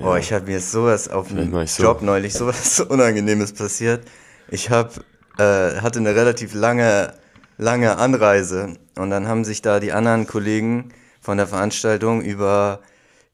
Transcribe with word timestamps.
Oh, 0.00 0.16
ich 0.16 0.32
habe 0.32 0.46
mir 0.46 0.60
sowas 0.60 1.08
auf 1.08 1.28
dem 1.28 1.56
ich 1.58 1.72
so. 1.72 1.84
Job 1.84 2.02
neulich 2.02 2.34
sowas 2.34 2.80
Unangenehmes 2.88 3.52
passiert. 3.52 4.06
Ich 4.48 4.70
hab, 4.70 4.98
äh, 5.38 5.80
hatte 5.80 6.00
eine 6.00 6.14
relativ 6.14 6.54
lange, 6.54 7.14
lange 7.58 7.96
Anreise 7.98 8.74
und 8.96 9.10
dann 9.10 9.28
haben 9.28 9.44
sich 9.44 9.62
da 9.62 9.78
die 9.78 9.92
anderen 9.92 10.26
Kollegen 10.26 10.92
von 11.20 11.36
der 11.38 11.46
Veranstaltung 11.46 12.22
über 12.22 12.80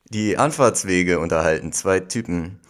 die 0.04 0.36
Anfahrtswege 0.36 1.18
unterhalten, 1.18 1.72
zwei 1.72 2.00
Typen. 2.00 2.60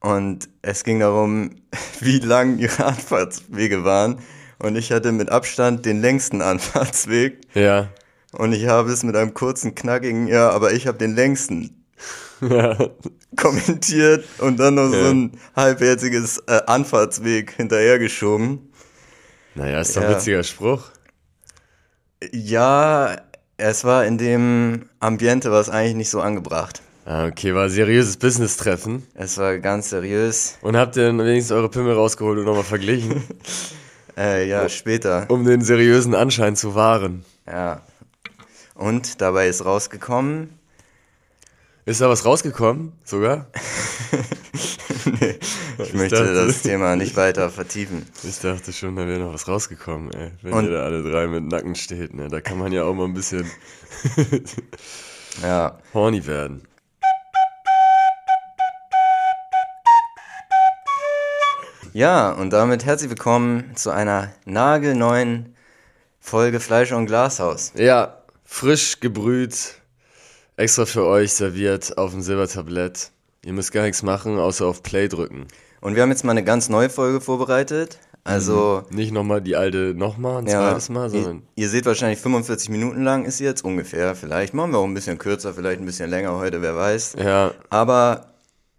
Und 0.00 0.48
es 0.62 0.82
ging 0.82 0.98
darum, 0.98 1.62
wie 2.00 2.18
lang 2.18 2.58
ihre 2.58 2.84
Anfahrtswege 2.84 3.84
waren. 3.84 4.18
Und 4.58 4.76
ich 4.76 4.90
hatte 4.90 5.12
mit 5.12 5.30
Abstand 5.30 5.86
den 5.86 6.00
längsten 6.00 6.42
Anfahrtsweg. 6.42 7.40
Ja. 7.54 7.88
Und 8.32 8.52
ich 8.52 8.66
habe 8.66 8.90
es 8.90 9.02
mit 9.04 9.14
einem 9.14 9.34
kurzen, 9.34 9.74
knackigen, 9.74 10.26
ja, 10.26 10.50
aber 10.50 10.72
ich 10.72 10.86
habe 10.86 10.98
den 10.98 11.14
längsten 11.14 11.84
kommentiert 13.36 14.24
und 14.38 14.58
dann 14.58 14.74
noch 14.74 14.88
so 14.90 14.96
Ja. 14.96 15.10
ein 15.10 15.32
halbherziges 15.56 16.38
äh, 16.46 16.60
Anfahrtsweg 16.66 17.52
hinterhergeschoben. 17.52 18.72
Naja, 19.54 19.80
ist 19.80 19.96
doch 19.96 20.02
ein 20.02 20.10
Ja. 20.10 20.16
witziger 20.16 20.42
Spruch. 20.42 20.90
Ja, 22.32 23.16
es 23.56 23.84
war 23.84 24.04
in 24.06 24.18
dem 24.18 24.86
Ambiente 25.00 25.50
war 25.50 25.60
es 25.60 25.68
eigentlich 25.68 25.96
nicht 25.96 26.10
so 26.10 26.20
angebracht. 26.20 26.82
Ah, 27.04 27.26
okay, 27.26 27.52
war 27.54 27.64
ein 27.64 27.70
seriöses 27.70 28.16
Business-Treffen. 28.16 29.04
Es 29.14 29.36
war 29.38 29.58
ganz 29.58 29.90
seriös. 29.90 30.56
Und 30.62 30.76
habt 30.76 30.96
ihr 30.96 31.06
dann 31.06 31.18
wenigstens 31.18 31.50
eure 31.52 31.68
Pimmel 31.68 31.94
rausgeholt 31.94 32.38
und 32.38 32.44
nochmal 32.44 32.62
verglichen, 32.64 33.24
Äh, 34.16 34.46
ja, 34.48 34.68
später. 34.68 35.24
um 35.28 35.44
den 35.44 35.62
seriösen 35.62 36.14
Anschein 36.14 36.54
zu 36.54 36.74
wahren? 36.74 37.24
Ja. 37.46 37.80
Und 38.74 39.20
dabei 39.22 39.48
ist 39.48 39.64
rausgekommen. 39.64 40.50
Ist 41.84 42.00
da 42.00 42.08
was 42.08 42.24
rausgekommen, 42.24 42.92
sogar? 43.04 43.46
nee, 45.20 45.38
ich 45.78 45.94
möchte 45.94 46.16
dachte- 46.16 46.46
das 46.46 46.62
Thema 46.62 46.94
nicht 46.94 47.16
weiter 47.16 47.50
vertiefen. 47.50 48.06
Ich 48.22 48.38
dachte 48.38 48.72
schon, 48.72 48.94
da 48.94 49.06
wäre 49.06 49.18
noch 49.18 49.34
was 49.34 49.48
rausgekommen, 49.48 50.12
ey. 50.12 50.30
Wenn 50.42 50.52
Und- 50.52 50.64
ihr 50.66 50.72
da 50.72 50.84
alle 50.84 51.02
drei 51.02 51.26
mit 51.26 51.44
Nacken 51.44 51.74
steht, 51.74 52.14
ne? 52.14 52.28
Da 52.28 52.40
kann 52.40 52.58
man 52.58 52.70
ja 52.70 52.84
auch 52.84 52.94
mal 52.94 53.06
ein 53.06 53.14
bisschen 53.14 53.50
Ja. 55.42 55.78
horny 55.92 56.24
werden. 56.26 56.62
Ja, 61.92 62.30
und 62.32 62.50
damit 62.52 62.84
herzlich 62.84 63.10
willkommen 63.10 63.72
zu 63.76 63.90
einer 63.90 64.32
nagelneuen 64.44 65.54
Folge 66.20 66.60
Fleisch 66.60 66.92
und 66.92 67.06
Glashaus. 67.06 67.72
Ja, 67.74 68.18
frisch 68.44 69.00
gebrüht, 69.00 69.74
extra 70.62 70.86
für 70.86 71.04
euch 71.04 71.32
serviert 71.32 71.98
auf 71.98 72.12
dem 72.12 72.22
Silbertablett. 72.22 73.10
Ihr 73.44 73.52
müsst 73.52 73.72
gar 73.72 73.82
nichts 73.82 74.02
machen, 74.04 74.38
außer 74.38 74.64
auf 74.64 74.82
Play 74.82 75.08
drücken. 75.08 75.46
Und 75.80 75.96
wir 75.96 76.02
haben 76.02 76.10
jetzt 76.10 76.24
mal 76.24 76.30
eine 76.30 76.44
ganz 76.44 76.68
neue 76.68 76.88
Folge 76.88 77.20
vorbereitet. 77.20 77.98
Also, 78.24 78.84
Nicht 78.90 79.10
nochmal 79.10 79.40
die 79.40 79.56
alte 79.56 79.94
nochmal, 79.96 80.38
ein 80.38 80.46
ja, 80.46 80.70
zweites 80.70 80.88
Mal, 80.88 81.06
ihr, 81.06 81.10
sondern 81.10 81.42
ihr 81.56 81.68
seht 81.68 81.86
wahrscheinlich 81.86 82.20
45 82.20 82.68
Minuten 82.68 83.02
lang 83.02 83.24
ist 83.24 83.38
sie 83.38 83.44
jetzt 83.44 83.64
ungefähr. 83.64 84.14
Vielleicht 84.14 84.54
machen 84.54 84.70
wir 84.70 84.78
auch 84.78 84.84
ein 84.84 84.94
bisschen 84.94 85.18
kürzer, 85.18 85.52
vielleicht 85.54 85.80
ein 85.80 85.86
bisschen 85.86 86.08
länger 86.08 86.38
heute, 86.38 86.62
wer 86.62 86.76
weiß. 86.76 87.16
ja, 87.18 87.50
Aber 87.68 88.26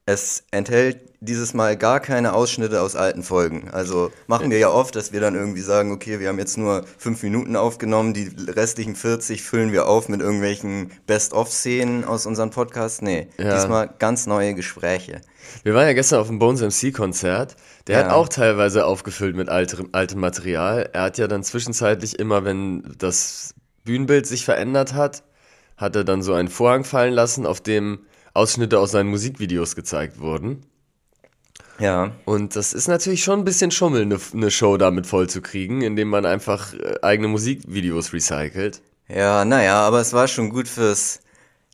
es 0.05 0.45
enthält 0.51 1.01
dieses 1.23 1.53
Mal 1.53 1.77
gar 1.77 1.99
keine 1.99 2.33
Ausschnitte 2.33 2.81
aus 2.81 2.95
alten 2.95 3.23
Folgen. 3.23 3.69
Also 3.71 4.11
machen 4.27 4.51
wir 4.51 4.57
ja 4.59 4.69
oft, 4.69 4.95
dass 4.95 5.11
wir 5.13 5.19
dann 5.21 5.35
irgendwie 5.35 5.61
sagen, 5.61 5.91
okay, 5.91 6.19
wir 6.19 6.27
haben 6.29 6.39
jetzt 6.39 6.57
nur 6.57 6.85
fünf 6.97 7.23
Minuten 7.23 7.55
aufgenommen, 7.55 8.13
die 8.13 8.29
restlichen 8.47 8.95
40 8.95 9.41
füllen 9.41 9.71
wir 9.71 9.87
auf 9.87 10.09
mit 10.09 10.21
irgendwelchen 10.21 10.91
Best-of-Szenen 11.07 12.03
aus 12.05 12.25
unserem 12.25 12.49
Podcast. 12.49 13.01
Nee, 13.01 13.27
Ja. 13.37 13.55
diesmal 13.55 13.89
ganz 13.99 14.27
neue 14.27 14.53
Gespräche. 14.53 15.21
Wir 15.63 15.73
waren 15.73 15.87
ja 15.87 15.93
gestern 15.93 16.19
auf 16.19 16.27
dem 16.27 16.39
Bones 16.39 16.61
MC 16.61 16.91
Konzert. 16.93 17.55
Der 17.87 17.99
Ja. 17.99 18.05
hat 18.05 18.11
auch 18.13 18.29
teilweise 18.29 18.85
aufgefüllt 18.85 19.35
mit 19.35 19.49
altem, 19.49 19.89
altem 19.91 20.19
Material. 20.19 20.89
Er 20.93 21.01
hat 21.03 21.17
ja 21.17 21.27
dann 21.27 21.43
zwischenzeitlich 21.43 22.19
immer, 22.19 22.45
wenn 22.45 22.95
das 22.97 23.53
Bühnenbild 23.83 24.25
sich 24.27 24.45
verändert 24.45 24.93
hat, 24.93 25.23
hat 25.75 25.95
er 25.95 26.03
dann 26.03 26.21
so 26.21 26.33
einen 26.33 26.47
Vorhang 26.49 26.83
fallen 26.85 27.13
lassen, 27.13 27.45
auf 27.45 27.59
dem 27.59 27.99
Ausschnitte 28.33 28.79
aus 28.79 28.91
seinen 28.91 29.09
Musikvideos 29.09 29.75
gezeigt 29.75 30.19
wurden. 30.19 30.65
Ja, 31.79 32.11
Und 32.25 32.55
das 32.55 32.73
ist 32.73 32.87
natürlich 32.87 33.23
schon 33.23 33.39
ein 33.39 33.45
bisschen 33.45 33.71
Schummel, 33.71 34.03
eine, 34.03 34.19
eine 34.33 34.51
Show 34.51 34.77
damit 34.77 35.07
voll 35.07 35.27
zu 35.27 35.41
kriegen, 35.41 35.81
indem 35.81 36.09
man 36.09 36.25
einfach 36.25 36.73
äh, 36.73 36.95
eigene 37.01 37.27
Musikvideos 37.27 38.13
recycelt. 38.13 38.81
ja, 39.07 39.43
naja, 39.43 39.81
aber 39.81 39.99
es 39.99 40.13
war 40.13 40.27
schon 40.27 40.49
gut 40.49 40.67
fürs, 40.67 41.21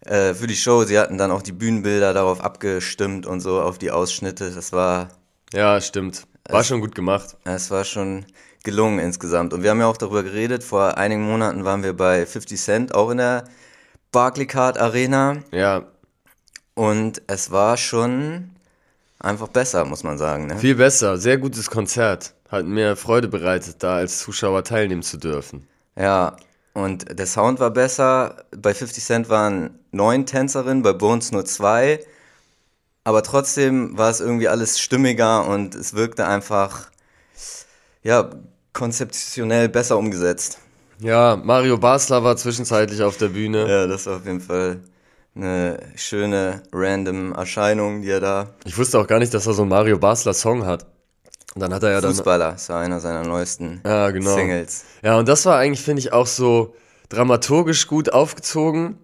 äh, 0.05 0.33
für 0.33 0.47
die 0.47 0.55
Show. 0.55 0.83
Sie 0.85 0.97
hatten 0.97 1.17
dann 1.17 1.31
auch 1.31 1.41
die 1.41 1.51
Bühnenbilder 1.51 2.13
darauf 2.13 2.41
abgestimmt 2.41 3.25
und 3.25 3.41
so 3.41 3.61
auf 3.61 3.77
die 3.77 3.91
Ausschnitte. 3.91 4.51
Das 4.51 4.71
war, 4.71 5.09
Ja, 5.53 5.79
stimmt. 5.81 6.23
War 6.47 6.63
schon 6.63 6.79
gut 6.81 6.95
gemacht. 6.95 7.37
Es 7.43 7.69
war 7.69 7.83
schon 7.83 8.25
gelungen 8.63 8.99
insgesamt. 8.99 9.53
Und 9.53 9.61
wir 9.63 9.69
haben 9.69 9.79
ja 9.81 9.87
auch 9.87 9.97
darüber 9.97 10.23
geredet. 10.23 10.63
Vor 10.63 10.97
einigen 10.97 11.21
Monaten 11.23 11.63
waren 11.65 11.83
wir 11.83 11.93
bei 11.93 12.25
50 12.25 12.59
Cent, 12.59 12.95
auch 12.95 13.11
in 13.11 13.17
der 13.17 13.43
Barclaycard 14.11 14.79
Arena. 14.79 15.37
Ja, 15.51 15.83
Und 16.73 17.21
es 17.27 17.51
war 17.51 17.77
schon 17.77 18.49
einfach 19.19 19.49
besser, 19.49 19.85
muss 19.85 20.03
man 20.03 20.17
sagen. 20.17 20.47
Ne? 20.47 20.57
viel 20.57 20.75
besser. 20.75 21.17
Sehr 21.17 21.37
gutes 21.37 21.69
Konzert. 21.69 22.33
Hat 22.49 22.65
mir 22.65 22.95
Freude 22.95 23.27
bereitet, 23.27 23.83
da 23.83 23.95
als 23.95 24.19
Zuschauer 24.19 24.63
teilnehmen 24.63 25.03
zu 25.03 25.17
dürfen. 25.17 25.67
Ja, 25.95 26.37
und 26.73 27.19
der 27.19 27.25
Sound 27.25 27.59
war 27.59 27.71
besser. 27.71 28.45
Bei 28.57 28.73
50 28.73 29.03
Cent 29.03 29.29
waren 29.29 29.79
neun 29.91 30.25
Tänzerinnen, 30.25 30.81
bei 30.81 30.93
Bones 30.93 31.31
nur 31.31 31.45
zwei. 31.45 31.99
Aber 33.03 33.23
trotzdem 33.23 33.97
war 33.97 34.09
es 34.09 34.19
irgendwie 34.19 34.47
alles 34.47 34.79
stimmiger 34.79 35.47
und 35.47 35.75
es 35.75 35.93
wirkte 35.93 36.25
einfach, 36.27 36.89
ja, 38.03 38.29
konzeptionell 38.73 39.67
besser 39.69 39.97
umgesetzt. 39.97 40.59
Ja, 40.99 41.37
Mario 41.37 41.77
Basler 41.77 42.23
war 42.23 42.35
zwischenzeitlich 42.37 43.01
auf 43.01 43.17
der 43.17 43.29
Bühne. 43.29 43.67
Ja, 43.69 43.87
das 43.87 44.05
war 44.05 44.17
auf 44.17 44.25
jeden 44.25 44.41
Fall 44.41 44.79
eine 45.41 45.79
schöne 45.95 46.63
random 46.71 47.33
Erscheinung, 47.33 48.01
die 48.01 48.09
er 48.09 48.19
da. 48.19 48.47
Ich 48.65 48.77
wusste 48.77 48.99
auch 48.99 49.07
gar 49.07 49.19
nicht, 49.19 49.33
dass 49.33 49.47
er 49.47 49.53
so 49.53 49.63
einen 49.63 49.69
Mario 49.69 49.97
Basler 49.97 50.33
Song 50.33 50.65
hat. 50.65 50.85
Und 51.55 51.61
dann 51.61 51.73
hat 51.73 51.83
er 51.83 51.91
ja 51.91 52.01
dann. 52.01 52.11
Fußballer, 52.11 52.51
das 52.53 52.69
war 52.69 52.79
einer 52.81 52.99
seiner 52.99 53.23
neuesten 53.23 53.81
Ja, 53.85 54.11
genau. 54.11 54.35
Singles. 54.35 54.83
Ja, 55.01 55.17
und 55.17 55.27
das 55.27 55.45
war 55.45 55.57
eigentlich, 55.57 55.81
finde 55.81 56.01
ich, 56.01 56.13
auch 56.13 56.27
so 56.27 56.75
dramaturgisch 57.09 57.87
gut 57.87 58.11
aufgezogen. 58.13 58.97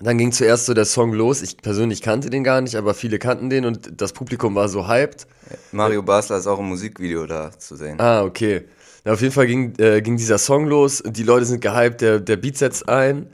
Dann 0.00 0.16
ging 0.16 0.30
zuerst 0.30 0.66
so 0.66 0.74
der 0.74 0.84
Song 0.84 1.12
los. 1.12 1.42
Ich 1.42 1.56
persönlich 1.56 2.02
kannte 2.02 2.30
den 2.30 2.44
gar 2.44 2.60
nicht, 2.60 2.76
aber 2.76 2.94
viele 2.94 3.18
kannten 3.18 3.50
den 3.50 3.64
und 3.64 4.00
das 4.00 4.12
Publikum 4.12 4.54
war 4.54 4.68
so 4.68 4.86
hyped. 4.86 5.26
Mario 5.72 6.02
Basler 6.02 6.38
ist 6.38 6.46
auch 6.46 6.60
im 6.60 6.66
Musikvideo 6.66 7.26
da 7.26 7.50
zu 7.58 7.74
sehen. 7.74 8.00
Ah, 8.00 8.22
okay. 8.22 8.64
Na, 9.04 9.12
auf 9.12 9.20
jeden 9.20 9.32
Fall 9.32 9.46
ging, 9.46 9.74
äh, 9.78 10.00
ging 10.00 10.16
dieser 10.16 10.38
Song 10.38 10.66
los. 10.66 11.02
Die 11.04 11.24
Leute 11.24 11.46
sind 11.46 11.60
gehypt, 11.60 12.00
der, 12.00 12.20
der 12.20 12.36
Beat 12.36 12.58
setzt 12.58 12.88
ein. 12.88 13.28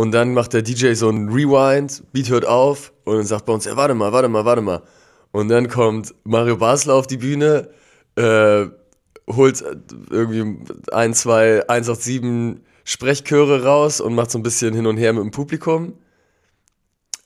Und 0.00 0.12
dann 0.12 0.32
macht 0.32 0.54
der 0.54 0.62
DJ 0.62 0.94
so 0.94 1.10
ein 1.10 1.28
Rewind, 1.28 2.04
Beat 2.10 2.30
hört 2.30 2.46
auf 2.46 2.94
und 3.04 3.16
dann 3.16 3.26
sagt 3.26 3.44
bei 3.44 3.52
uns, 3.52 3.66
ja, 3.66 3.76
warte 3.76 3.92
mal, 3.92 4.14
warte 4.14 4.30
mal, 4.30 4.46
warte 4.46 4.62
mal. 4.62 4.80
Und 5.30 5.48
dann 5.48 5.68
kommt 5.68 6.14
Mario 6.24 6.56
Basler 6.56 6.94
auf 6.94 7.06
die 7.06 7.18
Bühne, 7.18 7.68
äh, 8.16 8.64
holt 9.30 9.62
irgendwie 10.08 10.64
ein, 10.90 11.12
zwei, 11.12 11.68
187 11.68 12.64
Sprechchöre 12.82 13.64
raus 13.64 14.00
und 14.00 14.14
macht 14.14 14.30
so 14.30 14.38
ein 14.38 14.42
bisschen 14.42 14.72
hin 14.72 14.86
und 14.86 14.96
her 14.96 15.12
mit 15.12 15.22
dem 15.22 15.32
Publikum. 15.32 15.98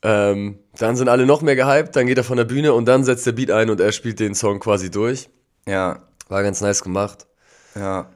Ähm, 0.03 0.59
dann 0.77 0.97
sind 0.97 1.09
alle 1.09 1.27
noch 1.27 1.43
mehr 1.43 1.55
gehypt, 1.55 1.95
dann 1.95 2.09
geht 2.09 2.19
er 2.19 2.25
von 2.25 2.39
der 2.39 2.45
Bühne 2.45 2.75
und 2.75 2.87
dann 2.87 3.05
setzt 3.05 3.25
der 3.25 3.33
Beat 3.33 3.53
ein 3.53 3.71
und 3.71 3.79
er 3.79 3.93
spielt 3.93 4.19
den 4.19 4.35
Song 4.35 4.59
quasi 4.59 4.91
durch. 4.91 5.31
Ja, 5.69 6.03
War 6.29 6.43
ganz 6.43 6.61
nice 6.61 6.83
gemacht. 6.83 7.29
ja. 7.77 8.11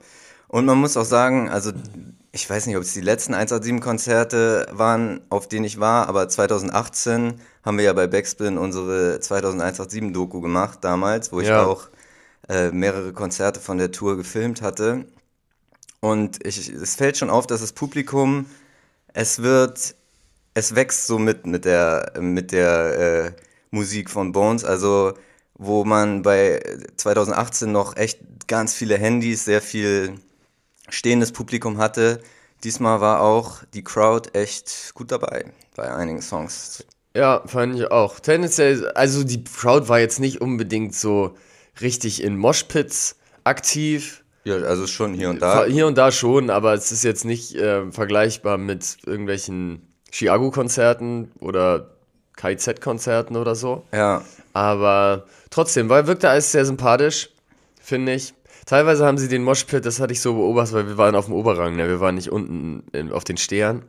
Und 0.48 0.64
man 0.64 0.78
muss 0.78 0.96
auch 0.96 1.04
sagen, 1.04 1.48
also 1.48 1.70
ich 2.38 2.49
weiß 2.49 2.66
nicht, 2.66 2.76
ob 2.76 2.82
es 2.82 2.93
die 2.94 3.00
letzten 3.00 3.34
187-Konzerte 3.34 4.66
waren, 4.71 5.21
auf 5.28 5.49
denen 5.49 5.65
ich 5.65 5.81
war, 5.81 6.09
aber 6.09 6.28
2018 6.28 7.41
haben 7.65 7.78
wir 7.78 7.84
ja 7.84 7.93
bei 7.93 8.06
Backspin 8.06 8.59
unsere 8.59 9.19
2001-87-Doku 9.21 10.40
gemacht 10.40 10.79
damals, 10.82 11.32
wo 11.32 11.40
ich 11.40 11.49
Ja. 11.49 11.64
auch 11.64 11.88
äh, 12.49 12.70
mehrere 12.70 13.12
Konzerte 13.12 13.61
von 13.61 13.79
der 13.79 13.90
Tour 13.93 14.17
gefilmt 14.17 14.62
hatte. 14.62 15.06
Und 16.00 16.46
ich, 16.46 16.69
es 16.69 16.94
fällt 16.94 17.17
schon 17.19 17.31
auf, 17.31 17.46
dass 17.46 17.61
das 17.61 17.73
Publikum, 17.73 18.46
es 19.14 19.43
wird, 19.43 19.96
es 20.55 20.75
wächst 20.75 21.06
so 21.06 21.19
mit, 21.19 21.46
mit 21.46 21.64
der, 21.64 22.12
mit 22.20 22.52
der 22.52 22.99
äh, 22.99 23.32
Musik 23.70 24.11
von 24.11 24.32
Bones. 24.32 24.64
Also, 24.64 25.14
wo 25.55 25.85
man 25.85 26.23
bei 26.23 26.61
2018 26.96 27.73
noch 27.73 27.96
echt 27.96 28.20
ganz 28.49 28.75
viele 28.75 28.96
Handys, 28.99 29.44
sehr 29.44 29.62
viel 29.62 30.20
stehendes 30.88 31.32
Publikum 31.32 31.79
hatte. 31.79 32.20
Diesmal 32.64 33.00
war 33.00 33.20
auch 33.20 33.62
die 33.73 33.85
Crowd 33.85 34.31
echt 34.32 34.93
gut 34.94 35.12
dabei 35.12 35.46
bei 35.76 35.93
einigen 35.94 36.23
Songs. 36.23 36.85
Ja, 37.14 37.43
fand 37.46 37.76
ich 37.76 37.90
auch. 37.90 38.20
Tendenziell, 38.20 38.88
also 38.90 39.25
die 39.25 39.43
Crowd 39.44 39.88
war 39.88 40.00
jetzt 40.00 40.20
nicht 40.20 40.40
unbedingt 40.40 40.94
so 40.94 41.37
richtig 41.81 42.23
in 42.23 42.37
Moshpits 42.37 43.17
aktiv. 43.44 44.25
Ja, 44.44 44.56
also 44.56 44.87
schon 44.87 45.14
hier 45.14 45.31
und 45.31 45.43
da. 45.43 45.64
Hier 45.64 45.87
und 45.87 45.99
da 45.99 46.12
schon, 46.12 46.50
aber 46.50 46.75
es 46.75 46.93
ist 46.93 47.05
jetzt 47.05 47.25
nicht 47.25 47.55
äh, 47.55 47.90
vergleichbar 47.90 48.58
mit 48.58 48.99
irgendwelchen 49.05 49.82
Chiago-Konzerten 50.11 51.32
oder 51.40 51.90
KIZ-Konzerten 52.37 53.37
oder 53.37 53.55
so. 53.55 53.85
Ja. 53.93 54.23
Aber 54.52 55.26
trotzdem, 55.50 55.88
weil 55.88 56.06
wirkte 56.06 56.31
alles 56.31 56.52
sehr 56.52 56.64
sympathisch, 56.64 57.31
finde 57.81 58.14
ich. 58.14 58.35
Teilweise 58.69 59.06
haben 59.06 59.17
sie 59.17 59.29
den 59.29 59.44
Moshpit, 59.44 59.87
das 59.87 59.99
hatte 59.99 60.12
ich 60.12 60.20
so 60.20 60.35
beobachtet, 60.35 60.75
weil 60.75 60.88
wir 60.88 60.99
waren 60.99 61.15
auf 61.15 61.25
dem 61.25 61.32
Oberrang, 61.32 61.76
ne? 61.76 61.88
wir 61.88 62.00
waren 62.00 62.17
nicht 62.17 62.31
unten 62.31 62.82
in, 62.93 63.11
auf 63.11 63.25
den 63.25 63.38
Stehern, 63.38 63.82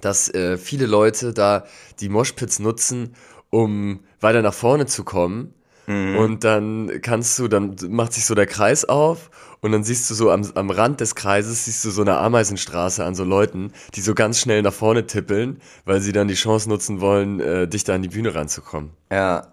dass 0.00 0.32
äh, 0.32 0.58
viele 0.58 0.86
Leute 0.86 1.32
da 1.32 1.64
die 1.98 2.08
Moshpits 2.08 2.60
nutzen, 2.60 3.16
um 3.50 3.98
weiter 4.20 4.42
nach 4.42 4.54
vorne 4.54 4.86
zu 4.86 5.02
kommen. 5.02 5.54
Mhm. 5.88 6.16
Und 6.16 6.44
dann 6.44 7.00
kannst 7.02 7.36
du, 7.40 7.48
dann 7.48 7.74
macht 7.88 8.12
sich 8.12 8.26
so 8.26 8.36
der 8.36 8.46
Kreis 8.46 8.84
auf 8.84 9.32
und 9.60 9.72
dann 9.72 9.82
siehst 9.82 10.08
du 10.08 10.14
so 10.14 10.30
am, 10.30 10.48
am 10.54 10.70
Rand 10.70 11.00
des 11.00 11.16
Kreises, 11.16 11.64
siehst 11.64 11.84
du 11.84 11.90
so 11.90 12.02
eine 12.02 12.16
Ameisenstraße 12.18 13.04
an 13.04 13.16
so 13.16 13.24
Leuten, 13.24 13.72
die 13.96 14.02
so 14.02 14.14
ganz 14.14 14.38
schnell 14.38 14.62
nach 14.62 14.72
vorne 14.72 15.08
tippeln, 15.08 15.60
weil 15.84 16.00
sie 16.00 16.12
dann 16.12 16.28
die 16.28 16.34
Chance 16.34 16.68
nutzen 16.68 17.00
wollen, 17.00 17.40
äh, 17.40 17.66
dichter 17.66 17.94
an 17.94 18.02
die 18.02 18.08
Bühne 18.08 18.36
ranzukommen. 18.36 18.90
Ja, 19.10 19.52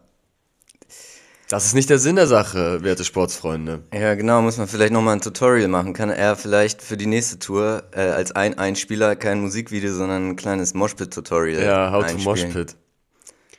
das 1.51 1.65
ist 1.65 1.73
nicht 1.73 1.89
der 1.89 1.99
Sinn 1.99 2.15
der 2.15 2.27
Sache, 2.27 2.81
werte 2.81 3.03
Sportsfreunde. 3.03 3.83
Ja, 3.93 4.15
genau, 4.15 4.41
muss 4.41 4.57
man 4.57 4.69
vielleicht 4.69 4.93
nochmal 4.93 5.17
ein 5.17 5.21
Tutorial 5.21 5.67
machen. 5.67 5.91
Kann 5.91 6.09
er 6.09 6.37
vielleicht 6.37 6.81
für 6.81 6.95
die 6.95 7.07
nächste 7.07 7.39
Tour 7.39 7.83
äh, 7.91 7.99
als 7.99 8.31
ein 8.31 8.57
Einspieler 8.57 9.17
kein 9.17 9.41
Musikvideo, 9.41 9.93
sondern 9.93 10.29
ein 10.29 10.35
kleines 10.37 10.73
Moshpit-Tutorial. 10.73 11.61
Ja, 11.61 11.91
how 11.91 12.05
to 12.05 12.17
Moshpit. 12.19 12.77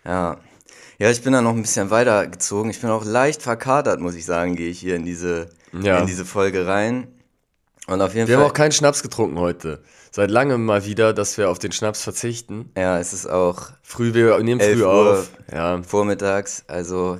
Ja. 0.06 0.39
Ja, 0.99 1.11
ich 1.11 1.23
bin 1.23 1.35
da 1.35 1.43
noch 1.43 1.55
ein 1.55 1.61
bisschen 1.61 1.91
weitergezogen. 1.91 2.71
Ich 2.71 2.81
bin 2.81 2.89
auch 2.89 3.05
leicht 3.05 3.43
verkatert, 3.43 4.00
muss 4.00 4.15
ich 4.15 4.25
sagen, 4.25 4.56
gehe 4.56 4.71
ich 4.71 4.81
hier 4.81 4.97
in 4.97 5.05
diese, 5.05 5.50
ja. 5.79 5.99
in 5.99 6.06
diese 6.06 6.25
Folge 6.25 6.67
rein. 6.67 7.09
Und 7.89 8.00
auf 8.00 8.15
jeden 8.15 8.27
wir 8.27 8.37
Fall. 8.37 8.44
haben 8.44 8.50
auch 8.50 8.55
keinen 8.55 8.73
Schnaps 8.73 9.03
getrunken 9.03 9.39
heute. 9.39 9.83
Seit 10.11 10.31
langem 10.31 10.65
mal 10.65 10.87
wieder, 10.87 11.12
dass 11.12 11.37
wir 11.37 11.50
auf 11.50 11.59
den 11.59 11.73
Schnaps 11.73 12.03
verzichten. 12.03 12.71
Ja, 12.75 12.99
es 12.99 13.12
ist 13.12 13.27
auch. 13.27 13.71
Früh, 13.83 14.15
wir 14.15 14.39
nehmen 14.39 14.62
früh 14.62 14.83
auf. 14.83 15.31
Ja. 15.53 15.83
Vormittags, 15.83 16.65
also 16.69 17.19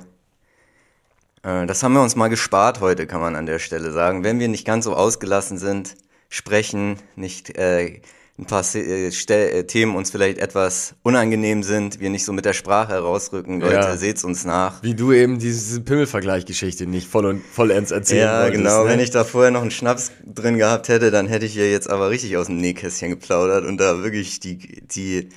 das 1.43 1.83
haben 1.83 1.93
wir 1.93 2.01
uns 2.01 2.15
mal 2.15 2.29
gespart 2.29 2.79
heute, 2.79 3.05
kann 3.05 3.19
man 3.21 3.35
an 3.35 3.45
der 3.45 3.59
Stelle 3.59 3.91
sagen. 3.91 4.23
Wenn 4.23 4.39
wir 4.39 4.47
nicht 4.47 4.65
ganz 4.65 4.85
so 4.85 4.95
ausgelassen 4.95 5.57
sind, 5.57 5.95
sprechen, 6.29 6.97
nicht 7.15 7.57
äh, 7.57 7.99
ein 8.39 8.45
paar 8.45 8.63
äh, 8.73 9.09
äh, 9.09 9.63
Themen 9.65 9.95
uns 9.95 10.09
vielleicht 10.09 10.39
etwas 10.39 10.95
unangenehm 11.03 11.61
sind, 11.61 11.99
wir 11.99 12.09
nicht 12.09 12.25
so 12.25 12.33
mit 12.33 12.45
der 12.45 12.53
Sprache 12.53 12.93
herausrücken, 12.93 13.61
Leute, 13.61 13.75
ja. 13.75 13.97
seht's 13.97 14.23
uns 14.23 14.43
nach. 14.43 14.81
Wie 14.81 14.95
du 14.95 15.11
eben 15.11 15.37
diese 15.37 15.81
Pimmelvergleichgeschichte 15.81 16.87
nicht 16.87 17.07
voll 17.07 17.27
und 17.27 17.43
vollends 17.43 17.91
erzählen 17.91 18.21
Ja, 18.21 18.43
wolltest, 18.43 18.63
genau. 18.63 18.83
Ne? 18.85 18.89
Wenn 18.89 18.99
ich 18.99 19.11
da 19.11 19.23
vorher 19.23 19.51
noch 19.51 19.61
einen 19.61 19.69
Schnaps 19.69 20.11
drin 20.25 20.57
gehabt 20.57 20.87
hätte, 20.87 21.11
dann 21.11 21.27
hätte 21.27 21.45
ich 21.45 21.53
hier 21.53 21.69
jetzt 21.69 21.89
aber 21.89 22.09
richtig 22.09 22.35
aus 22.37 22.47
dem 22.47 22.57
Nähkästchen 22.57 23.11
geplaudert 23.11 23.65
und 23.65 23.77
da 23.77 24.01
wirklich 24.01 24.39
die, 24.39 24.57
die 24.87 25.29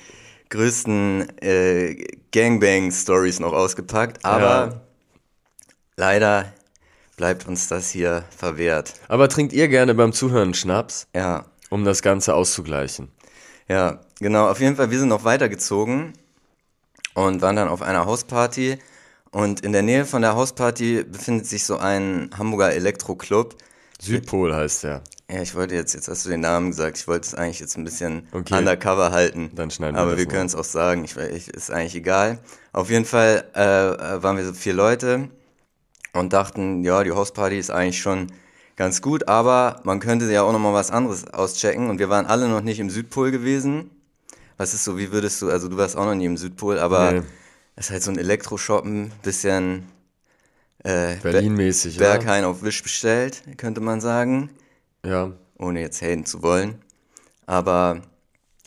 größten 0.49 1.37
äh, 1.39 2.03
Gangbang-Stories 2.31 3.39
noch 3.39 3.53
ausgepackt. 3.53 4.25
Aber 4.25 4.41
ja. 4.71 4.81
Leider 5.99 6.53
bleibt 7.15 7.47
uns 7.47 7.67
das 7.67 7.89
hier 7.89 8.23
verwehrt. 8.29 8.93
Aber 9.07 9.27
trinkt 9.29 9.51
ihr 9.51 9.67
gerne 9.67 9.95
beim 9.95 10.13
Zuhören 10.13 10.53
Schnaps? 10.53 11.07
Ja. 11.15 11.45
Um 11.71 11.85
das 11.85 12.03
Ganze 12.03 12.35
auszugleichen. 12.35 13.09
Ja, 13.67 13.99
genau. 14.19 14.47
Auf 14.47 14.59
jeden 14.59 14.75
Fall, 14.75 14.91
wir 14.91 14.99
sind 14.99 15.09
noch 15.09 15.23
weitergezogen 15.23 16.13
und 17.15 17.41
waren 17.41 17.55
dann 17.55 17.67
auf 17.67 17.81
einer 17.81 18.05
Hausparty. 18.05 18.77
Und 19.31 19.61
in 19.61 19.71
der 19.71 19.81
Nähe 19.81 20.05
von 20.05 20.21
der 20.21 20.35
Hausparty 20.35 21.03
befindet 21.03 21.47
sich 21.47 21.65
so 21.65 21.77
ein 21.77 22.29
Hamburger 22.37 22.71
Elektroclub. 22.73 23.55
Südpol 23.99 24.55
heißt 24.55 24.83
der. 24.83 25.01
Ja, 25.31 25.41
ich 25.41 25.55
wollte 25.55 25.73
jetzt, 25.73 25.95
jetzt 25.95 26.07
hast 26.07 26.25
du 26.25 26.29
den 26.29 26.41
Namen 26.41 26.69
gesagt, 26.69 26.99
ich 26.99 27.07
wollte 27.07 27.25
es 27.25 27.33
eigentlich 27.33 27.59
jetzt 27.59 27.75
ein 27.75 27.83
bisschen 27.83 28.27
okay. 28.33 28.59
undercover 28.59 29.11
halten. 29.11 29.49
Dann 29.55 29.71
schneiden 29.71 29.95
wir 29.95 30.01
Aber 30.03 30.15
wir 30.15 30.27
können 30.27 30.45
es 30.45 30.53
auch 30.53 30.63
sagen, 30.63 31.03
ich, 31.03 31.17
ich, 31.17 31.49
ist 31.49 31.71
eigentlich 31.71 31.95
egal. 31.95 32.37
Auf 32.71 32.91
jeden 32.91 33.05
Fall 33.05 33.45
äh, 33.55 34.21
waren 34.23 34.37
wir 34.37 34.45
so 34.45 34.53
vier 34.53 34.73
Leute 34.73 35.29
und 36.17 36.33
dachten, 36.33 36.83
ja, 36.83 37.03
die 37.03 37.11
Hausparty 37.11 37.57
ist 37.57 37.69
eigentlich 37.69 38.01
schon 38.01 38.27
ganz 38.75 39.01
gut, 39.01 39.27
aber 39.27 39.81
man 39.83 39.99
könnte 39.99 40.31
ja 40.31 40.43
auch 40.43 40.51
nochmal 40.51 40.73
was 40.73 40.91
anderes 40.91 41.27
auschecken 41.33 41.89
und 41.89 41.99
wir 41.99 42.09
waren 42.09 42.25
alle 42.25 42.47
noch 42.47 42.61
nicht 42.61 42.79
im 42.79 42.89
Südpol 42.89 43.31
gewesen. 43.31 43.89
Was 44.57 44.73
ist 44.73 44.83
so, 44.83 44.97
wie 44.97 45.11
würdest 45.11 45.41
du, 45.41 45.49
also 45.49 45.67
du 45.67 45.77
warst 45.77 45.95
auch 45.95 46.05
noch 46.05 46.15
nie 46.15 46.25
im 46.25 46.37
Südpol, 46.37 46.79
aber 46.79 47.11
nee. 47.11 47.21
es 47.75 47.87
ist 47.87 47.91
halt 47.91 48.03
so 48.03 48.11
ein 48.11 48.17
Elektroshoppen, 48.17 49.11
bisschen 49.21 49.83
äh, 50.83 51.15
Berlin-mäßig, 51.17 51.97
Berghain 51.97 52.43
ja. 52.43 52.49
auf 52.49 52.63
Wisch 52.63 52.81
bestellt, 52.81 53.43
könnte 53.57 53.81
man 53.81 54.01
sagen. 54.01 54.49
Ja. 55.05 55.31
Ohne 55.59 55.81
jetzt 55.81 56.01
haten 56.01 56.25
zu 56.25 56.41
wollen. 56.43 56.81
Aber 57.45 58.01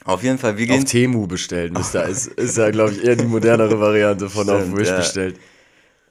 auf 0.05 0.23
jeden 0.23 0.39
Fall, 0.39 0.57
wir 0.57 0.67
gehen. 0.67 0.83
Auf 0.83 0.91
Temu 0.91 1.27
bestellen, 1.27 1.77
ist, 1.77 1.95
da, 1.95 2.03
ist, 2.03 2.27
ist 2.29 2.57
ja, 2.57 2.71
glaube 2.71 2.93
ich, 2.93 3.05
eher 3.05 3.17
die 3.17 3.27
modernere 3.27 3.79
Variante 3.79 4.31
von 4.31 4.45
Stimmt, 4.45 4.73
auf 4.73 4.77
Wish 4.77 4.89
ja. 4.89 4.97
bestellt. 4.97 5.41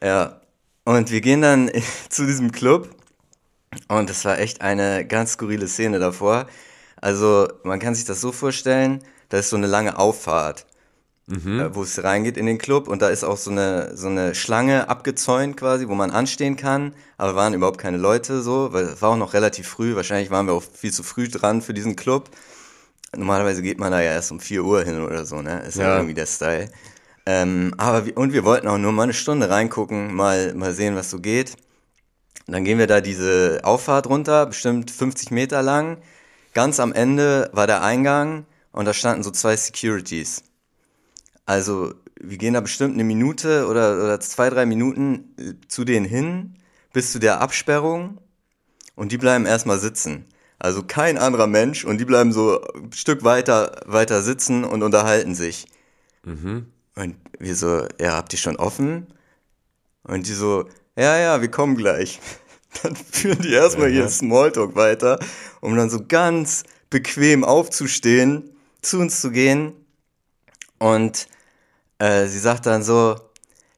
Ja, 0.01 0.38
und 0.89 1.11
wir 1.11 1.21
gehen 1.21 1.41
dann 1.41 1.69
zu 2.09 2.25
diesem 2.25 2.51
Club 2.51 2.89
und 3.87 4.09
es 4.09 4.25
war 4.25 4.39
echt 4.39 4.61
eine 4.61 5.05
ganz 5.05 5.33
skurrile 5.33 5.67
Szene 5.67 5.99
davor. 5.99 6.47
Also 6.99 7.47
man 7.63 7.79
kann 7.79 7.93
sich 7.93 8.05
das 8.05 8.19
so 8.21 8.31
vorstellen, 8.31 9.03
da 9.29 9.37
ist 9.37 9.51
so 9.51 9.55
eine 9.55 9.67
lange 9.67 9.99
Auffahrt, 9.99 10.65
mhm. 11.27 11.59
Äh, 11.59 11.75
wo 11.75 11.83
es 11.83 12.03
reingeht 12.03 12.37
in 12.37 12.47
den 12.47 12.57
Club 12.57 12.87
und 12.87 13.03
da 13.03 13.09
ist 13.09 13.23
auch 13.23 13.37
so 13.37 13.51
eine, 13.51 13.95
so 13.95 14.07
eine 14.07 14.33
Schlange 14.33 14.89
abgezäunt 14.89 15.57
quasi, 15.57 15.87
wo 15.87 15.93
man 15.93 16.09
anstehen 16.09 16.57
kann, 16.57 16.93
aber 17.17 17.35
waren 17.35 17.53
überhaupt 17.53 17.77
keine 17.77 17.97
Leute 17.97 18.41
so, 18.41 18.73
weil 18.73 18.85
es 18.85 19.01
war 19.03 19.11
auch 19.11 19.17
noch 19.17 19.35
relativ 19.35 19.67
früh, 19.67 19.95
wahrscheinlich 19.95 20.31
waren 20.31 20.47
wir 20.47 20.53
auch 20.53 20.63
viel 20.63 20.91
zu 20.91 21.03
früh 21.03 21.29
dran 21.29 21.61
für 21.61 21.75
diesen 21.75 21.95
Club. 21.95 22.31
Normalerweise 23.15 23.61
geht 23.61 23.79
man 23.79 23.91
da 23.91 24.01
ja 24.01 24.11
erst 24.11 24.31
um 24.31 24.39
4 24.39 24.63
Uhr 24.63 24.83
hin 24.83 25.01
oder 25.03 25.25
so, 25.25 25.41
ne? 25.41 25.61
Ist 25.67 25.77
ja, 25.77 25.85
ja 25.85 25.95
irgendwie 25.95 26.13
der 26.15 26.27
Style. 26.27 26.69
Ähm, 27.29 27.75
aber 27.77 28.07
wir, 28.07 28.17
und 28.17 28.33
wir 28.33 28.43
wollten 28.43 28.67
auch 28.67 28.79
nur 28.79 28.91
mal 28.91 29.03
eine 29.03 29.13
Stunde 29.13 29.51
reingucken, 29.51 30.15
mal, 30.15 30.55
mal 30.55 30.73
sehen, 30.73 30.95
was 30.95 31.11
so 31.11 31.19
geht. 31.19 31.57
Dann 32.47 32.63
gehen 32.63 32.79
wir 32.79 32.87
da 32.87 33.01
diese 33.01 33.59
Auffahrt 33.61 34.07
runter, 34.07 34.47
bestimmt 34.47 34.89
50 34.89 35.29
Meter 35.29 35.61
lang. 35.61 35.99
Ganz 36.55 36.79
am 36.79 36.91
Ende 36.91 37.51
war 37.53 37.67
der 37.67 37.83
Eingang 37.83 38.47
und 38.71 38.85
da 38.85 38.93
standen 38.95 39.21
so 39.21 39.29
zwei 39.29 39.55
Securities. 39.55 40.41
Also 41.45 41.93
wir 42.19 42.39
gehen 42.39 42.55
da 42.55 42.61
bestimmt 42.61 42.95
eine 42.95 43.03
Minute 43.03 43.67
oder, 43.67 44.03
oder 44.03 44.19
zwei, 44.19 44.49
drei 44.49 44.65
Minuten 44.65 45.35
zu 45.67 45.85
denen 45.85 46.07
hin, 46.07 46.55
bis 46.93 47.11
zu 47.11 47.19
der 47.19 47.41
Absperrung 47.41 48.17
und 48.95 49.11
die 49.11 49.19
bleiben 49.19 49.45
erstmal 49.45 49.77
sitzen. 49.77 50.25
Also 50.57 50.81
kein 50.81 51.19
anderer 51.19 51.45
Mensch 51.45 51.85
und 51.85 51.99
die 51.99 52.05
bleiben 52.05 52.31
so 52.31 52.59
ein 52.73 52.91
Stück 52.91 53.23
weiter, 53.23 53.81
weiter 53.85 54.23
sitzen 54.23 54.63
und 54.63 54.81
unterhalten 54.81 55.35
sich. 55.35 55.67
Mhm. 56.23 56.65
Und 56.99 57.15
wir 57.39 57.55
so, 57.55 57.87
ja, 57.99 58.17
habt 58.17 58.33
ihr 58.33 58.39
schon 58.39 58.57
offen? 58.57 59.07
Und 60.03 60.27
die 60.27 60.33
so, 60.33 60.67
ja, 60.97 61.17
ja, 61.17 61.41
wir 61.41 61.49
kommen 61.49 61.77
gleich. 61.77 62.19
Dann 62.83 62.93
führen 62.95 63.41
die 63.41 63.53
erstmal 63.53 63.87
ja. 63.87 64.01
hier 64.01 64.09
Smalltalk 64.09 64.75
weiter, 64.75 65.17
um 65.61 65.75
dann 65.75 65.89
so 65.89 66.05
ganz 66.07 66.63
bequem 66.91 67.43
aufzustehen, 67.43 68.51
zu 68.81 68.99
uns 68.99 69.21
zu 69.21 69.31
gehen. 69.31 69.73
Und 70.77 71.27
äh, 71.97 72.27
sie 72.27 72.37
sagt 72.37 72.67
dann 72.67 72.83
so, 72.83 73.15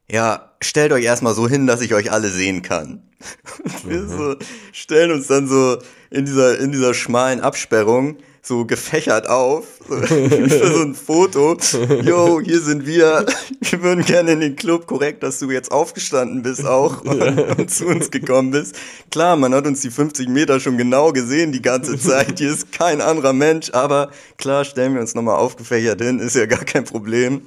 ja, 0.09 0.51
stellt 0.61 0.91
euch 0.91 1.05
erstmal 1.05 1.33
so 1.33 1.47
hin, 1.47 1.67
dass 1.67 1.79
ich 1.79 1.93
euch 1.93 2.11
alle 2.11 2.29
sehen 2.29 2.63
kann. 2.63 3.01
Und 3.63 3.89
wir 3.89 4.01
mhm. 4.01 4.09
so 4.09 4.35
stellen 4.73 5.11
uns 5.11 5.27
dann 5.27 5.47
so 5.47 5.77
in 6.09 6.25
dieser, 6.25 6.59
in 6.59 6.73
dieser 6.73 6.93
schmalen 6.93 7.39
Absperrung 7.39 8.17
so 8.43 8.65
gefächert 8.65 9.27
auf, 9.27 9.65
für 9.87 10.73
so 10.73 10.81
ein 10.81 10.95
Foto. 10.95 11.57
Yo, 12.03 12.41
hier 12.41 12.59
sind 12.59 12.85
wir. 12.85 13.25
Wir 13.59 13.83
würden 13.83 14.03
gerne 14.03 14.31
in 14.31 14.39
den 14.39 14.55
Club. 14.55 14.87
Korrekt, 14.87 15.21
dass 15.23 15.39
du 15.39 15.51
jetzt 15.51 15.71
aufgestanden 15.71 16.41
bist 16.41 16.65
auch 16.65 17.01
und, 17.05 17.21
und, 17.21 17.71
zu 17.71 17.85
uns 17.85 18.09
gekommen 18.09 18.51
bist. 18.51 18.75
Klar, 19.11 19.35
man 19.35 19.53
hat 19.53 19.67
uns 19.67 19.81
die 19.81 19.91
50 19.91 20.27
Meter 20.27 20.59
schon 20.59 20.77
genau 20.77 21.11
gesehen 21.11 21.51
die 21.51 21.61
ganze 21.61 21.99
Zeit. 21.99 22.39
Hier 22.39 22.51
ist 22.51 22.71
kein 22.71 22.99
anderer 23.01 23.33
Mensch, 23.33 23.71
aber 23.73 24.09
klar, 24.37 24.65
stellen 24.65 24.95
wir 24.95 25.01
uns 25.01 25.13
nochmal 25.13 25.37
aufgefächert 25.37 26.01
hin, 26.01 26.19
ist 26.19 26.35
ja 26.35 26.47
gar 26.47 26.65
kein 26.65 26.83
Problem. 26.83 27.41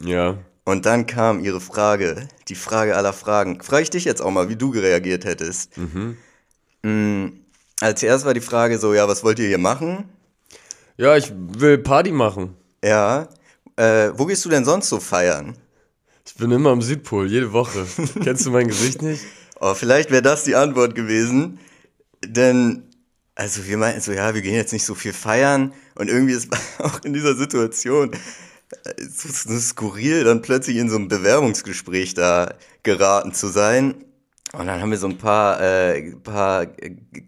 Ja. 0.00 0.38
Und 0.64 0.84
dann 0.86 1.06
kam 1.06 1.44
ihre 1.44 1.60
Frage, 1.60 2.28
die 2.48 2.54
Frage 2.54 2.96
aller 2.96 3.12
Fragen. 3.12 3.62
Frage 3.62 3.84
ich 3.84 3.90
dich 3.90 4.04
jetzt 4.04 4.20
auch 4.20 4.30
mal, 4.30 4.48
wie 4.48 4.56
du 4.56 4.70
reagiert 4.70 5.24
hättest. 5.24 5.76
Mhm. 5.78 6.16
Mhm. 6.82 7.40
Als 7.80 8.02
erst 8.02 8.24
war 8.24 8.34
die 8.34 8.40
Frage 8.40 8.78
so, 8.78 8.94
ja, 8.94 9.06
was 9.06 9.22
wollt 9.22 9.38
ihr 9.38 9.48
hier 9.48 9.58
machen? 9.58 10.08
Ja, 10.98 11.14
ich 11.16 11.30
will 11.34 11.76
Party 11.78 12.10
machen. 12.10 12.56
Ja. 12.82 13.28
Äh, 13.76 14.12
wo 14.14 14.24
gehst 14.24 14.44
du 14.46 14.48
denn 14.48 14.64
sonst 14.64 14.88
so 14.88 14.98
feiern? 14.98 15.54
Ich 16.26 16.34
bin 16.36 16.50
immer 16.50 16.70
am 16.70 16.80
Südpol, 16.80 17.30
jede 17.30 17.52
Woche. 17.52 17.86
Kennst 18.24 18.46
du 18.46 18.50
mein 18.50 18.68
Gesicht 18.68 19.02
nicht? 19.02 19.22
Oh, 19.60 19.74
vielleicht 19.74 20.10
wäre 20.10 20.22
das 20.22 20.44
die 20.44 20.56
Antwort 20.56 20.94
gewesen. 20.94 21.58
Denn, 22.24 22.84
also 23.34 23.66
wir 23.66 23.76
meinten 23.76 24.00
so, 24.00 24.12
ja, 24.12 24.34
wir 24.34 24.40
gehen 24.40 24.54
jetzt 24.54 24.72
nicht 24.72 24.86
so 24.86 24.94
viel 24.94 25.12
feiern. 25.12 25.74
Und 25.96 26.08
irgendwie 26.08 26.32
ist 26.32 26.48
auch 26.78 27.00
in 27.04 27.12
dieser 27.12 27.34
Situation 27.34 28.12
äh, 28.12 29.02
so 29.02 29.58
skurril, 29.58 30.24
dann 30.24 30.40
plötzlich 30.40 30.78
in 30.78 30.88
so 30.88 30.96
einem 30.96 31.08
Bewerbungsgespräch 31.08 32.14
da 32.14 32.54
geraten 32.82 33.34
zu 33.34 33.48
sein. 33.48 33.96
Und 34.54 34.66
dann 34.66 34.80
haben 34.80 34.90
wir 34.90 34.98
so 34.98 35.08
ein 35.08 35.18
paar, 35.18 35.60
äh, 35.60 36.12
paar 36.22 36.66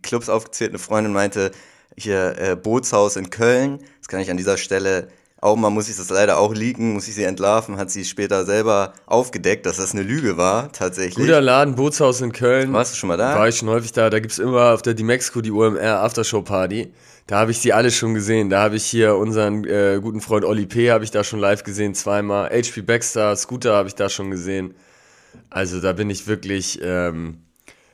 Clubs 0.01 0.31
aufgezählt. 0.31 0.71
Eine 0.71 0.79
Freundin 0.79 1.13
meinte, 1.13 1.51
hier 1.99 2.37
äh, 2.38 2.57
Bootshaus 2.57 3.17
in 3.17 3.31
Köln. 3.31 3.78
Das 4.00 4.09
kann 4.09 4.21
ich 4.21 4.31
an 4.31 4.37
dieser 4.37 4.57
Stelle 4.57 5.09
auch 5.40 5.57
mal 5.57 5.71
muss 5.71 5.88
ich 5.88 5.97
das 5.97 6.11
leider 6.11 6.38
auch 6.38 6.52
leaken, 6.52 6.95
muss 6.95 7.07
ich 7.07 7.14
sie 7.14 7.23
entlarven, 7.23 7.76
hat 7.76 7.90
sie 7.90 8.05
später 8.05 8.45
selber 8.45 8.93
aufgedeckt, 9.07 9.67
dass 9.67 9.76
das 9.76 9.93
eine 9.93 10.02
Lüge 10.02 10.37
war, 10.37 10.73
tatsächlich. 10.73 11.14
Guter 11.14 11.40
Laden, 11.40 11.76
Bootshaus 11.76 12.21
in 12.21 12.33
Köln. 12.33 12.73
Warst 12.73 12.93
du 12.95 12.97
schon 12.97 13.09
mal 13.09 13.17
da? 13.17 13.37
War 13.37 13.49
ich 13.49 13.57
schon 13.57 13.69
häufig 13.69 13.93
da. 13.93 14.11
Da 14.11 14.19
gibt's 14.19 14.38
immer 14.38 14.75
auf 14.75 14.83
der 14.83 14.95
Dimexco 14.95 15.40
die 15.40 15.52
UMR 15.52 16.00
Aftershow 16.00 16.43
Party. 16.43 16.93
Da 17.28 17.38
habe 17.38 17.52
ich 17.52 17.59
sie 17.59 17.73
alle 17.73 17.90
schon 17.90 18.14
gesehen. 18.14 18.50
Da 18.50 18.62
habe 18.62 18.76
ich 18.76 18.85
hier 18.85 19.14
unseren 19.14 19.64
äh, 19.64 20.00
guten 20.02 20.21
Freund 20.21 20.45
Oli 20.45 20.67
P. 20.67 20.90
habe 20.90 21.05
ich 21.05 21.11
da 21.11 21.23
schon 21.23 21.38
live 21.38 21.62
gesehen, 21.62 21.95
zweimal. 21.95 22.50
HP 22.50 22.83
Baxter, 22.83 23.37
Scooter 23.37 23.75
habe 23.75 23.88
ich 23.88 23.95
da 23.95 24.09
schon 24.09 24.31
gesehen. 24.31 24.75
Also 25.50 25.81
da 25.81 25.93
bin 25.93 26.11
ich 26.11 26.26
wirklich, 26.26 26.81
ähm, 26.83 27.38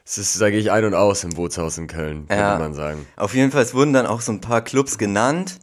es 0.07 0.19
ist, 0.19 0.41
da 0.41 0.51
gehe 0.51 0.59
ich 0.61 0.71
ein 0.71 0.85
und 0.85 0.95
aus 0.95 1.25
im 1.25 1.31
Bootshaus 1.31 1.79
in 1.79 1.87
Köln, 1.87 2.27
Ja. 2.31 2.37
könnte 2.37 2.59
man 2.63 2.75
sagen. 2.75 3.07
Auf 3.17 3.35
jeden 3.35 3.51
Fall 3.51 3.63
es 3.63 3.75
wurden 3.75 3.93
dann 3.93 4.07
auch 4.07 4.21
so 4.21 4.33
ein 4.33 4.41
paar 4.41 4.63
Clubs 4.63 4.99
genannt, 4.99 5.59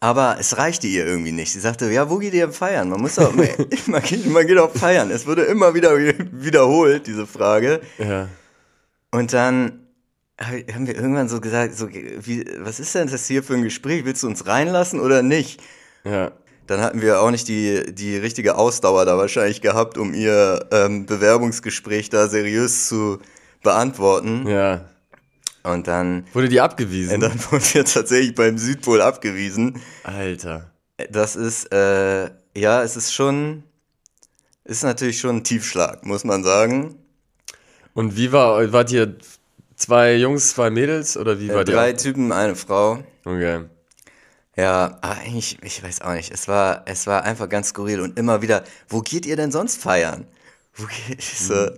aber 0.00 0.36
es 0.38 0.58
reichte 0.58 0.86
ihr 0.86 1.06
irgendwie 1.06 1.32
nicht. 1.32 1.52
Sie 1.52 1.60
sagte, 1.60 1.90
ja, 1.90 2.10
wo 2.10 2.18
geht 2.18 2.34
ihr 2.34 2.50
feiern? 2.52 2.90
Man 2.90 3.00
muss 3.00 3.18
auch, 3.18 3.32
man, 3.86 4.02
geht, 4.02 4.26
man 4.26 4.46
geht 4.46 4.58
auch 4.58 4.72
feiern. 4.74 5.10
Es 5.10 5.26
wurde 5.26 5.42
immer 5.44 5.74
wieder 5.74 5.96
wiederholt, 6.32 7.06
diese 7.06 7.26
Frage. 7.26 7.80
Ja. 7.98 8.28
Und 9.10 9.32
dann 9.32 9.80
haben 10.38 10.86
wir 10.86 10.94
irgendwann 10.94 11.30
so 11.30 11.40
gesagt, 11.40 11.74
so, 11.78 11.88
wie, 11.90 12.44
was 12.58 12.78
ist 12.78 12.94
denn 12.94 13.08
das 13.08 13.26
hier 13.26 13.42
für 13.42 13.54
ein 13.54 13.62
Gespräch? 13.62 14.04
Willst 14.04 14.22
du 14.22 14.26
uns 14.26 14.46
reinlassen 14.46 15.00
oder 15.00 15.22
nicht? 15.22 15.62
Ja. 16.04 16.32
Dann 16.66 16.80
hatten 16.82 17.00
wir 17.00 17.20
auch 17.22 17.30
nicht 17.30 17.48
die, 17.48 17.94
die 17.94 18.16
richtige 18.18 18.56
Ausdauer 18.56 19.06
da 19.06 19.16
wahrscheinlich 19.16 19.62
gehabt, 19.62 19.96
um 19.96 20.12
ihr 20.12 20.66
ähm, 20.72 21.06
Bewerbungsgespräch 21.06 22.10
da 22.10 22.28
seriös 22.28 22.88
zu 22.88 23.18
beantworten. 23.66 24.46
Ja. 24.48 24.86
Und 25.62 25.86
dann, 25.88 26.24
Wurde 26.32 26.48
die 26.48 26.60
abgewiesen? 26.60 27.20
dann 27.20 27.38
wurden 27.50 27.64
wir 27.74 27.84
tatsächlich 27.84 28.34
beim 28.34 28.56
Südpol 28.56 29.02
abgewiesen. 29.02 29.80
Alter. 30.04 30.70
Das 31.10 31.36
ist, 31.36 31.70
äh, 31.72 32.30
ja, 32.56 32.82
es 32.82 32.96
ist 32.96 33.12
schon, 33.12 33.62
ist 34.64 34.82
natürlich 34.84 35.20
schon 35.20 35.36
ein 35.38 35.44
Tiefschlag, 35.44 36.06
muss 36.06 36.24
man 36.24 36.42
sagen. 36.44 36.94
Und 37.92 38.16
wie 38.16 38.32
war, 38.32 38.72
wart 38.72 38.90
ihr 38.92 39.16
zwei 39.74 40.14
Jungs, 40.16 40.50
zwei 40.50 40.70
Mädels 40.70 41.16
oder 41.16 41.38
wie 41.40 41.50
Äh, 41.50 41.54
war 41.54 41.64
drei 41.64 41.92
die? 41.92 42.02
Typen, 42.02 42.32
eine 42.32 42.54
Frau. 42.56 43.02
Okay. 43.24 43.64
Ja, 44.56 44.96
aber 45.02 45.20
eigentlich, 45.20 45.58
ich 45.62 45.82
weiß 45.82 46.00
auch 46.00 46.14
nicht. 46.14 46.30
Es 46.32 46.48
war, 46.48 46.84
es 46.86 47.06
war 47.06 47.24
einfach 47.24 47.48
ganz 47.48 47.68
skurril 47.68 48.00
und 48.00 48.18
immer 48.18 48.40
wieder, 48.40 48.64
wo 48.88 49.00
geht 49.00 49.26
ihr 49.26 49.36
denn 49.36 49.52
sonst 49.52 49.82
feiern? 49.82 50.26
Wo 50.74 50.86
geht 50.86 51.22
so, 51.48 51.70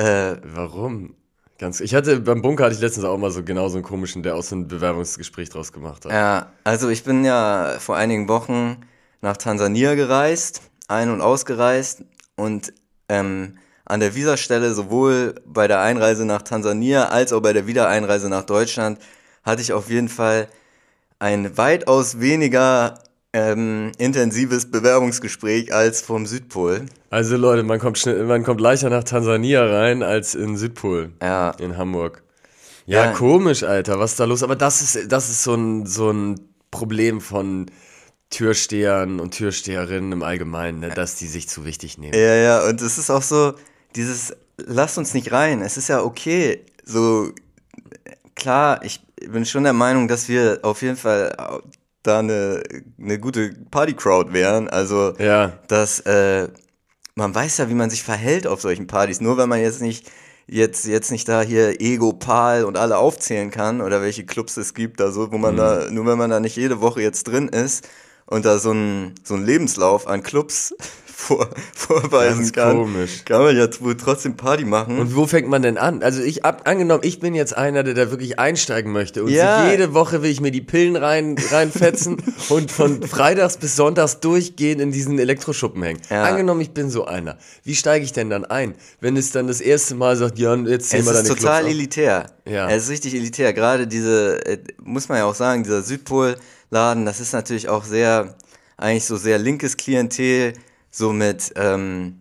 äh, 0.00 0.36
Warum? 0.42 1.14
Ganz, 1.58 1.80
ich 1.80 1.94
hatte, 1.94 2.20
beim 2.20 2.40
Bunker 2.40 2.64
hatte 2.64 2.74
ich 2.74 2.80
letztens 2.80 3.04
auch 3.04 3.18
mal 3.18 3.30
so 3.30 3.42
genau 3.42 3.68
so 3.68 3.76
einen 3.76 3.84
komischen, 3.84 4.22
der 4.22 4.34
auch 4.34 4.42
so 4.42 4.56
ein 4.56 4.66
Bewerbungsgespräch 4.66 5.50
draus 5.50 5.72
gemacht 5.72 6.06
hat. 6.06 6.12
Ja, 6.12 6.52
also 6.64 6.88
ich 6.88 7.04
bin 7.04 7.22
ja 7.22 7.76
vor 7.78 7.96
einigen 7.96 8.28
Wochen 8.28 8.78
nach 9.20 9.36
Tansania 9.36 9.94
gereist, 9.94 10.62
ein- 10.88 11.10
und 11.10 11.20
ausgereist 11.20 12.04
und 12.36 12.72
ähm, 13.10 13.58
an 13.84 14.00
der 14.00 14.14
Visastelle 14.14 14.72
sowohl 14.72 15.34
bei 15.44 15.68
der 15.68 15.80
Einreise 15.80 16.24
nach 16.24 16.40
Tansania 16.40 17.08
als 17.08 17.32
auch 17.34 17.42
bei 17.42 17.52
der 17.52 17.66
Wiedereinreise 17.66 18.30
nach 18.30 18.44
Deutschland 18.44 18.98
hatte 19.42 19.60
ich 19.60 19.74
auf 19.74 19.90
jeden 19.90 20.08
Fall 20.08 20.48
ein 21.18 21.58
weitaus 21.58 22.20
weniger 22.20 23.00
ähm, 23.32 23.92
intensives 23.98 24.70
Bewerbungsgespräch 24.70 25.72
als 25.72 26.00
vom 26.00 26.26
Südpol. 26.26 26.86
Also 27.10 27.36
Leute, 27.36 27.62
man 27.62 27.78
kommt 27.78 27.98
schnell, 27.98 28.24
man 28.24 28.42
kommt 28.42 28.60
leichter 28.60 28.90
nach 28.90 29.04
Tansania 29.04 29.64
rein 29.64 30.02
als 30.02 30.34
in 30.34 30.56
Südpol. 30.56 31.12
Ja. 31.22 31.50
In 31.52 31.76
Hamburg. 31.76 32.22
Ja, 32.86 33.06
Ja. 33.06 33.12
komisch, 33.12 33.62
Alter, 33.62 33.98
was 34.00 34.12
ist 34.12 34.20
da 34.20 34.24
los? 34.24 34.42
Aber 34.42 34.56
das 34.56 34.80
ist, 34.82 35.12
das 35.12 35.30
ist 35.30 35.42
so 35.44 35.54
ein, 35.54 35.86
so 35.86 36.10
ein 36.10 36.40
Problem 36.72 37.20
von 37.20 37.66
Türstehern 38.30 39.20
und 39.20 39.32
Türsteherinnen 39.32 40.12
im 40.12 40.22
Allgemeinen, 40.22 40.80
ne, 40.80 40.90
dass 40.90 41.16
die 41.16 41.26
sich 41.26 41.48
zu 41.48 41.64
wichtig 41.64 41.98
nehmen. 41.98 42.14
Ja, 42.14 42.34
ja, 42.34 42.68
und 42.68 42.80
es 42.80 42.96
ist 42.98 43.10
auch 43.10 43.22
so, 43.22 43.54
dieses, 43.96 44.34
lasst 44.56 44.98
uns 44.98 45.14
nicht 45.14 45.32
rein, 45.32 45.62
es 45.62 45.76
ist 45.76 45.88
ja 45.88 46.02
okay, 46.02 46.64
so, 46.84 47.32
klar, 48.34 48.84
ich 48.84 49.00
bin 49.28 49.44
schon 49.44 49.64
der 49.64 49.72
Meinung, 49.72 50.08
dass 50.08 50.28
wir 50.28 50.60
auf 50.62 50.82
jeden 50.82 50.96
Fall 50.96 51.34
da 52.02 52.20
eine, 52.20 52.62
eine 52.98 53.18
gute 53.18 53.52
Party-Crowd 53.70 54.32
wären, 54.32 54.68
also, 54.68 55.14
Ja. 55.18 55.52
dass, 55.68 56.00
äh, 56.00 56.48
man 57.14 57.34
weiß 57.34 57.58
ja, 57.58 57.68
wie 57.68 57.74
man 57.74 57.90
sich 57.90 58.02
verhält 58.02 58.46
auf 58.46 58.60
solchen 58.60 58.86
Partys, 58.86 59.20
nur 59.20 59.36
wenn 59.36 59.48
man 59.48 59.60
jetzt 59.60 59.82
nicht, 59.82 60.10
jetzt, 60.46 60.86
jetzt 60.86 61.10
nicht 61.10 61.28
da 61.28 61.42
hier 61.42 61.80
Ego, 61.80 62.12
Pal 62.12 62.64
und 62.64 62.76
alle 62.76 62.96
aufzählen 62.96 63.50
kann 63.50 63.80
oder 63.80 64.00
welche 64.00 64.24
Clubs 64.24 64.56
es 64.56 64.74
gibt, 64.74 65.00
da 65.00 65.10
so, 65.10 65.30
wo 65.30 65.38
man 65.38 65.56
da, 65.56 65.90
nur 65.90 66.06
wenn 66.06 66.18
man 66.18 66.30
da 66.30 66.40
nicht 66.40 66.56
jede 66.56 66.80
Woche 66.80 67.02
jetzt 67.02 67.24
drin 67.24 67.48
ist 67.48 67.86
und 68.26 68.44
da 68.44 68.58
so 68.58 68.72
ein, 68.72 69.14
so 69.22 69.34
ein 69.34 69.44
Lebenslauf 69.44 70.06
an 70.06 70.22
Clubs 70.22 70.74
vor, 71.20 71.48
vorweisen 71.74 72.38
Ganz 72.38 72.52
kann, 72.52 72.76
komisch. 72.76 73.24
kann 73.24 73.42
man 73.42 73.56
ja 73.56 73.68
wohl 73.80 73.96
trotzdem 73.96 74.36
Party 74.36 74.64
machen. 74.64 74.98
Und 74.98 75.14
wo 75.14 75.26
fängt 75.26 75.48
man 75.48 75.60
denn 75.62 75.76
an? 75.76 76.02
Also 76.02 76.22
ich 76.22 76.44
ab, 76.44 76.62
angenommen, 76.64 77.02
ich 77.04 77.20
bin 77.20 77.34
jetzt 77.34 77.56
einer, 77.56 77.82
der 77.82 77.94
da 77.94 78.10
wirklich 78.10 78.38
einsteigen 78.38 78.90
möchte 78.92 79.22
und 79.22 79.30
Ja. 79.30 79.62
sich 79.62 79.72
jede 79.72 79.92
Woche 79.92 80.22
will 80.22 80.30
ich 80.30 80.40
mir 80.40 80.50
die 80.50 80.62
Pillen 80.62 80.96
rein, 80.96 81.36
reinfetzen 81.50 82.16
und 82.48 82.70
von 82.72 83.02
Freitags 83.02 83.58
bis 83.58 83.76
Sonntags 83.76 84.20
durchgehend 84.20 84.80
in 84.80 84.92
diesen 84.92 85.18
Elektroschuppen 85.18 85.82
hängen. 85.82 86.00
Ja. 86.08 86.24
Angenommen, 86.24 86.60
ich 86.62 86.70
bin 86.70 86.88
so 86.90 87.04
einer. 87.04 87.36
Wie 87.64 87.74
steige 87.74 88.04
ich 88.04 88.12
denn 88.12 88.30
dann 88.30 88.44
ein? 88.46 88.74
Wenn 89.00 89.16
es 89.16 89.30
dann 89.30 89.46
das 89.46 89.60
erste 89.60 89.94
Mal 89.94 90.16
sagt, 90.16 90.38
ja, 90.38 90.54
jetzt 90.56 90.88
zähl 90.90 91.00
es 91.00 91.06
mal 91.06 91.12
ist 91.12 91.18
deine 91.18 91.28
total 91.28 91.60
Clubs 91.60 91.66
auf. 91.66 91.78
elitär. 91.78 92.26
Ja. 92.46 92.68
Es 92.70 92.84
ist 92.84 92.90
richtig 92.90 93.14
elitär. 93.14 93.52
Gerade 93.52 93.86
diese, 93.86 94.44
äh, 94.46 94.58
muss 94.82 95.08
man 95.08 95.18
ja 95.18 95.24
auch 95.26 95.34
sagen, 95.34 95.62
dieser 95.64 95.82
Südpol-Laden, 95.82 97.04
das 97.04 97.20
ist 97.20 97.32
natürlich 97.32 97.68
auch 97.68 97.84
sehr, 97.84 98.34
eigentlich 98.76 99.04
so 99.04 99.16
sehr 99.16 99.38
linkes 99.38 99.76
Klientel, 99.76 100.54
so 100.90 101.12
mit, 101.12 101.52
ähm, 101.56 102.20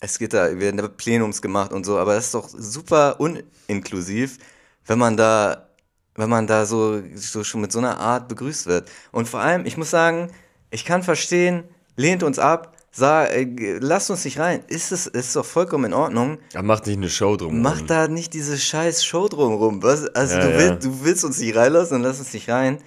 es 0.00 0.18
geht 0.18 0.32
da, 0.32 0.58
werden 0.58 0.76
da 0.76 0.88
Plenums 0.88 1.40
gemacht 1.42 1.72
und 1.72 1.84
so, 1.84 1.98
aber 1.98 2.14
das 2.14 2.26
ist 2.26 2.34
doch 2.34 2.48
super 2.48 3.20
uninklusiv, 3.20 4.38
wenn 4.86 4.98
man 4.98 5.16
da, 5.16 5.68
wenn 6.14 6.28
man 6.28 6.46
da 6.46 6.66
so, 6.66 7.02
so 7.14 7.42
schon 7.44 7.60
mit 7.60 7.72
so 7.72 7.78
einer 7.78 7.98
Art 7.98 8.28
begrüßt 8.28 8.66
wird. 8.66 8.90
Und 9.12 9.28
vor 9.28 9.40
allem, 9.40 9.66
ich 9.66 9.76
muss 9.76 9.90
sagen, 9.90 10.30
ich 10.70 10.84
kann 10.84 11.02
verstehen, 11.02 11.64
lehnt 11.96 12.22
uns 12.22 12.38
ab, 12.38 12.76
sag, 12.90 13.30
äh, 13.30 13.78
lasst 13.80 14.10
uns 14.10 14.24
nicht 14.24 14.38
rein. 14.38 14.62
Ist 14.68 14.92
es, 14.92 15.06
ist 15.06 15.34
doch 15.34 15.44
vollkommen 15.44 15.86
in 15.86 15.94
Ordnung. 15.94 16.38
Ja, 16.52 16.62
mach 16.62 16.84
nicht 16.84 16.96
eine 16.96 17.10
Show 17.10 17.36
drum. 17.36 17.60
Mach 17.60 17.80
da 17.82 18.08
nicht 18.08 18.34
diese 18.34 18.56
scheiß 18.58 19.04
Show 19.04 19.28
drumrum. 19.28 19.82
Was? 19.82 20.06
Also 20.08 20.36
Ja, 20.36 20.44
du, 20.44 20.52
ja. 20.52 20.58
willst, 20.58 20.84
du 20.84 21.04
willst 21.04 21.24
uns 21.24 21.38
nicht 21.38 21.56
reinlassen, 21.56 21.94
dann 21.94 22.02
lass 22.02 22.18
uns 22.20 22.32
nicht 22.32 22.48
rein. 22.48 22.78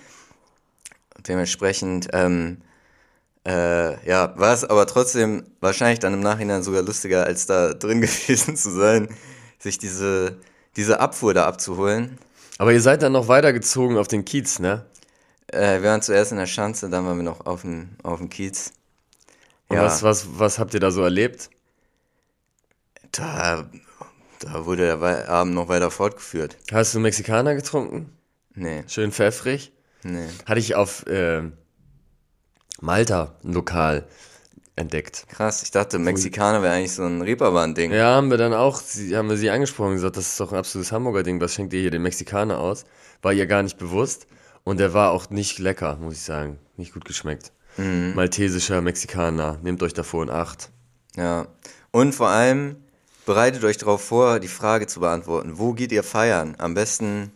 Dementsprechend, 1.27 2.07
ähm, 2.13 2.61
äh, 3.47 4.07
ja, 4.07 4.33
war 4.37 4.53
es 4.53 4.63
aber 4.65 4.85
trotzdem 4.87 5.45
wahrscheinlich 5.61 5.99
dann 5.99 6.13
im 6.13 6.19
Nachhinein 6.19 6.63
sogar 6.63 6.81
lustiger, 6.81 7.25
als 7.25 7.45
da 7.45 7.73
drin 7.73 8.01
gewesen 8.01 8.55
zu 8.55 8.69
sein, 8.71 9.07
sich 9.59 9.77
diese, 9.77 10.37
diese 10.75 10.99
Abfuhr 10.99 11.33
da 11.33 11.45
abzuholen. 11.45 12.17
Aber 12.57 12.73
ihr 12.73 12.81
seid 12.81 13.01
dann 13.03 13.13
noch 13.13 13.27
weitergezogen 13.27 13.97
auf 13.97 14.07
den 14.07 14.25
Kiez, 14.25 14.59
ne? 14.59 14.85
Äh, 15.47 15.81
wir 15.81 15.89
waren 15.89 16.01
zuerst 16.01 16.31
in 16.31 16.37
der 16.37 16.47
Schanze, 16.47 16.89
dann 16.89 17.05
waren 17.05 17.17
wir 17.17 17.23
noch 17.23 17.45
auf 17.45 17.61
dem, 17.61 17.89
auf 18.03 18.19
dem 18.19 18.29
Kiez. 18.29 18.71
Und 19.69 19.77
Ja. 19.77 19.83
was, 19.85 20.03
was, 20.03 20.27
was 20.39 20.59
habt 20.59 20.73
ihr 20.73 20.79
da 20.79 20.91
so 20.91 21.01
erlebt? 21.03 21.49
Da, 23.11 23.65
da 24.39 24.65
wurde 24.65 24.97
der 24.97 25.29
Abend 25.29 25.53
noch 25.55 25.67
weiter 25.69 25.91
fortgeführt. 25.91 26.57
Hast 26.71 26.93
du 26.93 26.99
Mexikaner 26.99 27.55
getrunken? 27.55 28.11
Nee, 28.55 28.83
Schön 28.87 29.11
pfeffrig? 29.11 29.71
nee. 30.03 30.27
Hatte 30.45 30.59
ich 30.59 30.75
auf 30.75 31.05
äh, 31.07 31.43
Malta, 32.81 33.35
ein 33.43 33.53
Lokal, 33.53 34.07
entdeckt. 34.75 35.25
Krass, 35.29 35.63
ich 35.63 35.71
dachte, 35.71 35.97
Mexikaner 35.99 36.61
wäre 36.61 36.73
eigentlich 36.73 36.93
so 36.93 37.03
ein 37.03 37.21
Reeperbahn-Ding. 37.21 37.91
Ja, 37.91 38.15
haben 38.15 38.29
wir 38.29 38.37
dann 38.37 38.53
auch, 38.53 38.81
haben 38.81 39.29
wir 39.29 39.37
sie 39.37 39.49
angesprochen, 39.49 39.93
gesagt, 39.93 40.17
das 40.17 40.27
ist 40.27 40.39
doch 40.39 40.51
ein 40.51 40.57
absolutes 40.57 40.91
Hamburger 40.91 41.23
Ding, 41.23 41.41
was 41.41 41.53
schenkt 41.53 41.73
ihr 41.73 41.81
hier 41.81 41.91
den 41.91 42.03
Mexikaner 42.03 42.59
aus? 42.59 42.85
War 43.21 43.33
ihr 43.33 43.47
gar 43.47 43.63
nicht 43.63 43.77
bewusst 43.77 44.27
und 44.63 44.79
der 44.79 44.93
war 44.93 45.11
auch 45.11 45.29
nicht 45.29 45.59
lecker, 45.59 45.97
muss 45.97 46.13
ich 46.13 46.21
sagen, 46.21 46.59
nicht 46.77 46.93
gut 46.93 47.05
geschmeckt. 47.05 47.51
Maltesischer 47.77 48.81
Mexikaner, 48.81 49.59
nehmt 49.61 49.83
euch 49.83 49.93
davor 49.93 50.23
in 50.23 50.31
Acht. 50.31 50.71
Ja. 51.15 51.47
Und 51.91 52.15
vor 52.15 52.29
allem 52.29 52.77
bereitet 53.25 53.63
euch 53.63 53.77
darauf 53.77 54.03
vor, 54.03 54.39
die 54.39 54.47
Frage 54.47 54.87
zu 54.87 54.99
beantworten. 54.99 55.59
Wo 55.59 55.73
geht 55.73 55.91
ihr 55.91 56.03
feiern? 56.03 56.55
Am 56.57 56.73
besten, 56.73 57.31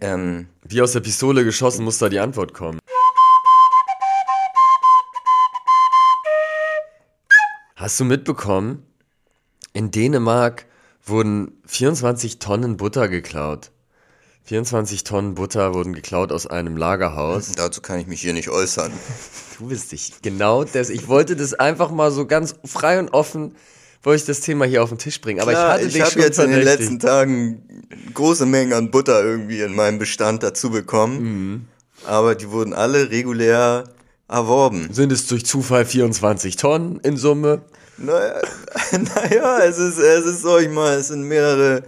ähm, 0.00 0.48
Wie 0.62 0.80
aus 0.80 0.92
der 0.92 1.00
Pistole 1.00 1.44
geschossen 1.44 1.84
muss 1.84 1.98
da 1.98 2.08
die 2.08 2.18
Antwort 2.18 2.54
kommen. 2.54 2.80
Hast 7.80 7.98
du 7.98 8.04
mitbekommen? 8.04 8.82
In 9.72 9.90
Dänemark 9.90 10.66
wurden 11.02 11.52
24 11.64 12.38
Tonnen 12.38 12.76
Butter 12.76 13.08
geklaut. 13.08 13.70
24 14.44 15.02
Tonnen 15.02 15.34
Butter 15.34 15.72
wurden 15.72 15.94
geklaut 15.94 16.30
aus 16.30 16.46
einem 16.46 16.76
Lagerhaus. 16.76 17.52
dazu 17.56 17.80
kann 17.80 17.98
ich 17.98 18.06
mich 18.06 18.20
hier 18.20 18.34
nicht 18.34 18.50
äußern. 18.50 18.92
Du 19.58 19.68
bist 19.68 19.92
dich. 19.92 20.12
Genau 20.20 20.64
das. 20.64 20.90
Ich 20.90 21.08
wollte 21.08 21.36
das 21.36 21.54
einfach 21.54 21.90
mal 21.90 22.10
so 22.10 22.26
ganz 22.26 22.54
frei 22.66 22.98
und 22.98 23.14
offen, 23.14 23.56
wollte 24.02 24.20
ich 24.20 24.26
das 24.26 24.40
Thema 24.40 24.66
hier 24.66 24.82
auf 24.82 24.90
den 24.90 24.98
Tisch 24.98 25.18
bringen. 25.22 25.40
Aber 25.40 25.52
Klar, 25.52 25.68
ich 25.68 25.72
hatte 25.72 25.86
ich 25.86 25.92
dich 25.94 26.02
habe 26.02 26.12
schon 26.12 26.22
jetzt 26.22 26.38
in 26.38 26.50
den 26.50 26.62
letzten 26.62 26.98
Tagen 26.98 27.86
große 28.12 28.44
Mengen 28.44 28.74
an 28.74 28.90
Butter 28.90 29.24
irgendwie 29.24 29.62
in 29.62 29.74
meinem 29.74 29.98
Bestand 29.98 30.42
dazu 30.42 30.68
bekommen. 30.68 31.66
aber 32.04 32.34
die 32.34 32.50
wurden 32.50 32.74
alle 32.74 33.10
regulär 33.10 33.84
erworben. 34.30 34.88
Sind 34.92 35.12
es 35.12 35.26
durch 35.26 35.44
Zufall 35.44 35.84
24 35.84 36.56
Tonnen 36.56 37.00
in 37.02 37.16
Summe? 37.16 37.62
Naja, 37.98 38.40
naja 38.92 39.58
es, 39.64 39.78
ist, 39.78 39.98
es 39.98 40.24
ist, 40.24 40.42
sag 40.42 40.62
ich 40.62 40.70
mal, 40.70 40.94
es 40.94 41.08
sind 41.08 41.22
mehrere, 41.24 41.82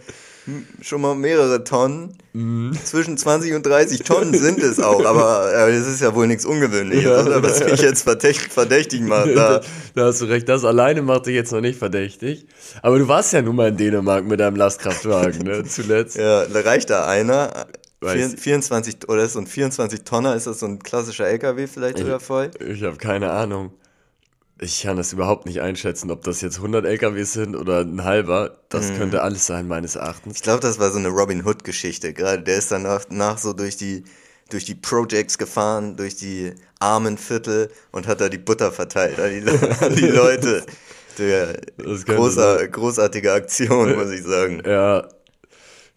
schon 0.83 1.01
mal 1.01 1.15
mehrere 1.15 1.65
Tonnen. 1.65 2.19
Mhm. 2.35 2.73
Zwischen 2.85 3.19
20 3.19 3.53
und 3.55 3.67
30 3.67 4.01
Tonnen 4.05 4.33
sind 4.35 4.59
es 4.59 4.81
auch, 4.81 5.05
aber 5.05 5.53
äh, 5.55 5.71
es 5.71 5.87
ist 5.87 6.01
ja 6.01 6.15
wohl 6.15 6.27
nichts 6.27 6.45
Ungewöhnliches, 6.47 7.05
Ja. 7.05 7.23
oder? 7.23 7.43
Was 7.43 7.63
mich 7.63 7.81
jetzt 7.83 8.03
verdächtig, 8.05 8.51
verdächtig 8.53 9.03
macht. 9.03 9.29
Da. 9.35 9.61
Da 9.95 10.05
hast 10.07 10.21
du 10.23 10.25
recht, 10.27 10.49
das 10.49 10.65
alleine 10.65 11.03
macht 11.03 11.27
dich 11.27 11.35
jetzt 11.35 11.53
noch 11.53 11.61
nicht 11.61 11.79
verdächtig. 11.79 12.47
Aber 12.81 12.99
du 12.99 13.07
warst 13.07 13.33
ja 13.35 13.43
nun 13.43 13.57
mal 13.57 13.69
in 13.69 13.77
Dänemark 13.77 14.25
mit 14.25 14.41
deinem 14.41 14.57
Lastkraftwagen, 14.57 15.43
ne, 15.43 15.65
zuletzt. 15.65 16.17
Ja, 16.17 16.47
da 16.47 16.61
reicht 16.61 16.89
da 16.91 17.07
einer. 17.07 17.67
Weiß. 18.03 18.31
Vier- 18.33 18.39
24, 18.39 19.09
oder 19.09 19.23
ist 19.25 19.33
so 19.35 19.39
ein 19.41 19.47
24 19.47 20.03
Tonner, 20.05 20.35
ist 20.35 20.47
das 20.47 20.59
so 20.61 20.67
ein 20.67 20.79
klassischer 20.81 21.27
LKW 21.27 21.67
vielleicht 21.67 21.99
sogar 21.99 22.21
voll? 22.21 22.51
Ich 22.67 22.83
habe 22.83 22.97
keine 22.97 23.31
Ahnung. 23.31 23.73
Ich 24.61 24.83
kann 24.83 24.97
das 24.97 25.13
überhaupt 25.13 25.47
nicht 25.47 25.61
einschätzen, 25.61 26.11
ob 26.13 26.23
das 26.23 26.41
jetzt 26.41 26.59
100 26.59 26.85
LKWs 26.85 27.33
sind 27.33 27.57
oder 27.57 27.81
ein 27.81 28.05
halber. 28.05 28.59
Das 28.69 28.91
Mhm. 28.91 28.97
könnte 28.99 29.23
alles 29.23 29.47
sein, 29.47 29.67
meines 29.67 29.97
Erachtens. 29.97 30.37
Ich 30.37 30.43
glaube, 30.43 30.61
das 30.61 30.79
war 30.79 30.91
so 30.93 30.99
eine 30.99 31.09
Robin 31.09 31.45
Hood-Geschichte. 31.45 32.13
Gerade 32.13 32.43
der 32.43 32.59
ist 32.59 32.71
danach 32.71 33.05
nach 33.11 33.39
so 33.39 33.55
durch 33.55 33.77
die, 33.77 34.05
durch 34.51 34.65
die 34.65 34.77
Projects 34.77 35.37
gefahren, 35.39 35.97
durch 35.97 36.15
die 36.15 36.53
armen 36.79 37.19
Viertel 37.19 37.71
und 37.91 38.07
hat 38.07 38.21
da 38.21 38.29
die 38.29 38.39
Butter 38.39 38.71
verteilt 38.71 39.19
an 39.19 39.31
die, 39.31 39.49
an 39.85 39.97
die 39.97 40.07
Leute. 40.07 40.65
Könnte 41.17 41.61
großer, 42.07 42.69
großartige 42.69 43.33
Aktion, 43.33 43.95
muss 43.97 44.11
ich 44.11 44.23
sagen. 44.23 44.63
Ja. 44.65 45.09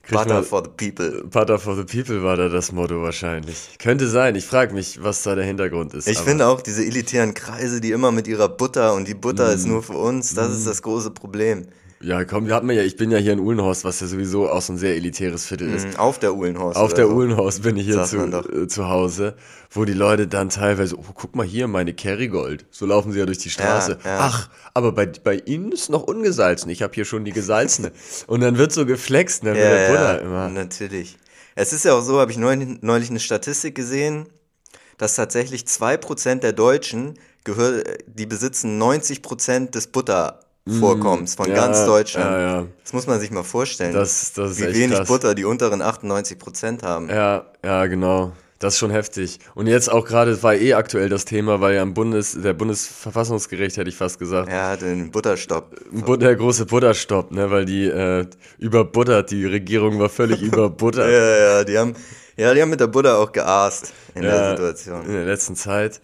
Butter 0.09 0.43
for 0.43 0.63
the 0.63 0.69
people. 0.69 1.23
Butter 1.29 1.57
for 1.59 1.75
the 1.75 1.83
People 1.83 2.21
war 2.23 2.35
da 2.37 2.49
das 2.49 2.71
Motto 2.71 3.01
wahrscheinlich. 3.01 3.77
Könnte 3.79 4.07
sein. 4.07 4.35
Ich 4.35 4.45
frage 4.45 4.73
mich, 4.73 5.01
was 5.01 5.23
da 5.23 5.35
der 5.35 5.45
Hintergrund 5.45 5.93
ist. 5.93 6.07
Ich 6.07 6.19
finde 6.19 6.47
auch 6.47 6.61
diese 6.61 6.85
elitären 6.85 7.33
Kreise, 7.33 7.81
die 7.81 7.91
immer 7.91 8.11
mit 8.11 8.27
ihrer 8.27 8.49
Butter 8.49 8.93
und 8.93 9.07
die 9.07 9.13
Butter 9.15 9.47
Mhm. 9.49 9.53
ist 9.55 9.65
nur 9.67 9.83
für 9.83 9.93
uns, 9.97 10.33
das 10.35 10.51
ist 10.51 10.67
das 10.67 10.81
große 10.81 11.11
Problem. 11.11 11.65
Ja, 12.01 12.25
komm, 12.25 12.49
hat 12.51 12.63
man 12.63 12.75
ja, 12.75 12.83
ich 12.83 12.97
bin 12.97 13.09
ja 13.09 13.17
hier 13.17 13.33
in 13.33 13.39
Uhlenhorst, 13.39 13.85
was 13.85 13.99
ja 14.01 14.07
sowieso 14.07 14.49
auch 14.49 14.61
so 14.61 14.73
ein 14.73 14.77
sehr 14.77 14.95
elitäres 14.95 15.45
Viertel 15.45 15.73
ist. 15.73 15.87
Mhm, 15.87 15.95
Auf 15.95 16.19
der 16.19 16.35
Uhlenhorst. 16.35 16.77
Auf 16.77 16.93
der 16.93 17.07
so. 17.07 17.13
Uhlenhorst 17.13 17.63
bin 17.63 17.77
ich 17.77 17.85
hier 17.85 17.95
Sagt 17.95 18.09
zu, 18.09 18.17
äh, 18.17 18.67
zu 18.67 18.89
Hause, 18.89 19.35
wo 19.71 19.85
die 19.85 19.93
Leute 19.93 20.27
dann 20.27 20.49
teilweise, 20.49 20.97
oh, 20.97 21.03
guck 21.13 21.35
mal 21.35 21.45
hier, 21.45 21.67
meine 21.67 21.93
Kerrygold. 21.93 22.65
So 22.69 22.85
laufen 22.85 23.11
sie 23.11 23.19
ja 23.19 23.25
durch 23.25 23.37
die 23.37 23.49
Straße. 23.49 23.97
Ja, 24.03 24.09
ja. 24.09 24.17
Ach, 24.19 24.49
aber 24.73 24.91
bei, 24.91 25.05
bei 25.05 25.35
ihnen 25.45 25.71
ist 25.71 25.89
noch 25.89 26.03
ungesalzen. 26.03 26.69
Ich 26.69 26.83
habe 26.83 26.93
hier 26.93 27.05
schon 27.05 27.23
die 27.23 27.31
gesalzene. 27.31 27.91
Und 28.27 28.41
dann 28.41 28.57
wird 28.57 28.73
so 28.73 28.85
geflext, 28.85 29.43
ne, 29.43 29.51
mit 29.51 29.59
Ja, 29.61 29.69
der 29.69 29.87
Butter 29.87 30.13
ja, 30.15 30.19
immer. 30.19 30.49
natürlich. 30.49 31.17
Es 31.55 31.71
ist 31.71 31.85
ja 31.85 31.93
auch 31.93 32.01
so, 32.01 32.19
habe 32.19 32.31
ich 32.31 32.37
neulich, 32.37 32.81
neulich 32.81 33.09
eine 33.09 33.21
Statistik 33.21 33.73
gesehen, 33.73 34.27
dass 34.97 35.15
tatsächlich 35.15 35.63
2% 35.63 36.39
der 36.39 36.53
Deutschen 36.53 37.17
gehör, 37.45 37.83
die 38.05 38.25
besitzen 38.25 38.81
90% 38.81 39.71
des 39.71 39.87
Buttervorkommens 40.65 41.35
von 41.35 41.47
Mm, 41.47 41.51
Ja, 41.51 41.55
ganz 41.55 41.85
Deutschland. 41.85 42.31
ja, 42.31 42.39
ja. 42.61 42.65
Das 42.83 42.93
muss 42.93 43.05
man 43.07 43.19
sich 43.19 43.29
mal 43.31 43.43
vorstellen. 43.43 43.93
Das- 43.93 44.33
das 44.33 44.51
ist 44.51 44.61
wie 44.61 44.73
wenig 44.73 44.97
krass. 44.97 45.07
Butter 45.07 45.35
die 45.35 45.45
unteren 45.45 45.81
98% 45.81 46.81
haben. 46.83 47.07
Ja, 47.09 47.45
ja, 47.63 47.85
genau. 47.85 48.31
Das 48.57 48.73
ist 48.75 48.79
schon 48.79 48.89
heftig. 48.89 49.39
Und 49.53 49.67
jetzt 49.67 49.91
auch 49.91 50.05
gerade 50.05 50.41
war 50.41 50.55
eh 50.55 50.73
aktuell 50.73 51.09
das 51.09 51.25
Thema, 51.25 51.61
weil 51.61 51.75
ja 51.75 51.81
am 51.83 51.93
Bundes, 51.93 52.35
der 52.41 52.53
Bundesverfassungsgericht, 52.53 53.77
hätte 53.77 53.89
ich 53.89 53.97
fast 53.97 54.17
gesagt, 54.17 54.49
hat 54.51 54.81
den 54.81 55.11
Butterstopp. 55.11 55.75
But- 55.91 56.21
der 56.21 56.35
große 56.35 56.65
Butterstopp, 56.65 57.31
ne, 57.31 57.51
weil 57.51 57.65
die 57.65 57.85
äh, 57.85 58.25
überbuttert, 58.57 59.29
die 59.31 59.45
Regierung 59.45 59.99
war 59.99 60.09
völlig 60.09 60.41
überbuttert. 60.41 61.11
Ja, 61.11 61.37
ja, 61.37 61.63
die 61.63 61.77
haben, 61.77 61.93
ja, 62.37 62.53
die 62.55 62.61
haben 62.61 62.69
mit 62.71 62.79
der 62.79 62.87
Butter 62.87 63.19
auch 63.19 63.31
geaßt 63.31 63.93
in 64.15 64.23
der 64.23 64.33
Ja, 64.35 64.49
Situation. 64.51 65.05
In 65.05 65.11
der 65.13 65.25
letzten 65.25 65.55
Zeit 65.55 66.01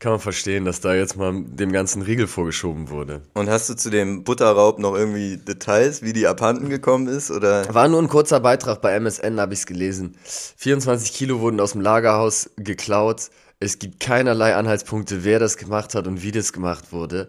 kann 0.00 0.12
man 0.12 0.20
verstehen, 0.20 0.64
dass 0.64 0.80
da 0.80 0.94
jetzt 0.94 1.16
mal 1.18 1.44
dem 1.44 1.72
ganzen 1.72 2.00
Riegel 2.00 2.26
vorgeschoben 2.26 2.88
wurde. 2.88 3.20
Und 3.34 3.50
hast 3.50 3.68
du 3.68 3.74
zu 3.76 3.90
dem 3.90 4.24
Butterraub 4.24 4.78
noch 4.78 4.96
irgendwie 4.96 5.36
Details, 5.36 6.02
wie 6.02 6.14
die 6.14 6.26
abhanden 6.26 6.70
gekommen 6.70 7.06
ist? 7.06 7.30
Oder? 7.30 7.72
War 7.72 7.86
nur 7.86 8.00
ein 8.00 8.08
kurzer 8.08 8.40
Beitrag 8.40 8.80
bei 8.80 8.98
MSN, 8.98 9.38
habe 9.38 9.52
ich 9.52 9.60
es 9.60 9.66
gelesen. 9.66 10.16
24 10.56 11.12
Kilo 11.12 11.40
wurden 11.40 11.60
aus 11.60 11.72
dem 11.72 11.82
Lagerhaus 11.82 12.48
geklaut. 12.56 13.28
Es 13.62 13.78
gibt 13.78 14.00
keinerlei 14.00 14.54
Anhaltspunkte, 14.56 15.22
wer 15.22 15.38
das 15.38 15.58
gemacht 15.58 15.94
hat 15.94 16.06
und 16.06 16.22
wie 16.22 16.32
das 16.32 16.54
gemacht 16.54 16.92
wurde. 16.92 17.28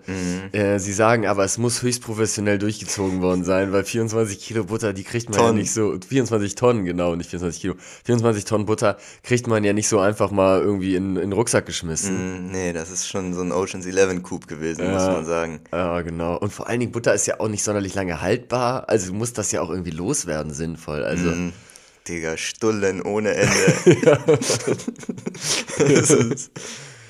Äh, 0.53 0.79
sie 0.79 0.93
sagen 0.93 1.27
aber, 1.27 1.43
es 1.43 1.57
muss 1.57 1.81
höchst 1.81 2.01
professionell 2.01 2.57
durchgezogen 2.57 3.21
worden 3.21 3.43
sein, 3.43 3.73
weil 3.73 3.83
24 3.83 4.39
Kilo 4.39 4.63
Butter, 4.63 4.93
die 4.93 5.03
kriegt 5.03 5.29
man 5.29 5.37
ja 5.37 5.45
Tonnen. 5.47 5.57
nicht 5.59 5.73
so. 5.73 5.93
24 6.07 6.55
Tonnen, 6.55 6.85
genau, 6.85 7.17
nicht 7.17 7.29
24 7.31 7.59
Kilo. 7.61 7.73
24 8.05 8.45
Tonnen 8.45 8.65
Butter 8.65 8.95
kriegt 9.23 9.47
man 9.47 9.65
ja 9.65 9.73
nicht 9.73 9.89
so 9.89 9.99
einfach 9.99 10.31
mal 10.31 10.61
irgendwie 10.61 10.95
in, 10.95 11.17
in 11.17 11.21
den 11.21 11.33
Rucksack 11.33 11.65
geschmissen. 11.65 12.17
Hm, 12.17 12.51
Nee, 12.51 12.71
das 12.71 12.91
ist 12.91 13.09
schon 13.09 13.33
so 13.33 13.41
ein 13.41 13.51
Ocean's 13.51 13.85
Eleven 13.85 14.23
Coup 14.23 14.47
gewesen, 14.47 14.85
muss 14.89 15.01
Ja. 15.01 15.11
man 15.11 15.25
sagen. 15.25 15.59
Ja, 15.73 15.99
genau. 15.99 16.37
Und 16.37 16.53
vor 16.53 16.69
allen 16.69 16.79
Dingen, 16.79 16.93
Butter 16.93 17.13
ist 17.13 17.25
ja 17.27 17.41
auch 17.41 17.49
nicht 17.49 17.65
sonderlich 17.65 17.93
lange 17.93 18.21
haltbar. 18.21 18.87
Also 18.87 19.07
du 19.11 19.17
musst 19.17 19.37
das 19.37 19.51
ja 19.51 19.59
auch 19.59 19.69
irgendwie 19.69 19.91
loswerden, 19.91 20.53
sinnvoll. 20.53 21.03
Also. 21.03 21.29
Hm, 21.29 21.51
Digga, 22.07 22.37
Stullen 22.37 23.01
ohne 23.01 23.33
Ende. 23.35 23.73
das 25.77 26.09
ist 26.09 26.51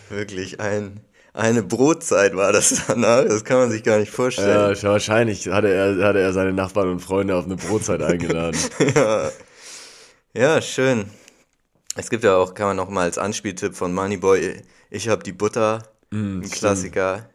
wirklich 0.09 0.59
ein, 0.59 0.99
eine 1.33 1.63
Brotzeit 1.63 2.35
war 2.35 2.51
das 2.51 2.81
danach. 2.87 3.23
Das 3.25 3.43
kann 3.45 3.57
man 3.57 3.71
sich 3.71 3.83
gar 3.83 3.97
nicht 3.99 4.09
Ja, 4.09 4.13
vorstellen. 4.15 4.77
wahrscheinlich 4.83 5.47
hatte 5.47 5.69
er, 5.69 6.05
hatte 6.05 6.19
er 6.19 6.33
seine 6.33 6.53
Nachbarn 6.53 6.89
und 6.89 6.99
Freunde 6.99 7.35
auf 7.35 7.45
eine 7.45 7.55
Brotzeit 7.55 8.01
eingeladen. 8.01 8.59
Ja, 10.33 10.61
schön. 10.61 11.07
Es 11.97 12.09
gibt 12.09 12.23
ja 12.23 12.37
auch, 12.37 12.53
kann 12.53 12.67
man 12.67 12.77
noch 12.77 12.87
mal 12.87 13.01
als 13.03 13.17
Anspieltipp 13.17 13.75
von 13.75 13.93
Moneyboy, 13.93 14.61
ich 14.89 15.09
hab 15.09 15.25
die 15.25 15.33
Butter, 15.33 15.83
ein 16.13 16.41
Klassiker. 16.49 17.29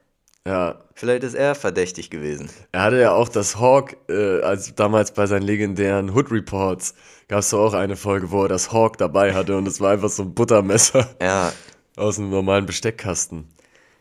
ja. 0.46 0.80
Vielleicht 0.94 1.24
ist 1.24 1.34
er 1.34 1.54
verdächtig 1.54 2.08
gewesen. 2.08 2.48
Er 2.72 2.80
hatte 2.84 2.98
ja 2.98 3.12
auch 3.12 3.28
das 3.28 3.60
Hawk, 3.60 3.96
äh, 4.08 4.40
als 4.40 4.74
damals 4.76 5.12
bei 5.12 5.26
seinen 5.26 5.42
legendären 5.42 6.08
Hood 6.14 6.30
Reports, 6.30 6.94
gab 7.28 7.40
es 7.40 7.52
auch 7.54 7.74
eine 7.74 7.96
Folge, 7.96 8.30
wo 8.30 8.42
er 8.42 8.48
das 8.48 8.72
Hawk 8.72 8.98
dabei 8.98 9.34
hatte 9.34 9.56
und 9.56 9.66
es 9.66 9.80
war 9.80 9.92
einfach 9.92 10.08
so 10.10 10.22
ein 10.22 10.34
Buttermesser 10.34 11.08
Ja, 11.20 11.52
aus 11.96 12.18
einem 12.18 12.30
normalen 12.30 12.66
Besteckkasten. 12.66 13.48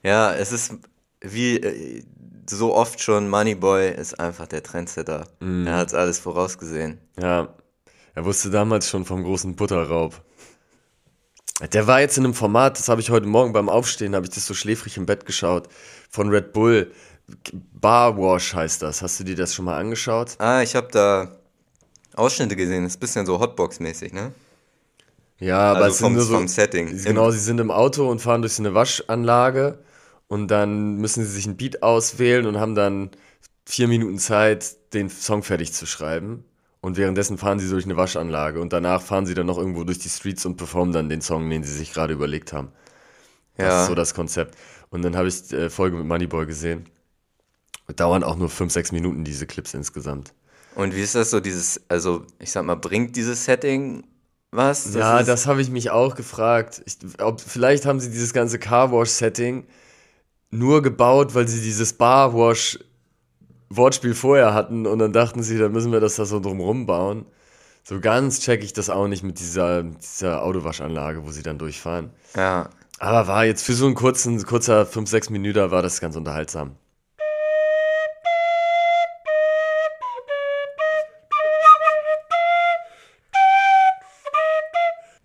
ja, 0.03 0.33
es 0.33 0.51
ist 0.51 0.73
wie 1.21 1.57
äh, 1.57 2.03
so 2.47 2.75
oft 2.75 3.01
schon, 3.01 3.27
Moneyboy 3.29 3.89
ist 3.91 4.19
einfach 4.19 4.45
der 4.45 4.61
Trendsetter. 4.61 5.27
Er 5.39 5.75
hat 5.77 5.95
alles 5.95 6.19
vorausgesehen. 6.19 6.99
Ja, 7.19 7.55
er 8.13 8.25
wusste 8.25 8.51
damals 8.51 8.87
schon 8.87 9.03
vom 9.03 9.23
großen 9.23 9.55
Butterraub. 9.55 10.21
Der 11.73 11.87
war 11.87 12.01
jetzt 12.01 12.17
in 12.19 12.25
einem 12.25 12.33
Format, 12.35 12.77
das 12.77 12.87
habe 12.89 13.01
ich 13.01 13.09
heute 13.09 13.25
Morgen 13.25 13.51
beim 13.53 13.67
Aufstehen, 13.69 14.13
habe 14.13 14.25
ich 14.27 14.31
das 14.31 14.45
so 14.45 14.53
schläfrig 14.53 14.97
im 14.97 15.07
Bett 15.07 15.25
geschaut, 15.25 15.69
von 16.11 16.29
Red 16.29 16.53
Bull. 16.53 16.91
Bar 17.73 18.15
Wash 18.17 18.53
heißt 18.53 18.83
das. 18.83 19.01
Hast 19.01 19.19
du 19.19 19.23
dir 19.23 19.35
das 19.35 19.55
schon 19.55 19.65
mal 19.65 19.79
angeschaut? 19.79 20.35
Ah, 20.37 20.61
ich 20.61 20.75
habe 20.75 20.89
da 20.91 21.39
Ausschnitte 22.15 22.55
gesehen. 22.55 22.83
Das 22.83 22.93
ist 22.93 22.97
ein 22.97 22.99
bisschen 23.01 23.25
so 23.25 23.39
Hotbox-mäßig, 23.39 24.13
ne? 24.13 24.31
Ja, 25.39 25.71
aber 25.71 25.85
Also 25.85 25.89
es 25.89 25.97
sind 25.97 26.05
vom- 26.05 26.13
nur 26.13 26.23
so, 26.23 26.33
vom 26.35 26.47
Setting. 26.47 26.97
Genau, 27.03 27.29
sie 27.31 27.39
sind 27.39 27.59
im 27.59 27.71
Auto 27.71 28.09
und 28.09 28.19
fahren 28.21 28.41
durch 28.41 28.53
so 28.53 28.61
eine 28.63 28.73
Waschanlage 28.73 29.79
und 30.27 30.49
dann 30.49 30.95
müssen 30.97 31.23
sie 31.25 31.31
sich 31.31 31.45
ein 31.45 31.57
Beat 31.57 31.83
auswählen 31.83 32.45
und 32.45 32.57
haben 32.59 32.73
dann 32.75 33.09
vier 33.65 33.87
Minuten 33.87 34.17
Zeit, 34.17 34.75
den 34.93 35.09
Song 35.09 35.43
fertig 35.43 35.73
zu 35.73 35.85
schreiben. 35.85 36.45
Und 36.81 36.97
währenddessen 36.97 37.37
fahren 37.39 37.57
sie 37.59 37.67
durch 37.67 37.85
eine 37.85 37.97
Waschanlage 37.97 38.61
und 38.61 38.71
danach 38.71 39.01
fahren 39.01 39.25
sie 39.25 39.33
dann 39.33 39.47
noch 39.47 39.57
irgendwo 39.57 39.83
durch 39.83 39.97
die 39.97 40.07
Streets 40.09 40.45
und 40.45 40.55
performen 40.55 40.93
dann 40.93 41.09
den 41.09 41.21
Song, 41.21 41.49
den 41.49 41.63
sie 41.63 41.73
sich 41.73 41.91
gerade 41.91 42.13
überlegt 42.13 42.53
haben. 42.53 42.69
Das 43.57 43.65
Ja. 43.67 43.81
ist 43.81 43.87
so 43.87 43.95
das 43.95 44.13
Konzept. 44.13 44.55
Und 44.91 45.01
dann 45.01 45.17
habe 45.17 45.27
ich 45.27 45.51
äh, 45.51 45.69
Folge 45.71 45.97
mit 45.97 46.05
Moneyboy 46.05 46.45
gesehen. 46.45 46.85
Dauern 47.95 48.23
auch 48.23 48.35
nur 48.35 48.49
fünf, 48.49 48.71
sechs 48.71 48.91
Minuten 48.91 49.23
diese 49.23 49.45
Clips 49.47 49.73
insgesamt. 49.73 50.33
Und 50.75 50.95
wie 50.95 51.01
ist 51.01 51.15
das 51.15 51.31
so, 51.31 51.39
dieses, 51.39 51.81
also 51.87 52.25
ich 52.39 52.51
sag 52.51 52.65
mal, 52.65 52.75
bringt 52.75 53.15
dieses 53.15 53.45
Setting 53.45 54.03
was? 54.51 54.93
ja, 54.93 55.19
ist, 55.19 55.27
das 55.27 55.47
habe 55.47 55.61
ich 55.61 55.69
mich 55.69 55.89
auch 55.89 56.15
gefragt. 56.15 56.81
Ich, 56.85 56.97
ob, 57.21 57.41
vielleicht 57.41 57.85
haben 57.85 57.99
sie 57.99 58.09
dieses 58.09 58.31
ganze 58.33 58.57
Car-Wash-Setting 58.59 59.65
nur 60.51 60.81
gebaut, 60.81 61.35
weil 61.35 61.47
sie 61.47 61.61
dieses 61.61 61.93
Bar-Wash-Wortspiel 61.93 64.15
vorher 64.15 64.53
hatten 64.53 64.87
und 64.87 64.99
dann 64.99 65.13
dachten 65.13 65.43
sie, 65.43 65.57
da 65.57 65.69
müssen 65.69 65.91
wir 65.91 65.99
das 65.99 66.15
da 66.15 66.25
so 66.25 66.39
drumrum 66.39 66.85
bauen. 66.85 67.25
So 67.83 67.99
ganz 67.99 68.39
check 68.39 68.63
ich 68.63 68.73
das 68.73 68.89
auch 68.89 69.07
nicht 69.07 69.23
mit 69.23 69.39
dieser, 69.39 69.83
dieser 69.83 70.43
Autowaschanlage, 70.43 71.25
wo 71.25 71.31
sie 71.31 71.43
dann 71.43 71.57
durchfahren. 71.57 72.11
Ja. 72.35 72.69
Aber 72.99 73.27
war 73.27 73.45
jetzt 73.45 73.63
für 73.63 73.73
so 73.73 73.85
einen 73.85 73.95
kurzen, 73.95 74.41
kurzer 74.43 74.85
5, 74.85 75.09
6 75.09 75.29
Minuten 75.29 75.69
war 75.69 75.81
das 75.81 75.99
ganz 75.99 76.15
unterhaltsam. 76.15 76.77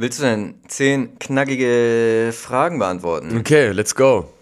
Willst 0.02 0.18
du 0.18 0.22
denn 0.22 0.54
zehn 0.66 1.18
knackige 1.18 2.32
Fragen 2.32 2.78
beantworten? 2.78 3.36
Okay, 3.36 3.70
let's 3.72 3.94
go. 3.94 4.32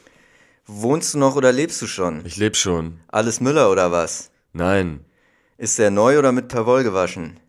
Wohnst 0.68 1.14
du 1.14 1.18
noch 1.18 1.34
oder 1.34 1.50
lebst 1.50 1.82
du 1.82 1.88
schon? 1.88 2.24
Ich 2.24 2.36
lebe 2.36 2.54
schon. 2.54 3.00
Alles 3.08 3.40
Müller 3.40 3.68
oder 3.68 3.90
was? 3.90 4.30
Nein. 4.52 5.00
Ist 5.56 5.80
der 5.80 5.90
neu 5.90 6.16
oder 6.16 6.30
mit 6.30 6.46
Perwoll 6.46 6.84
gewaschen? 6.84 7.40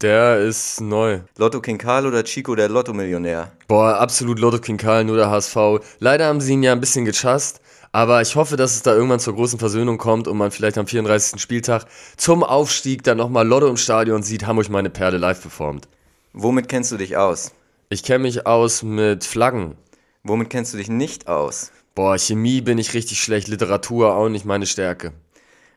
Der 0.00 0.40
ist 0.40 0.80
neu. 0.80 1.20
Lotto 1.38 1.60
King 1.60 1.78
Karl 1.78 2.06
oder 2.06 2.24
Chico 2.24 2.56
der 2.56 2.68
Lotto-Millionär? 2.68 3.52
Boah, 3.68 3.94
absolut 4.00 4.40
Lotto 4.40 4.58
King 4.58 4.76
Karl, 4.76 5.04
nur 5.04 5.16
der 5.16 5.30
HSV. 5.30 5.56
Leider 6.00 6.26
haben 6.26 6.40
sie 6.40 6.54
ihn 6.54 6.64
ja 6.64 6.72
ein 6.72 6.80
bisschen 6.80 7.04
gechast, 7.04 7.60
aber 7.92 8.22
ich 8.22 8.34
hoffe, 8.34 8.56
dass 8.56 8.74
es 8.74 8.82
da 8.82 8.92
irgendwann 8.92 9.20
zur 9.20 9.36
großen 9.36 9.60
Versöhnung 9.60 9.98
kommt 9.98 10.26
und 10.26 10.36
man 10.36 10.50
vielleicht 10.50 10.78
am 10.78 10.88
34. 10.88 11.40
Spieltag 11.40 11.86
zum 12.16 12.42
Aufstieg 12.42 13.04
dann 13.04 13.18
nochmal 13.18 13.46
Lotto 13.46 13.68
im 13.68 13.76
Stadion 13.76 14.24
sieht, 14.24 14.48
Hamburg 14.48 14.68
meine 14.68 14.90
Perle 14.90 15.18
live 15.18 15.40
performt. 15.40 15.86
Womit 16.36 16.68
kennst 16.68 16.90
du 16.90 16.96
dich 16.96 17.16
aus? 17.16 17.52
Ich 17.90 18.02
kenne 18.02 18.24
mich 18.24 18.44
aus 18.44 18.82
mit 18.82 19.22
Flaggen. 19.22 19.76
Womit 20.24 20.50
kennst 20.50 20.74
du 20.74 20.78
dich 20.78 20.88
nicht 20.88 21.28
aus? 21.28 21.70
Boah, 21.94 22.18
Chemie 22.18 22.60
bin 22.60 22.76
ich 22.76 22.92
richtig 22.92 23.20
schlecht, 23.20 23.46
Literatur 23.46 24.16
auch 24.16 24.28
nicht 24.28 24.44
meine 24.44 24.66
Stärke. 24.66 25.12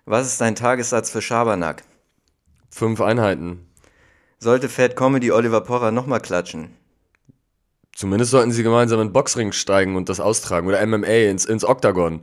Was 0.06 0.26
ist 0.26 0.42
dein 0.42 0.56
Tagessatz 0.56 1.12
für 1.12 1.22
Schabernack? 1.22 1.84
Fünf 2.72 3.02
Einheiten. 3.02 3.68
Sollte 4.40 4.68
Fat 4.68 4.96
Comedy 4.96 5.32
Oliver 5.32 5.62
Pocher 5.62 5.92
nochmal 5.92 6.22
klatschen? 6.22 6.76
Zumindest 7.96 8.32
sollten 8.32 8.52
sie 8.52 8.64
gemeinsam 8.64 9.00
in 9.00 9.10
den 9.10 9.14
Boxring 9.14 9.52
steigen 9.52 9.96
und 9.96 10.10
das 10.10 10.20
austragen. 10.20 10.68
Oder 10.68 10.84
MMA 10.88 11.30
ins, 11.30 11.46
ins 11.46 11.66
Oktagon. 11.66 12.22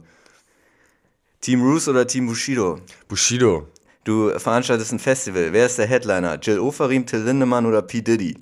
Team 1.40 1.62
Roos 1.62 1.86
oder 1.86 2.04
Team 2.04 2.26
Bushido? 2.26 2.80
Bushido. 3.06 3.68
Du 4.04 4.30
veranstaltest 4.38 4.92
ein 4.92 4.98
Festival. 4.98 5.48
Wer 5.52 5.66
ist 5.66 5.78
der 5.78 5.86
Headliner? 5.86 6.38
Jill 6.40 6.58
Ofarim, 6.58 7.06
Till 7.06 7.20
Lindemann 7.20 7.64
oder 7.64 7.80
P. 7.80 8.02
Diddy? 8.02 8.36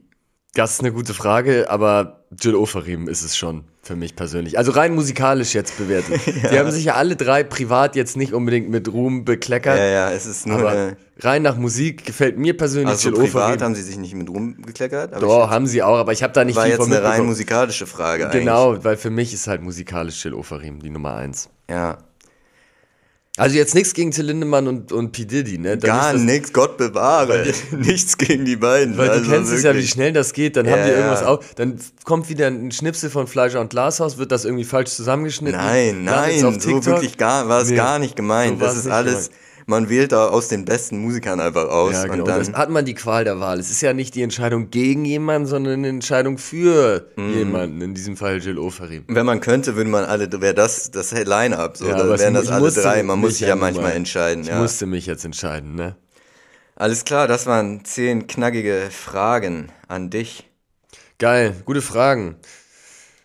Das 0.54 0.72
ist 0.72 0.80
eine 0.80 0.92
gute 0.92 1.14
Frage, 1.14 1.70
aber 1.70 2.24
Jill 2.38 2.56
Ofarim 2.56 3.08
ist 3.08 3.22
es 3.22 3.36
schon 3.36 3.64
für 3.80 3.96
mich 3.96 4.14
persönlich. 4.16 4.58
Also 4.58 4.72
rein 4.72 4.94
musikalisch 4.94 5.54
jetzt 5.54 5.78
bewertet. 5.78 6.20
ja. 6.42 6.50
Die 6.50 6.58
haben 6.58 6.70
sich 6.70 6.84
ja 6.84 6.94
alle 6.94 7.16
drei 7.16 7.42
privat 7.42 7.96
jetzt 7.96 8.16
nicht 8.16 8.32
unbedingt 8.34 8.68
mit 8.68 8.92
Ruhm 8.92 9.24
bekleckert. 9.24 9.78
Ja, 9.78 9.84
ja, 9.84 10.10
es 10.10 10.26
ist 10.26 10.46
nur 10.46 10.58
aber 10.58 10.96
rein 11.20 11.42
nach 11.42 11.56
Musik 11.56 12.04
gefällt 12.04 12.38
mir 12.38 12.56
persönlich 12.56 12.90
also 12.90 13.08
Jill 13.08 13.18
privat 13.18 13.44
Ofarim. 13.44 13.60
haben 13.60 13.74
sie 13.74 13.82
sich 13.82 13.96
nicht 13.96 14.14
mit 14.14 14.28
Ruhm 14.28 14.60
gekleckert. 14.60 15.12
aber 15.14 15.20
Doch, 15.20 15.50
haben 15.50 15.66
sie 15.66 15.82
auch, 15.82 15.96
aber 15.96 16.12
ich 16.12 16.22
habe 16.22 16.32
da 16.32 16.44
nicht 16.44 16.56
war 16.56 16.64
viel 16.64 16.72
jetzt 16.72 16.82
von 16.82 16.92
eine 16.92 17.02
rein 17.02 17.24
musikalische 17.24 17.86
Frage 17.86 18.26
eigentlich. 18.26 18.44
Genau, 18.44 18.82
weil 18.84 18.96
für 18.96 19.10
mich 19.10 19.32
ist 19.32 19.46
halt 19.46 19.62
musikalisch 19.62 20.22
Jill 20.24 20.34
Ofarim 20.34 20.80
die 20.80 20.90
Nummer 20.90 21.14
eins. 21.14 21.48
Ja. 21.70 21.98
Also 23.38 23.56
jetzt 23.56 23.74
nichts 23.74 23.94
gegen 23.94 24.10
Till 24.10 24.26
Lindemann 24.26 24.68
und, 24.68 24.92
und 24.92 25.12
P. 25.12 25.24
Diddy, 25.24 25.56
ne? 25.56 25.78
Da 25.78 25.86
Gar 25.86 26.12
nichts, 26.18 26.52
Gott 26.52 26.76
bewahre. 26.76 27.46
Nichts 27.70 28.18
gegen 28.18 28.44
die 28.44 28.56
beiden. 28.56 28.98
Weil 28.98 29.08
also 29.08 29.24
du 29.24 29.30
kennst 29.30 29.50
es 29.50 29.62
ja, 29.62 29.70
wie 29.70 29.76
wirklich. 29.76 29.90
schnell 29.90 30.12
das 30.12 30.34
geht, 30.34 30.54
dann 30.58 30.66
Ja, 30.66 30.72
haben 30.72 30.84
die 30.84 30.90
irgendwas 30.90 31.22
ja. 31.22 31.28
auch, 31.28 31.42
dann 31.56 31.78
kommt 32.04 32.28
wieder 32.28 32.48
ein 32.48 32.70
Schnipsel 32.72 33.08
von 33.08 33.26
Fleischer 33.26 33.62
und 33.62 33.70
Glashaus, 33.70 34.18
wird 34.18 34.32
das 34.32 34.44
irgendwie 34.44 34.64
falsch 34.64 34.90
zusammengeschnitten. 34.90 35.58
Nein, 35.58 36.04
nein, 36.04 36.40
so 36.40 36.84
wirklich 36.84 37.16
gar, 37.16 37.48
war 37.48 37.62
es 37.62 37.70
Nee, 37.70 37.76
gar 37.76 37.98
nicht 37.98 38.16
gemeint. 38.16 38.60
so 38.60 38.66
das 38.66 38.76
ist 38.76 38.88
alles, 38.88 39.30
man 39.66 39.88
wählt 39.88 40.12
da 40.12 40.28
aus 40.28 40.48
den 40.48 40.64
besten 40.64 40.98
Musikern 40.98 41.40
einfach 41.40 41.68
aus. 41.68 41.92
Ja, 41.92 42.04
genau. 42.04 42.24
und 42.24 42.28
dann, 42.28 42.54
hat 42.54 42.70
man 42.70 42.84
die 42.84 42.94
Qual 42.94 43.24
der 43.24 43.40
Wahl. 43.40 43.58
Es 43.58 43.70
ist 43.70 43.80
ja 43.80 43.92
nicht 43.92 44.14
die 44.14 44.22
Entscheidung 44.22 44.70
gegen 44.70 45.04
jemanden, 45.04 45.46
sondern 45.48 45.74
eine 45.74 45.88
Entscheidung 45.88 46.38
für 46.38 47.06
Mhm. 47.16 47.34
jemanden. 47.34 47.80
In 47.80 47.94
diesem 47.94 48.16
Fall 48.16 48.38
Jill 48.42 48.58
Ofarim. 48.58 49.04
wenn 49.08 49.26
man 49.26 49.40
könnte, 49.40 49.76
würde 49.76 49.90
man 49.90 50.04
alle, 50.04 50.30
wäre 50.40 50.54
das 50.54 50.90
das 50.90 51.12
Line-Up. 51.12 51.76
So, 51.76 51.86
Ja, 51.88 51.96
dann 51.96 52.18
wären 52.18 52.34
das 52.34 52.48
alle 52.48 52.70
drei. 52.70 53.02
Man 53.02 53.18
muss 53.20 53.38
sich 53.38 53.48
ja 53.48 53.56
manchmal 53.56 53.90
mal- 53.90 53.96
entscheiden. 53.96 54.42
Ich 54.44 54.48
Ja. 54.50 54.58
musste 54.60 54.86
mich 54.86 55.06
jetzt 55.06 55.24
entscheiden, 55.24 55.74
ne? 55.74 55.96
Alles 56.74 57.04
klar, 57.04 57.28
das 57.28 57.46
waren 57.46 57.84
zehn 57.84 58.26
knackige 58.26 58.88
Fragen 58.90 59.68
an 59.88 60.10
dich. 60.10 60.48
Geil, 61.18 61.54
gute 61.64 61.82
Fragen. 61.82 62.36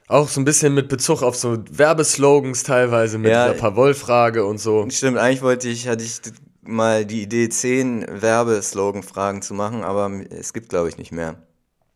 Auch 0.07 0.29
so 0.29 0.39
ein 0.39 0.45
bisschen 0.45 0.73
mit 0.73 0.87
Bezug 0.87 1.21
auf 1.21 1.35
so 1.35 1.57
Werbeslogans 1.69 2.63
teilweise, 2.63 3.17
mit 3.17 3.31
Ja. 3.31 3.47
der 3.47 3.53
Pavol-Frage 3.59 4.45
und 4.45 4.57
so. 4.57 4.87
Stimmt, 4.89 5.17
eigentlich 5.17 5.41
wollte 5.41 5.67
ich, 5.67 5.87
hatte 5.87 6.03
ich 6.03 6.21
mal 6.61 7.05
die 7.05 7.23
Idee, 7.23 7.49
zehn 7.49 8.05
Werbeslogan-Fragen 8.09 9.41
zu 9.41 9.53
machen, 9.53 9.83
aber 9.83 10.09
es 10.29 10.53
gibt, 10.53 10.69
glaube 10.69 10.87
ich, 10.89 10.97
nicht 10.97 11.11
mehr. 11.11 11.35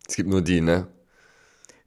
Es 0.08 0.16
gibt 0.16 0.30
nur 0.30 0.42
die, 0.42 0.60
ne? 0.60 0.88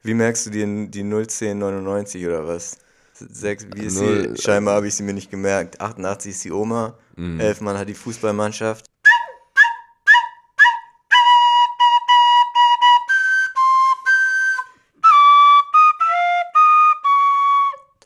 Wie 0.01 0.15
merkst 0.15 0.47
du 0.47 0.49
dir 0.49 0.65
die 0.87 1.03
01099 1.03 2.25
oder 2.25 2.47
was? 2.47 2.77
Sechs, 3.13 3.65
wie 3.75 3.85
ist 3.85 3.99
Null- 4.01 4.33
sie? 4.35 4.41
Scheinbar 4.41 4.75
habe 4.75 4.87
ich 4.87 4.95
sie 4.95 5.03
mir 5.03 5.13
nicht 5.13 5.31
gemerkt. 5.31 5.79
88 5.79 6.31
ist 6.31 6.43
die 6.43 6.51
Oma, 6.51 6.97
Mhm. 7.15 7.39
elf 7.39 7.61
Mann 7.61 7.77
hat 7.77 7.87
die 7.87 7.93
Fußballmannschaft. 7.93 8.85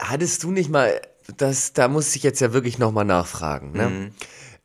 Hattest 0.10 0.44
du 0.44 0.52
nicht 0.52 0.70
mal, 0.72 1.00
das, 1.38 1.74
da 1.74 1.88
muss 1.88 2.16
ich 2.16 2.24
jetzt 2.24 2.40
ja 2.40 2.52
wirklich 2.52 2.80
nochmal 2.80 3.06
nachfragen. 3.06 3.74
Ne? 3.74 3.90
Mhm. 3.90 4.12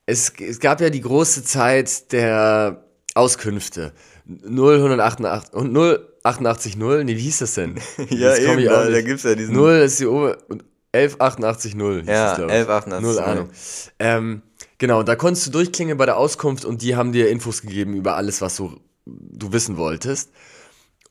Es, 0.07 0.33
es 0.41 0.59
gab 0.59 0.81
ja 0.81 0.89
die 0.89 1.03
große 1.03 1.45
Zeit 1.45 2.13
der 2.13 2.85
Auskünfte. 3.15 3.93
0188 4.27 5.53
und 5.53 5.77
0880, 5.77 6.77
nee, 6.77 7.17
wie 7.17 7.21
hieß 7.21 7.39
das 7.41 7.55
denn? 7.55 7.75
Ja, 8.09 8.35
komm 8.47 8.59
eben, 8.59 8.69
da, 8.69 9.03
gibt 9.03 9.19
es 9.19 9.25
ja 9.25 9.35
diesen. 9.35 9.55
0 9.55 9.73
ist 9.73 10.01
die 10.01 10.07
Ober 10.07 10.39
und 10.49 10.65
11880 10.93 11.75
hieß 11.75 12.07
Ja, 12.07 12.31
es, 12.31 12.37
glaub 12.37 12.49
ich. 12.49 12.55
1188, 12.55 13.03
Null 13.03 13.19
Ahnung. 13.19 13.51
Ähm, 13.99 14.43
genau, 14.79 15.03
da 15.03 15.15
konntest 15.15 15.47
du 15.47 15.51
durchklingeln 15.51 15.99
bei 15.99 16.07
der 16.07 16.17
Auskunft 16.17 16.65
und 16.65 16.81
die 16.81 16.97
haben 16.97 17.13
dir 17.13 17.29
Infos 17.29 17.61
gegeben 17.61 17.95
über 17.95 18.17
alles, 18.17 18.41
was 18.41 18.57
du, 18.57 18.81
du 19.05 19.53
wissen 19.53 19.77
wolltest. 19.77 20.31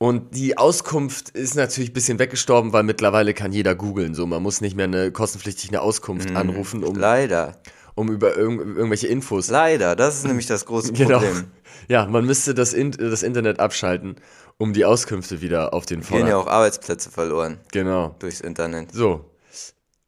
Und 0.00 0.34
die 0.36 0.58
Auskunft 0.58 1.30
ist 1.30 1.54
natürlich 1.54 1.90
ein 1.90 1.94
bisschen 1.94 2.18
weggestorben, 2.18 2.72
weil 2.72 2.82
mittlerweile 2.82 3.32
kann 3.32 3.52
jeder 3.52 3.74
googeln. 3.74 4.14
So, 4.14 4.26
man 4.26 4.42
muss 4.42 4.60
nicht 4.60 4.76
mehr 4.76 4.84
eine 4.86 5.12
kostenpflichtig 5.12 5.70
eine 5.70 5.80
Auskunft 5.82 6.30
Mhm. 6.30 6.36
anrufen, 6.36 6.84
um, 6.84 6.96
Leider. 6.96 7.58
um 7.94 8.08
über 8.10 8.36
irgend, 8.36 8.76
irgendwelche 8.76 9.06
Infos. 9.06 9.50
Leider, 9.50 9.94
das 9.94 10.16
ist 10.16 10.26
nämlich 10.26 10.46
das 10.46 10.66
große 10.66 10.92
Genau. 10.94 11.18
Problem. 11.20 11.44
Ja, 11.88 12.06
man 12.06 12.24
müsste 12.26 12.54
das, 12.54 12.72
In 12.72 12.90
das 12.90 13.22
Internet 13.22 13.60
abschalten, 13.60 14.16
um 14.58 14.72
die 14.72 14.84
Auskünfte 14.84 15.40
wieder 15.42 15.72
auf 15.74 15.86
den 15.86 16.00
Gehen 16.00 16.06
Vordergrund. 16.08 16.30
ja 16.30 16.38
auch 16.38 16.46
Arbeitsplätze 16.48 17.10
verloren 17.10 17.58
Genau. 17.72 18.16
durchs 18.18 18.40
Internet. 18.40 18.92
So. 18.92 19.30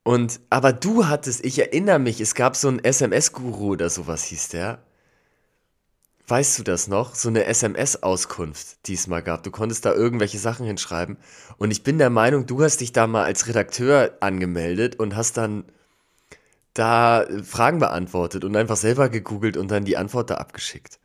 Und, 0.03 0.41
aber 0.51 0.73
du 0.73 1.07
hattest, 1.07 1.45
ich 1.45 1.59
erinnere 1.59 1.99
mich, 1.99 2.21
es 2.21 2.35
gab 2.35 2.55
so 2.57 2.69
einen 2.69 2.83
SMS-Guru 2.83 3.73
oder 3.73 3.91
sowas 3.91 4.25
hieß 4.25 4.49
der. 4.51 4.83
Weißt 6.29 6.59
du 6.59 6.65
das 6.65 6.89
noch? 6.89 7.15
So 7.15 7.29
eine 7.29 7.45
SMS-Auskunft, 7.45 8.87
die 8.87 8.95
es 8.95 9.07
mal 9.07 9.23
gab. 9.23 9.45
Du 9.45 9.53
konntest 9.53 9.85
da 9.85 9.95
irgendwelche 9.95 10.39
Sachen 10.39 10.67
hinschreiben. 10.67 11.19
Und 11.57 11.71
ich 11.71 11.85
bin 11.85 11.99
der 11.99 12.11
Meinung, 12.11 12.47
du 12.47 12.63
hast 12.65 12.81
dich 12.81 12.93
da 12.93 13.07
mal 13.07 13.25
als 13.25 13.47
Redakteur 13.47 14.17
angemeldet 14.21 14.99
und 14.99 15.15
hast 15.15 15.37
dann 15.37 15.65
da 16.75 17.23
äh, 17.23 17.45
Fragen 17.45 17.79
beantwortet 17.79 18.45
und 18.45 18.57
einfach 18.57 18.77
selber 18.77 19.09
gegoogelt 19.09 19.57
und 19.57 19.71
dann 19.71 19.85
die 19.85 19.97
Antwort 19.97 20.31
da 20.31 20.35
abgeschickt. 20.35 20.99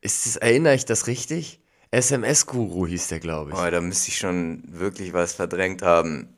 Ist 0.00 0.26
das, 0.26 0.36
erinnere 0.36 0.74
ich 0.74 0.84
das 0.84 1.08
richtig? 1.08 1.60
SMS-Guru 1.90 2.86
hieß 2.86 3.08
der, 3.08 3.20
glaube 3.20 3.50
ich. 3.50 3.56
Oh, 3.56 3.70
da 3.70 3.80
müsste 3.80 4.08
ich 4.08 4.18
schon 4.18 4.62
wirklich 4.66 5.12
was 5.12 5.34
verdrängt 5.34 5.82
haben, 5.82 6.28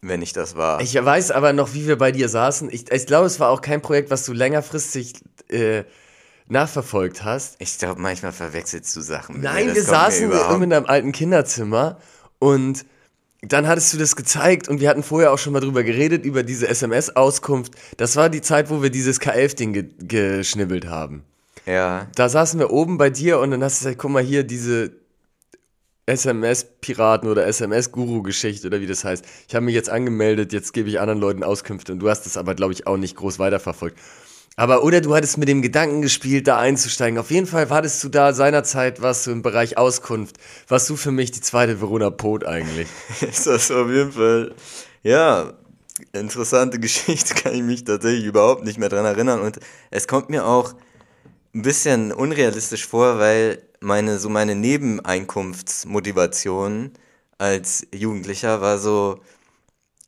wenn 0.00 0.22
ich 0.22 0.32
das 0.32 0.56
war. 0.56 0.80
Ich 0.80 0.94
weiß 0.94 1.32
aber 1.32 1.52
noch, 1.52 1.74
wie 1.74 1.86
wir 1.86 1.98
bei 1.98 2.12
dir 2.12 2.28
saßen. 2.28 2.70
Ich, 2.72 2.90
ich 2.90 3.06
glaube, 3.06 3.26
es 3.26 3.38
war 3.38 3.50
auch 3.50 3.60
kein 3.60 3.82
Projekt, 3.82 4.10
was 4.10 4.24
du 4.24 4.32
längerfristig 4.32 5.14
äh, 5.48 5.84
nachverfolgt 6.48 7.24
hast. 7.24 7.56
Ich 7.58 7.78
glaube, 7.78 8.00
manchmal 8.00 8.32
verwechselst 8.32 8.94
du 8.94 9.00
Sachen. 9.00 9.40
Nein, 9.40 9.74
wir 9.74 9.82
saßen 9.82 10.30
in 10.30 10.72
einem 10.72 10.86
alten 10.86 11.12
Kinderzimmer 11.12 11.98
und 12.38 12.84
dann 13.42 13.66
hattest 13.66 13.92
du 13.92 13.98
das 13.98 14.16
gezeigt 14.16 14.68
und 14.68 14.80
wir 14.80 14.88
hatten 14.88 15.02
vorher 15.02 15.32
auch 15.32 15.38
schon 15.38 15.52
mal 15.52 15.60
drüber 15.60 15.84
geredet, 15.84 16.24
über 16.24 16.42
diese 16.42 16.68
SMS-Auskunft. 16.68 17.74
Das 17.96 18.16
war 18.16 18.28
die 18.28 18.40
Zeit, 18.40 18.70
wo 18.70 18.82
wir 18.82 18.90
dieses 18.90 19.20
K11-Ding 19.20 19.72
ge 19.72 19.84
geschnibbelt 19.98 20.86
haben. 20.86 21.22
Ja, 21.64 22.06
Da 22.14 22.28
saßen 22.28 22.60
wir 22.60 22.70
oben 22.70 22.96
bei 22.96 23.10
dir 23.10 23.40
und 23.40 23.50
dann 23.50 23.62
hast 23.62 23.80
du 23.80 23.84
gesagt, 23.84 23.98
guck 23.98 24.10
mal 24.10 24.22
hier, 24.22 24.44
diese 24.44 24.92
SMS-Piraten 26.06 27.28
oder 27.28 27.46
SMS-Guru-Geschichte 27.46 28.68
oder 28.68 28.80
wie 28.80 28.86
das 28.86 29.04
heißt. 29.04 29.24
Ich 29.48 29.54
habe 29.54 29.64
mich 29.64 29.74
jetzt 29.74 29.90
angemeldet, 29.90 30.52
jetzt 30.52 30.72
gebe 30.72 30.88
ich 30.88 31.00
anderen 31.00 31.20
Leuten 31.20 31.42
Auskünfte 31.42 31.92
und 31.92 31.98
du 31.98 32.08
hast 32.08 32.24
das 32.26 32.36
aber, 32.36 32.54
glaube 32.54 32.72
ich, 32.72 32.86
auch 32.86 32.96
nicht 32.96 33.16
groß 33.16 33.40
weiterverfolgt. 33.40 33.98
Aber 34.58 34.82
oder 34.82 35.02
du 35.02 35.14
hattest 35.14 35.36
mit 35.36 35.48
dem 35.48 35.60
Gedanken 35.60 36.00
gespielt, 36.00 36.48
da 36.48 36.58
einzusteigen. 36.58 37.18
Auf 37.18 37.30
jeden 37.30 37.46
Fall 37.46 37.68
wartest 37.68 38.02
du 38.02 38.08
da 38.08 38.32
seinerzeit, 38.32 39.02
warst 39.02 39.26
du 39.26 39.30
im 39.30 39.42
Bereich 39.42 39.76
Auskunft. 39.76 40.36
Warst 40.66 40.88
du 40.88 40.96
für 40.96 41.12
mich 41.12 41.30
die 41.30 41.42
zweite 41.42 41.82
Verona 41.82 42.08
Pot 42.08 42.46
eigentlich. 42.46 42.88
ist 43.20 43.46
das 43.46 43.70
auf 43.70 43.90
jeden 43.90 44.12
Fall, 44.12 44.54
ja, 45.02 45.52
interessante 46.12 46.78
Geschichte, 46.80 47.34
kann 47.34 47.54
ich 47.54 47.62
mich 47.62 47.84
tatsächlich 47.84 48.24
überhaupt 48.24 48.64
nicht 48.64 48.78
mehr 48.78 48.88
dran 48.88 49.04
erinnern. 49.04 49.40
Und 49.40 49.60
es 49.90 50.08
kommt 50.08 50.30
mir 50.30 50.46
auch 50.46 50.72
ein 51.54 51.60
bisschen 51.60 52.12
unrealistisch 52.12 52.86
vor, 52.86 53.18
weil 53.18 53.60
meine, 53.80 54.18
so 54.18 54.30
meine 54.30 54.54
Nebeneinkunftsmotivation 54.54 56.92
als 57.36 57.86
Jugendlicher 57.94 58.62
war 58.62 58.78
so 58.78 59.20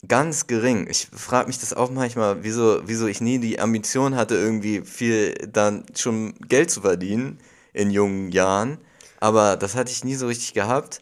ganz 0.06 0.46
gering. 0.46 0.86
Ich 0.90 1.08
frage 1.12 1.48
mich 1.48 1.58
das 1.58 1.72
auch 1.72 1.90
manchmal, 1.90 2.42
wieso, 2.42 2.80
wieso 2.86 3.06
ich 3.06 3.20
nie 3.20 3.38
die 3.38 3.58
Ambition 3.60 4.14
hatte, 4.16 4.34
irgendwie 4.34 4.82
viel 4.82 5.34
dann 5.52 5.84
schon 5.96 6.34
Geld 6.48 6.70
zu 6.70 6.82
verdienen 6.82 7.38
in 7.72 7.90
jungen 7.90 8.30
Jahren. 8.30 8.78
Aber 9.20 9.56
das 9.56 9.74
hatte 9.74 9.90
ich 9.90 10.04
nie 10.04 10.14
so 10.14 10.26
richtig 10.28 10.54
gehabt. 10.54 11.00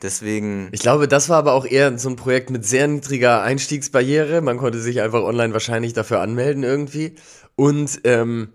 Deswegen. 0.00 0.68
Ich 0.72 0.80
glaube, 0.80 1.08
das 1.08 1.28
war 1.28 1.38
aber 1.38 1.52
auch 1.54 1.66
eher 1.66 1.98
so 1.98 2.08
ein 2.08 2.16
Projekt 2.16 2.50
mit 2.50 2.64
sehr 2.64 2.86
niedriger 2.86 3.42
Einstiegsbarriere. 3.42 4.40
Man 4.40 4.56
konnte 4.56 4.80
sich 4.80 5.00
einfach 5.00 5.22
online 5.22 5.52
wahrscheinlich 5.52 5.92
dafür 5.92 6.20
anmelden 6.20 6.62
irgendwie. 6.62 7.16
Und 7.56 8.00
ähm, 8.04 8.52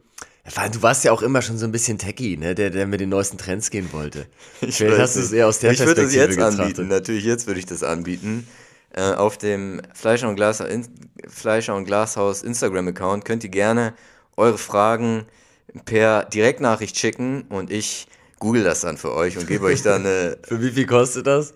Du 0.73 0.82
warst 0.82 1.06
ja 1.06 1.13
auch 1.13 1.21
immer 1.21 1.41
schon 1.41 1.58
so 1.58 1.65
ein 1.65 1.71
bisschen 1.71 1.97
techy, 1.97 2.36
ne? 2.36 2.53
der, 2.53 2.69
der 2.69 2.86
mit 2.86 2.99
den 2.99 3.08
neuesten 3.10 3.38
Trends 3.38 3.69
gehen 3.69 3.93
wollte. 3.93 4.27
Ich 4.62 4.75
Vielleicht 4.75 4.97
weiß 4.97 4.99
hast 4.99 5.15
du 5.15 5.19
es 5.21 5.32
eher 5.32 5.47
aus 5.47 5.60
der 5.60 5.71
ich 5.71 5.79
würde 5.79 6.01
es 6.01 6.13
Perspektive 6.13 6.23
jetzt 6.25 6.36
betrachtet. 6.36 6.60
anbieten. 6.60 6.88
Natürlich, 6.89 7.23
jetzt 7.23 7.47
würde 7.47 7.60
ich 7.60 7.65
das 7.65 7.82
anbieten. 7.84 8.45
Äh, 8.95 9.13
auf 9.13 9.38
dem 9.38 9.82
Fleischer 9.93 10.29
und, 10.29 10.36
Glas, 10.36 10.60
in, 10.60 10.88
Fleischer 11.27 11.75
und 11.75 11.86
Glashaus 11.86 12.43
Instagram-Account 12.43 13.25
könnt 13.25 13.43
ihr 13.43 13.49
gerne 13.49 13.93
eure 14.38 14.58
Fragen 14.60 15.25
per 15.86 16.25
Direktnachricht 16.25 16.97
schicken 16.97 17.43
und 17.49 17.71
ich 17.71 18.08
google 18.39 18.63
das 18.63 18.82
dann 18.82 18.97
für 18.97 19.13
euch 19.13 19.38
und 19.38 19.47
gebe 19.47 19.65
euch 19.65 19.82
dann 19.82 20.06
eine. 20.06 20.38
Für 20.47 20.62
wie 20.62 20.69
viel 20.71 20.86
kostet 20.86 21.25
das? 21.25 21.53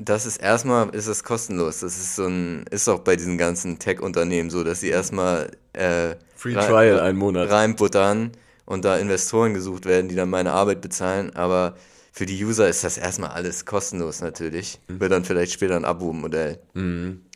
Das 0.00 0.26
ist 0.26 0.38
erstmal, 0.38 0.88
ist 0.90 1.06
es 1.06 1.22
kostenlos. 1.22 1.80
Das 1.80 1.96
ist 1.96 2.16
so 2.16 2.26
ein, 2.26 2.64
ist 2.70 2.88
auch 2.88 3.00
bei 3.00 3.16
diesen 3.16 3.36
ganzen 3.36 3.78
Tech-Unternehmen 3.78 4.48
so, 4.48 4.64
dass 4.64 4.80
sie 4.80 4.88
erstmal 4.88 5.50
äh, 5.74 6.14
Free 6.36 6.54
rein- 6.54 6.66
Trial, 6.68 7.00
einen 7.00 7.18
Monat. 7.18 7.50
reinbuttern 7.50 8.32
und 8.64 8.84
da 8.84 8.96
Investoren 8.96 9.54
gesucht 9.54 9.86
werden, 9.86 10.08
die 10.08 10.14
dann 10.14 10.30
meine 10.30 10.52
Arbeit 10.52 10.80
bezahlen. 10.80 11.34
Aber 11.36 11.74
für 12.18 12.26
die 12.26 12.44
User 12.44 12.68
ist 12.68 12.82
das 12.82 12.98
erstmal 12.98 13.30
alles 13.30 13.64
kostenlos 13.64 14.20
natürlich. 14.22 14.80
Mhm. 14.88 14.98
Wird 14.98 15.12
dann 15.12 15.24
vielleicht 15.24 15.52
später 15.52 15.76
ein 15.76 15.84
Abo-Modell. 15.84 16.58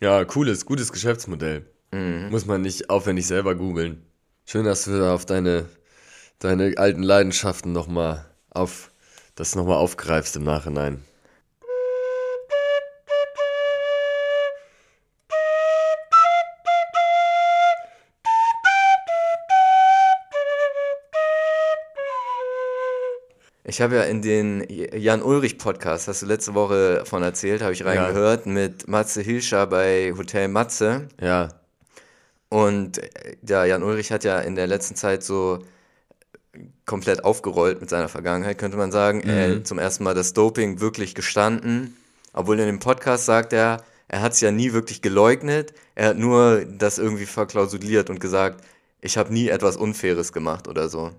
Ja, 0.01 0.25
cooles, 0.25 0.67
gutes 0.67 0.91
Geschäftsmodell. 0.91 1.65
Muss 2.31 2.47
man 2.47 2.63
nicht 2.63 2.91
aufwendig 2.91 3.29
selber 3.29 3.55
googeln. 3.55 4.03
Schön, 4.45 4.65
dass 4.65 4.85
du 4.85 4.99
da 4.99 5.15
auf 5.15 5.25
deine, 5.25 5.67
deine 6.41 6.75
alten 6.79 7.05
Leidenschaften 7.05 7.71
nochmal 7.71 8.27
auf, 8.51 8.91
das 9.37 9.55
nochmal 9.55 9.77
aufgreifst 9.77 10.35
im 10.35 10.43
Nachhinein. 10.43 11.05
Ich 23.73 23.81
habe 23.81 23.97
ja 23.97 24.03
in 24.03 24.21
den 24.21 24.67
Jan 24.69 25.23
Ulrich 25.23 25.57
Podcast, 25.57 26.07
hast 26.07 26.21
du 26.21 26.27
letzte 26.27 26.53
Woche 26.53 27.05
von 27.07 27.23
erzählt, 27.23 27.63
habe 27.63 27.73
ich 27.73 27.83
reingehört, 27.87 28.45
mit 28.45 28.87
Matze 28.87 29.23
Hilscher 29.23 29.67
bei 29.67 30.13
Hotel 30.15 30.49
Matze. 30.49 31.09
Ja, 31.19 31.49
Und 32.51 32.99
äh, 32.99 33.37
ja, 33.49 33.65
Jan 33.65 33.83
Ulrich 33.83 34.13
hat 34.13 34.25
ja 34.25 34.41
in 34.41 34.57
der 34.57 34.67
letzten 34.67 34.95
Zeit 34.95 35.23
so 35.23 35.61
komplett 36.85 37.25
aufgerollt 37.25 37.81
mit 37.81 37.89
seiner 37.89 38.11
Vergangenheit, 38.11 38.59
könnte 38.59 38.77
man 38.77 38.93
sagen. 38.93 39.23
Er 39.23 39.57
hat 39.57 39.67
zum 39.67 39.79
ersten 39.79 40.05
Mal 40.05 40.13
das 40.13 40.35
Doping 40.35 40.81
wirklich 40.81 41.15
gestanden. 41.15 41.97
Obwohl 42.35 42.61
in 42.61 42.67
dem 42.67 42.79
Podcast 42.79 43.25
sagt 43.25 43.55
er, 43.55 43.83
er 44.07 44.21
hat 44.21 44.33
es 44.35 44.43
ja 44.43 44.51
nie 44.51 44.75
wirklich 44.75 45.01
geleugnet. 45.01 45.73
Er 45.95 46.09
hat 46.09 46.19
nur 46.19 46.67
das 46.67 46.99
irgendwie 46.99 47.25
verklausuliert 47.25 48.11
und 48.11 48.21
gesagt, 48.21 48.63
ich 49.05 49.19
habe 49.19 49.33
nie 49.33 49.49
etwas 49.49 49.77
Unfaires 49.77 50.33
gemacht 50.33 50.69
oder 50.69 50.89
so. 50.89 51.11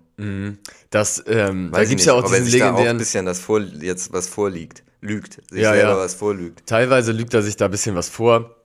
das, 0.90 1.24
ähm, 1.28 1.70
da 1.72 1.78
Weiß 1.78 1.84
ich 1.84 1.90
gibt's 1.90 2.06
ja 2.06 2.16
nicht, 2.16 2.24
auch 2.26 2.30
diesen 2.32 2.46
sich 2.46 2.60
da 2.60 2.66
auch 2.66 2.70
ein 2.70 2.74
legendären, 2.76 2.98
bisschen 2.98 3.26
das 3.26 3.40
vor, 3.40 3.60
jetzt 3.60 4.12
was 4.14 4.28
vorliegt. 4.28 4.84
Lügt. 5.02 5.34
Sich 5.52 5.62
Ja, 5.62 5.74
selber 5.74 5.90
ja. 5.92 5.98
was 5.98 6.14
vorlügt. 6.16 6.66
teilweise 6.66 7.12
lügt 7.12 7.34
er 7.34 7.42
sich 7.44 7.58
da 7.58 7.66
ein 7.66 7.72
bisschen 7.72 7.94
was 7.96 8.08
vor. 8.10 8.56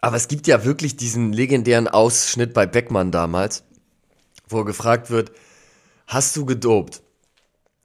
Aber 0.00 0.16
es 0.16 0.26
gibt 0.28 0.46
ja 0.46 0.64
wirklich 0.64 0.96
diesen 0.96 1.32
legendären 1.32 1.86
Ausschnitt 1.86 2.54
bei 2.54 2.66
Beckmann 2.66 3.10
damals, 3.10 3.64
wo 4.48 4.60
er 4.60 4.64
gefragt 4.64 5.10
wird, 5.10 5.30
hast 6.06 6.34
du 6.36 6.46
gedopt? 6.46 7.02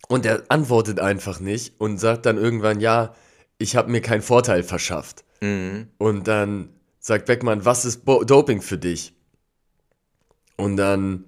Und 0.07 0.25
er 0.25 0.43
antwortet 0.49 0.99
einfach 0.99 1.39
nicht 1.41 1.73
und 1.79 1.97
sagt 1.97 2.25
dann 2.25 2.37
irgendwann, 2.37 2.79
ja, 2.79 3.13
ich 3.57 3.75
habe 3.75 3.91
mir 3.91 4.01
keinen 4.01 4.21
Vorteil 4.21 4.63
verschafft. 4.63 5.23
Und 5.41 6.27
dann 6.27 6.69
sagt 6.99 7.25
Beckmann, 7.25 7.65
was 7.65 7.83
ist 7.83 8.05
Bo 8.05 8.23
Doping 8.23 8.61
für 8.61 8.77
dich? 8.77 9.13
Und 10.63 10.77
dann 10.77 11.25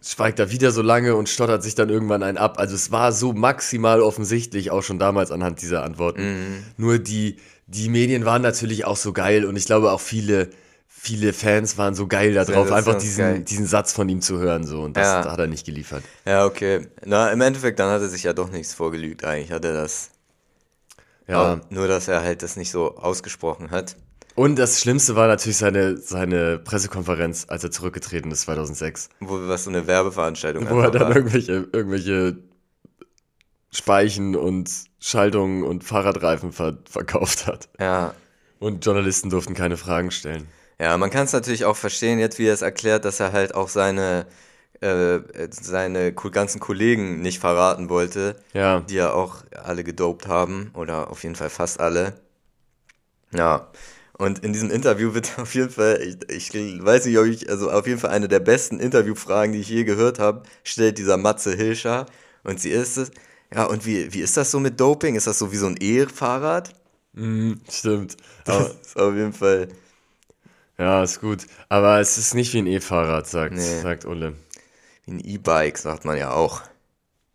schweigt 0.00 0.38
er 0.38 0.50
wieder 0.50 0.70
so 0.70 0.82
lange 0.82 1.16
und 1.16 1.28
stottert 1.28 1.62
sich 1.62 1.74
dann 1.74 1.88
irgendwann 1.90 2.22
einen 2.22 2.38
ab. 2.38 2.58
Also 2.58 2.74
es 2.74 2.92
war 2.92 3.12
so 3.12 3.32
maximal 3.32 4.00
offensichtlich, 4.00 4.70
auch 4.70 4.82
schon 4.82 4.98
damals 4.98 5.30
anhand 5.32 5.60
dieser 5.60 5.82
Antworten. 5.82 6.64
Nur 6.76 6.98
die, 6.98 7.36
die 7.66 7.88
Medien 7.88 8.24
waren 8.24 8.42
natürlich 8.42 8.84
auch 8.84 8.96
so 8.96 9.12
geil 9.12 9.44
und 9.44 9.56
ich 9.56 9.66
glaube 9.66 9.90
auch 9.90 10.00
viele, 10.00 10.50
viele 10.86 11.32
Fans 11.32 11.78
waren 11.78 11.94
so 11.94 12.06
geil 12.06 12.32
darauf, 12.32 12.70
einfach 12.70 12.96
diesen, 12.96 13.18
geil. 13.24 13.40
diesen 13.40 13.66
Satz 13.66 13.92
von 13.92 14.08
ihm 14.08 14.20
zu 14.20 14.38
hören. 14.38 14.64
So. 14.66 14.82
Und 14.82 14.96
das 14.96 15.24
Ja. 15.24 15.30
hat 15.32 15.38
er 15.38 15.48
nicht 15.48 15.66
geliefert. 15.66 16.04
Ja, 16.24 16.46
okay. 16.46 16.86
Na, 17.04 17.30
im 17.30 17.40
Endeffekt, 17.40 17.78
dann 17.80 17.90
hat 17.90 18.00
er 18.00 18.08
sich 18.08 18.22
ja 18.22 18.32
doch 18.32 18.50
nichts 18.50 18.74
vorgelügt. 18.74 19.24
Eigentlich 19.24 19.50
hat 19.50 19.64
er 19.64 19.72
das. 19.72 20.10
Ja. 21.26 21.36
Aber 21.42 21.60
nur, 21.70 21.88
dass 21.88 22.08
er 22.08 22.22
halt 22.22 22.42
das 22.42 22.56
nicht 22.56 22.70
so 22.70 22.96
ausgesprochen 22.96 23.70
hat. 23.70 23.96
Und 24.38 24.56
das 24.56 24.80
Schlimmste 24.80 25.16
war 25.16 25.26
natürlich 25.26 25.56
seine, 25.56 25.96
seine 25.96 26.60
Pressekonferenz, 26.60 27.46
als 27.48 27.64
er 27.64 27.72
zurückgetreten 27.72 28.30
ist 28.30 28.42
2006. 28.42 29.08
Wo 29.18 29.36
was 29.48 29.64
so 29.64 29.70
eine 29.70 29.88
Werbeveranstaltung 29.88 30.70
Wo 30.70 30.78
er 30.78 30.92
dann 30.92 31.02
war. 31.08 31.16
irgendwelche, 31.16 31.66
irgendwelche 31.72 32.38
Speichen 33.72 34.36
und 34.36 34.70
Schaltungen 35.00 35.64
und 35.64 35.82
Fahrradreifen 35.82 36.52
ver 36.52 36.78
verkauft 36.88 37.48
hat. 37.48 37.68
Ja. 37.80 38.14
Und 38.60 38.86
Journalisten 38.86 39.28
durften 39.28 39.54
keine 39.54 39.76
Fragen 39.76 40.12
stellen. 40.12 40.46
Ja, 40.78 40.96
man 40.98 41.10
kann 41.10 41.24
es 41.24 41.32
natürlich 41.32 41.64
auch 41.64 41.76
verstehen, 41.76 42.20
jetzt 42.20 42.38
wie 42.38 42.46
er 42.46 42.54
es 42.54 42.62
erklärt, 42.62 43.04
dass 43.04 43.18
er 43.18 43.32
halt 43.32 43.56
auch 43.56 43.68
seine, 43.68 44.24
äh, 44.80 45.18
seine 45.50 46.12
ganzen 46.12 46.60
Kollegen 46.60 47.22
nicht 47.22 47.40
verraten 47.40 47.88
wollte, 47.88 48.36
Ja. 48.52 48.80
die 48.80 48.94
ja 48.94 49.12
auch 49.12 49.38
alle 49.64 49.82
gedopt 49.82 50.28
haben, 50.28 50.70
oder 50.74 51.10
auf 51.10 51.24
jeden 51.24 51.34
Fall 51.34 51.50
fast 51.50 51.80
alle. 51.80 52.14
Ja. 53.34 53.66
Und 54.18 54.40
in 54.40 54.52
diesem 54.52 54.70
Interview 54.70 55.14
wird 55.14 55.38
auf 55.38 55.54
jeden 55.54 55.70
Fall, 55.70 56.16
ich, 56.28 56.52
ich 56.54 56.84
weiß 56.84 57.06
nicht, 57.06 57.18
ob 57.18 57.26
ich, 57.26 57.48
also 57.48 57.70
auf 57.70 57.86
jeden 57.86 58.00
Fall 58.00 58.10
eine 58.10 58.28
der 58.28 58.40
besten 58.40 58.80
Interviewfragen, 58.80 59.52
die 59.52 59.60
ich 59.60 59.68
je 59.68 59.84
gehört 59.84 60.18
habe, 60.18 60.42
stellt 60.64 60.98
dieser 60.98 61.16
Matze 61.16 61.54
Hilscher. 61.54 62.06
Und 62.44 62.60
sie 62.60 62.70
ist 62.70 62.96
es, 62.96 63.10
ja, 63.54 63.64
und 63.64 63.86
wie, 63.86 64.12
wie 64.12 64.20
ist 64.20 64.36
das 64.36 64.50
so 64.50 64.60
mit 64.60 64.78
Doping? 64.80 65.14
Ist 65.14 65.26
das 65.26 65.38
so 65.38 65.52
wie 65.52 65.56
so 65.56 65.66
ein 65.66 65.76
E-Fahrrad? 65.80 66.74
Stimmt. 67.70 68.16
Das 68.44 68.74
ist 68.82 68.96
auf 68.98 69.14
jeden 69.14 69.32
Fall. 69.32 69.68
ja, 70.78 71.02
ist 71.02 71.20
gut. 71.20 71.46
Aber 71.68 71.98
es 72.00 72.18
ist 72.18 72.34
nicht 72.34 72.52
wie 72.54 72.58
ein 72.58 72.66
E-Fahrrad, 72.66 73.26
sagt, 73.26 73.54
Nee. 73.54 73.80
sagt 73.82 74.04
Ulle. 74.04 74.34
Wie 75.06 75.12
ein 75.12 75.20
E-Bike, 75.20 75.78
sagt 75.78 76.04
man 76.04 76.18
ja 76.18 76.32
auch. 76.32 76.62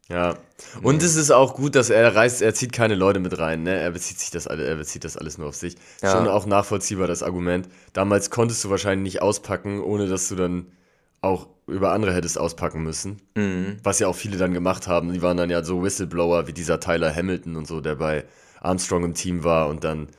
Ja. 0.09 0.37
Und 0.81 1.01
es 1.01 1.15
ist 1.15 1.31
auch 1.31 1.55
gut, 1.55 1.75
dass 1.75 1.89
er 1.89 2.15
reist, 2.15 2.41
er 2.41 2.53
zieht 2.53 2.73
keine 2.73 2.95
Leute 2.95 3.19
mit 3.19 3.37
rein, 3.39 3.63
ne? 3.63 3.75
Er 3.75 3.91
bezieht 3.91 4.19
sich 4.19 4.31
das 4.31 4.47
alle, 4.47 4.65
er 4.65 4.75
bezieht 4.75 5.03
das 5.03 5.17
alles 5.17 5.37
nur 5.37 5.47
auf 5.47 5.55
sich. 5.55 5.75
Ja. 6.01 6.11
Schon 6.11 6.27
auch 6.27 6.45
nachvollziehbar, 6.45 7.07
das 7.07 7.23
Argument. 7.23 7.69
Damals 7.93 8.29
konntest 8.29 8.63
du 8.63 8.69
wahrscheinlich 8.69 9.13
nicht 9.13 9.21
auspacken, 9.21 9.81
ohne 9.81 10.07
dass 10.07 10.27
du 10.27 10.35
dann 10.35 10.67
auch 11.21 11.47
über 11.67 11.93
andere 11.93 12.13
hättest 12.13 12.37
auspacken 12.37 12.83
müssen. 12.83 13.21
Was 13.83 13.99
ja 13.99 14.07
auch 14.07 14.15
viele 14.15 14.37
dann 14.37 14.53
gemacht 14.53 14.87
haben. 14.87 15.13
Die 15.13 15.21
waren 15.21 15.37
dann 15.37 15.49
ja 15.49 15.63
so 15.63 15.81
Whistleblower 15.81 16.47
wie 16.47 16.53
dieser 16.53 16.81
Tyler 16.81 17.15
Hamilton 17.15 17.55
und 17.55 17.65
so, 17.67 17.79
der 17.79 17.95
bei 17.95 18.25
Armstrong 18.59 19.05
im 19.05 19.13
Team 19.13 19.45
war 19.45 19.69
und 19.69 19.85
dann 19.85 20.09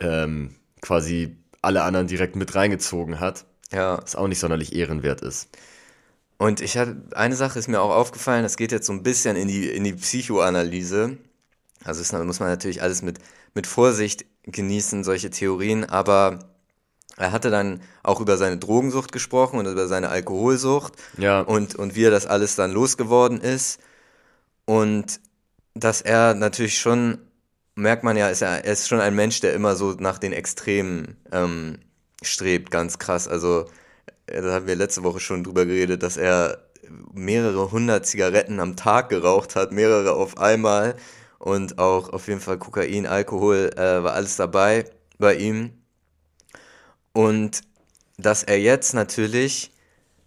ähm, 0.00 0.56
quasi 0.80 1.36
alle 1.62 1.82
anderen 1.82 2.08
direkt 2.08 2.34
mit 2.34 2.54
reingezogen 2.54 3.20
hat. 3.20 3.44
Ja. 3.72 4.02
Was 4.02 4.16
auch 4.16 4.26
nicht 4.26 4.40
sonderlich 4.40 4.74
ehrenwert 4.74 5.20
ist. 5.20 5.48
Und 6.40 6.62
ich 6.62 6.78
hatte, 6.78 6.96
eine 7.14 7.36
Sache 7.36 7.58
ist 7.58 7.68
mir 7.68 7.82
auch 7.82 7.94
aufgefallen, 7.94 8.44
das 8.44 8.56
geht 8.56 8.72
jetzt 8.72 8.86
so 8.86 8.94
ein 8.94 9.02
bisschen 9.02 9.36
in 9.36 9.46
die, 9.46 9.68
in 9.68 9.84
die 9.84 9.92
Psychoanalyse. 9.92 11.18
Also 11.84 12.00
das 12.00 12.12
muss 12.24 12.40
man 12.40 12.48
natürlich 12.48 12.80
alles 12.80 13.02
mit, 13.02 13.18
mit 13.52 13.66
Vorsicht 13.66 14.24
genießen, 14.44 15.04
solche 15.04 15.28
Theorien, 15.28 15.84
aber 15.84 16.38
er 17.18 17.32
hatte 17.32 17.50
dann 17.50 17.82
auch 18.02 18.22
über 18.22 18.38
seine 18.38 18.56
Drogensucht 18.56 19.12
gesprochen 19.12 19.58
und 19.58 19.66
über 19.66 19.86
seine 19.86 20.08
Alkoholsucht 20.08 20.94
Ja. 21.18 21.42
und, 21.42 21.74
und 21.74 21.94
wie 21.94 22.04
er 22.04 22.10
das 22.10 22.24
alles 22.24 22.56
dann 22.56 22.72
losgeworden 22.72 23.42
ist. 23.42 23.78
Und 24.64 25.20
dass 25.74 26.00
er 26.00 26.32
natürlich 26.32 26.78
schon, 26.78 27.18
merkt 27.74 28.02
man 28.02 28.16
ja, 28.16 28.30
ist 28.30 28.40
er, 28.40 28.64
er 28.64 28.72
ist 28.72 28.88
schon 28.88 29.00
ein 29.00 29.14
Mensch, 29.14 29.40
der 29.40 29.52
immer 29.52 29.76
so 29.76 29.92
nach 29.92 30.16
den 30.16 30.32
Extremen 30.32 31.18
ähm, 31.32 31.80
strebt, 32.22 32.70
ganz 32.70 32.98
krass. 32.98 33.28
Also, 33.28 33.66
da 34.32 34.52
haben 34.52 34.66
wir 34.66 34.76
letzte 34.76 35.02
Woche 35.02 35.20
schon 35.20 35.44
drüber 35.44 35.66
geredet, 35.66 36.02
dass 36.02 36.16
er 36.16 36.58
mehrere 37.12 37.70
hundert 37.70 38.06
Zigaretten 38.06 38.60
am 38.60 38.76
Tag 38.76 39.08
geraucht 39.08 39.56
hat, 39.56 39.72
mehrere 39.72 40.12
auf 40.12 40.38
einmal 40.38 40.96
und 41.38 41.78
auch 41.78 42.10
auf 42.10 42.28
jeden 42.28 42.40
Fall 42.40 42.58
Kokain, 42.58 43.06
Alkohol, 43.06 43.70
äh, 43.76 44.02
war 44.02 44.14
alles 44.14 44.36
dabei 44.36 44.84
bei 45.18 45.34
ihm. 45.36 45.72
Und 47.12 47.62
dass 48.18 48.42
er 48.42 48.60
jetzt 48.60 48.94
natürlich 48.94 49.72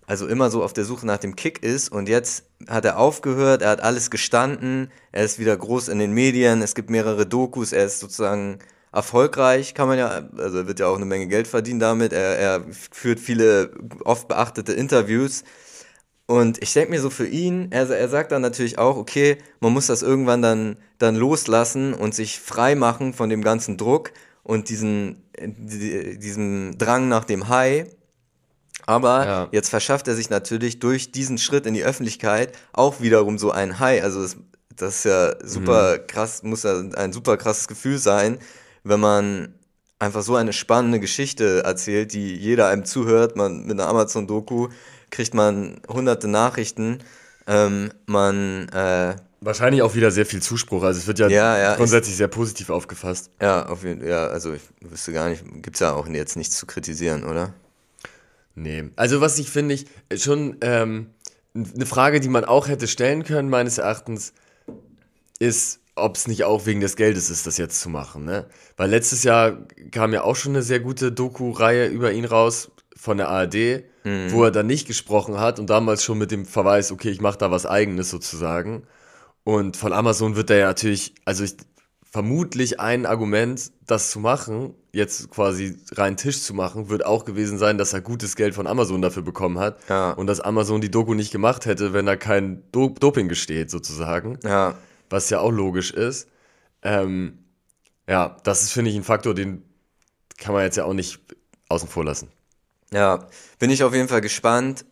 also 0.05 0.27
immer 0.27 0.49
so 0.49 0.63
auf 0.63 0.73
der 0.73 0.85
Suche 0.85 1.05
nach 1.05 1.17
dem 1.17 1.35
Kick 1.35 1.63
ist 1.63 1.89
und 1.89 2.09
jetzt 2.09 2.45
hat 2.67 2.85
er 2.85 2.97
aufgehört, 2.97 3.61
er 3.61 3.69
hat 3.69 3.81
alles 3.81 4.11
gestanden, 4.11 4.91
er 5.11 5.23
ist 5.23 5.39
wieder 5.39 5.55
groß 5.55 5.87
in 5.87 5.99
den 5.99 6.11
Medien, 6.11 6.61
es 6.61 6.75
gibt 6.75 6.89
mehrere 6.89 7.25
Dokus, 7.25 7.71
er 7.71 7.85
ist 7.85 7.99
sozusagen 7.99 8.59
erfolgreich, 8.93 9.73
kann 9.73 9.87
man 9.87 9.97
ja, 9.97 10.29
also 10.37 10.59
er 10.59 10.67
wird 10.67 10.79
ja 10.79 10.87
auch 10.87 10.95
eine 10.95 11.05
Menge 11.05 11.27
Geld 11.27 11.47
verdienen 11.47 11.79
damit, 11.79 12.13
er, 12.13 12.37
er 12.37 12.65
führt 12.91 13.19
viele 13.19 13.71
oft 14.05 14.27
beachtete 14.27 14.73
Interviews 14.73 15.43
und 16.27 16.61
ich 16.63 16.73
denke 16.73 16.91
mir 16.91 17.01
so 17.01 17.09
für 17.09 17.27
ihn, 17.27 17.67
er, 17.71 17.89
er 17.89 18.09
sagt 18.09 18.31
dann 18.31 18.41
natürlich 18.41 18.77
auch, 18.79 18.97
okay, 18.97 19.37
man 19.59 19.73
muss 19.73 19.87
das 19.87 20.01
irgendwann 20.03 20.41
dann, 20.41 20.77
dann 20.99 21.15
loslassen 21.15 21.93
und 21.93 22.15
sich 22.15 22.39
frei 22.39 22.75
machen 22.75 23.13
von 23.13 23.29
dem 23.29 23.41
ganzen 23.43 23.77
Druck 23.77 24.11
und 24.43 24.69
diesen, 24.69 25.23
die- 25.39 26.17
diesem 26.19 26.77
Drang 26.77 27.09
nach 27.09 27.25
dem 27.25 27.49
High. 27.49 27.87
Aber 28.85 29.25
Ja. 29.25 29.47
jetzt 29.51 29.69
verschafft 29.69 30.07
er 30.07 30.15
sich 30.15 30.29
natürlich 30.29 30.79
durch 30.79 31.11
diesen 31.11 31.37
Schritt 31.37 31.65
in 31.65 31.73
die 31.73 31.83
Öffentlichkeit 31.83 32.57
auch 32.73 33.01
wiederum 33.01 33.37
so 33.37 33.51
ein 33.51 33.79
High. 33.79 34.03
Also 34.03 34.21
das, 34.21 34.37
das 34.75 34.95
ist 34.97 35.05
ja 35.05 35.33
super 35.45 35.99
Mhm. 35.99 36.07
krass, 36.07 36.43
muss 36.43 36.63
ja 36.63 36.79
ein 36.95 37.13
super 37.13 37.37
krasses 37.37 37.67
Gefühl 37.67 37.97
sein, 37.97 38.39
wenn 38.83 38.99
man 38.99 39.53
einfach 39.99 40.21
so 40.21 40.35
eine 40.35 40.53
spannende 40.53 40.99
Geschichte 40.99 41.63
erzählt, 41.63 42.13
die 42.13 42.35
jeder 42.35 42.67
einem 42.67 42.85
zuhört. 42.85 43.35
Man 43.35 43.63
mit 43.63 43.79
einer 43.79 43.87
Amazon-Doku 43.87 44.69
kriegt 45.09 45.33
man 45.33 45.79
hunderte 45.87 46.27
Nachrichten. 46.27 46.99
Ähm, 47.47 47.91
man 48.05 48.69
äh, 48.69 49.15
Wahrscheinlich 49.41 49.81
auch 49.81 49.93
wieder 49.95 50.09
sehr 50.11 50.25
viel 50.25 50.41
Zuspruch. 50.41 50.83
Also 50.83 50.99
es 50.99 51.07
wird 51.07 51.19
ja, 51.19 51.27
Ja, 51.27 51.57
ja, 51.57 51.75
grundsätzlich 51.75 52.15
sehr 52.15 52.29
positiv 52.29 52.69
aufgefasst. 52.69 53.29
ja, 53.41 53.65
auf 53.65 53.83
jeden 53.83 54.05
ja, 54.07 54.27
also 54.27 54.53
ich 54.53 54.61
wüsste 54.79 55.11
gar 55.11 55.29
nicht, 55.29 55.43
gibt's 55.61 55.81
ja 55.81 55.93
auch 55.93 56.07
jetzt 56.07 56.37
nichts 56.37 56.57
zu 56.57 56.65
kritisieren, 56.65 57.25
oder? 57.25 57.53
Nee. 58.55 58.85
Also 58.95 59.19
was 59.19 59.39
ich 59.39 59.49
finde 59.49 59.73
ich 59.73 59.85
schon 60.15 60.57
ähm, 60.61 61.07
eine 61.53 61.85
Frage, 61.85 62.19
die 62.19 62.29
man 62.29 62.45
auch 62.45 62.67
hätte 62.67 62.87
stellen 62.87 63.23
können, 63.23 63.49
meines 63.49 63.77
Erachtens, 63.79 64.33
ist, 65.39 65.79
ob 65.95 66.15
es 66.15 66.27
nicht 66.27 66.43
auch 66.43 66.65
wegen 66.65 66.81
des 66.81 66.95
Geldes 66.95 67.29
ist, 67.29 67.45
das 67.45 67.57
jetzt 67.57 67.79
zu 67.79 67.89
machen. 67.89 68.25
Ne? 68.25 68.47
Weil 68.77 68.89
letztes 68.89 69.23
Jahr 69.23 69.57
kam 69.91 70.13
ja 70.13 70.23
auch 70.23 70.35
schon 70.35 70.53
eine 70.53 70.63
sehr 70.63 70.79
gute 70.79 71.11
Doku-Reihe 71.11 71.87
über 71.87 72.11
ihn 72.11 72.25
raus 72.25 72.71
von 72.95 73.17
der 73.17 73.29
ARD, 73.29 73.83
wo 74.29 74.43
er 74.43 74.51
dann 74.51 74.67
nicht 74.67 74.85
gesprochen 74.87 75.39
hat 75.39 75.59
und 75.59 75.69
damals 75.69 76.03
schon 76.03 76.17
mit 76.17 76.31
dem 76.31 76.45
Verweis, 76.45 76.91
okay, 76.91 77.09
ich 77.09 77.21
mache 77.21 77.37
da 77.37 77.51
was 77.51 77.65
eigenes 77.65 78.09
sozusagen. 78.09 78.83
Und 79.45 79.77
von 79.77 79.93
Amazon 79.93 80.35
wird 80.35 80.49
da 80.49 80.55
ja 80.55 80.67
natürlich, 80.67 81.15
also 81.25 81.43
ich, 81.43 81.55
vermutlich 82.13 82.79
ein 82.79 83.05
Argument, 83.05 83.71
das 83.87 84.11
zu 84.11 84.19
machen, 84.19 84.75
jetzt 84.91 85.31
quasi 85.31 85.77
rein 85.93 86.15
Tisch 86.15 86.41
zu 86.41 86.53
machen, 86.53 86.89
wird 86.89 87.05
auch 87.05 87.25
gewesen 87.25 87.57
sein, 87.57 87.77
dass 87.77 87.93
er 87.93 88.01
gutes 88.01 88.35
Geld 88.35 88.53
von 88.53 88.67
Amazon 88.67 89.01
dafür 89.01 89.23
bekommen 89.23 89.57
hat. 89.57 89.77
Ja. 89.89 90.11
Und 90.11 90.27
dass 90.27 90.39
Amazon 90.39 90.79
die 90.79 90.91
Doku 90.91 91.13
nicht 91.13 91.31
gemacht 91.31 91.65
hätte, 91.65 91.93
wenn 91.93 92.05
da 92.05 92.15
kein 92.15 92.63
Do 92.71 92.89
Doping 92.89 93.29
gesteht, 93.29 93.71
sozusagen. 93.71 94.37
Ja, 94.43 94.75
Was 95.09 95.29
ja 95.29 95.39
auch 95.39 95.51
logisch 95.51 95.91
ist. 95.91 96.27
Ähm, 96.81 97.39
ja, 98.07 98.37
das 98.43 98.63
ist, 98.63 98.71
finde 98.71 98.91
ich, 98.91 98.97
ein 98.97 99.03
Faktor, 99.03 99.33
den 99.33 99.63
kann 100.37 100.53
man 100.53 100.63
jetzt 100.63 100.77
ja 100.77 100.85
auch 100.85 100.93
nicht 100.93 101.19
außen 101.69 101.87
vor 101.87 102.03
lassen. 102.03 102.29
Ja, 102.91 103.27
bin 103.59 103.69
ich 103.69 103.83
auf 103.83 103.93
jeden 103.93 104.07
Fall 104.07 104.21
gespannt. 104.21 104.85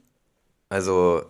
Also, 0.69 1.23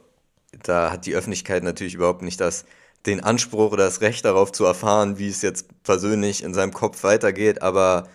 da 0.64 0.92
hat 0.92 1.06
die 1.06 1.16
Öffentlichkeit 1.16 1.64
natürlich 1.64 1.96
überhaupt 1.96 2.22
nicht 2.22 2.40
das, 2.40 2.66
den 3.06 3.22
Anspruch 3.22 3.72
oder 3.72 3.86
das 3.86 4.02
Recht 4.02 4.26
darauf 4.26 4.52
zu 4.52 4.66
erfahren, 4.66 5.18
wie 5.18 5.30
es 5.30 5.42
jetzt 5.42 5.68
persönlich 5.84 6.44
in 6.44 6.54
seinem 6.54 6.74
Kopf 6.74 7.04
weitergeht, 7.04 7.62
aber 7.62 8.08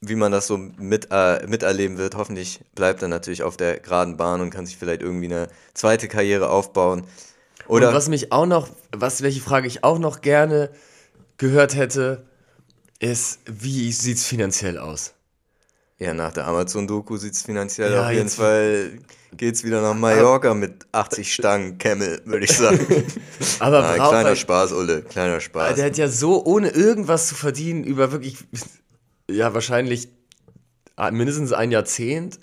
wie 0.00 0.14
man 0.14 0.30
das 0.32 0.46
so 0.46 0.58
mit, 0.58 1.08
äh, 1.10 1.44
miterleben 1.46 1.98
wird, 1.98 2.14
hoffentlich 2.16 2.60
bleibt 2.74 3.02
er 3.02 3.08
natürlich 3.08 3.42
auf 3.42 3.56
der 3.56 3.80
geraden 3.80 4.16
Bahn 4.16 4.40
und 4.40 4.50
kann 4.50 4.66
sich 4.66 4.76
vielleicht 4.76 5.02
irgendwie 5.02 5.26
eine 5.26 5.48
zweite 5.74 6.08
Karriere 6.08 6.50
aufbauen. 6.50 7.04
Oder 7.68 7.88
Und 7.88 7.94
was 7.94 8.08
mich 8.08 8.32
auch 8.32 8.46
noch, 8.46 8.68
was, 8.92 9.22
welche 9.22 9.40
Frage 9.40 9.66
ich 9.66 9.84
auch 9.84 9.98
noch 9.98 10.20
gerne 10.20 10.70
gehört 11.36 11.74
hätte, 11.76 12.24
ist, 12.98 13.40
wie 13.46 13.92
sieht's 13.92 14.24
finanziell 14.24 14.78
aus? 14.78 15.14
ja, 16.00 16.14
nach 16.14 16.32
der 16.32 16.46
Amazon-Doku 16.46 17.16
sieht 17.16 17.34
es 17.34 17.42
finanziell 17.42 17.92
Ja, 17.92 18.06
auf 18.06 18.12
jeden 18.12 18.28
Fall, 18.28 19.00
geht's 19.36 19.64
wieder 19.64 19.82
nach 19.82 19.94
Mallorca 19.94 20.54
mit 20.54 20.86
80 20.92 21.34
Stangen 21.34 21.76
Camel, 21.78 22.22
würde 22.24 22.44
ich 22.44 22.56
sagen. 22.56 22.86
Aber 23.58 23.78
Ah, 23.84 23.96
braucht 23.96 24.10
kleiner 24.10 24.28
man- 24.28 24.36
Spaß, 24.36 24.72
Ulle, 24.72 25.02
kleiner 25.02 25.40
Spaß. 25.40 25.74
Der 25.74 25.86
hat 25.86 25.96
ja 25.98 26.06
so, 26.06 26.44
ohne 26.44 26.68
irgendwas 26.70 27.26
zu 27.26 27.34
verdienen, 27.34 27.82
über 27.82 28.12
wirklich, 28.12 28.36
ja, 29.28 29.54
wahrscheinlich 29.54 30.08
ah, 30.94 31.10
mindestens 31.10 31.52
ein 31.52 31.72
Jahrzehnt 31.72 32.38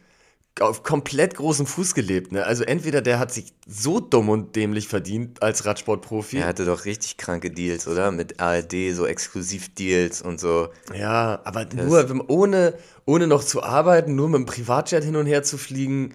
auf 0.61 0.83
komplett 0.83 1.35
großem 1.35 1.65
Fuß 1.65 1.93
gelebt. 1.95 2.31
Ne? 2.31 2.45
Also 2.45 2.63
entweder 2.63 3.01
der 3.01 3.19
hat 3.19 3.31
sich 3.33 3.53
so 3.67 3.99
dumm 3.99 4.29
und 4.29 4.55
dämlich 4.55 4.87
verdient 4.87 5.43
als 5.43 5.65
Radsportprofi. 5.65 6.37
Er 6.37 6.47
hatte 6.47 6.63
doch 6.63 6.85
richtig 6.85 7.17
kranke 7.17 7.51
Deals, 7.51 7.87
oder? 7.87 8.11
Mit 8.11 8.39
ARD, 8.39 8.93
so 8.93 9.05
Exklusivdeals 9.05 10.21
und 10.21 10.39
so. 10.39 10.69
Ja, 10.97 11.41
aber 11.43 11.65
nur 11.73 12.09
wenn- 12.09 12.21
ohne, 12.21 12.73
ohne 13.05 13.27
noch 13.27 13.43
zu 13.43 13.63
arbeiten, 13.63 14.15
nur 14.15 14.29
mit 14.29 14.39
dem 14.39 14.45
Privatjet 14.45 15.03
hin 15.03 15.17
und 15.17 15.25
her 15.25 15.43
zu 15.43 15.57
fliegen, 15.57 16.13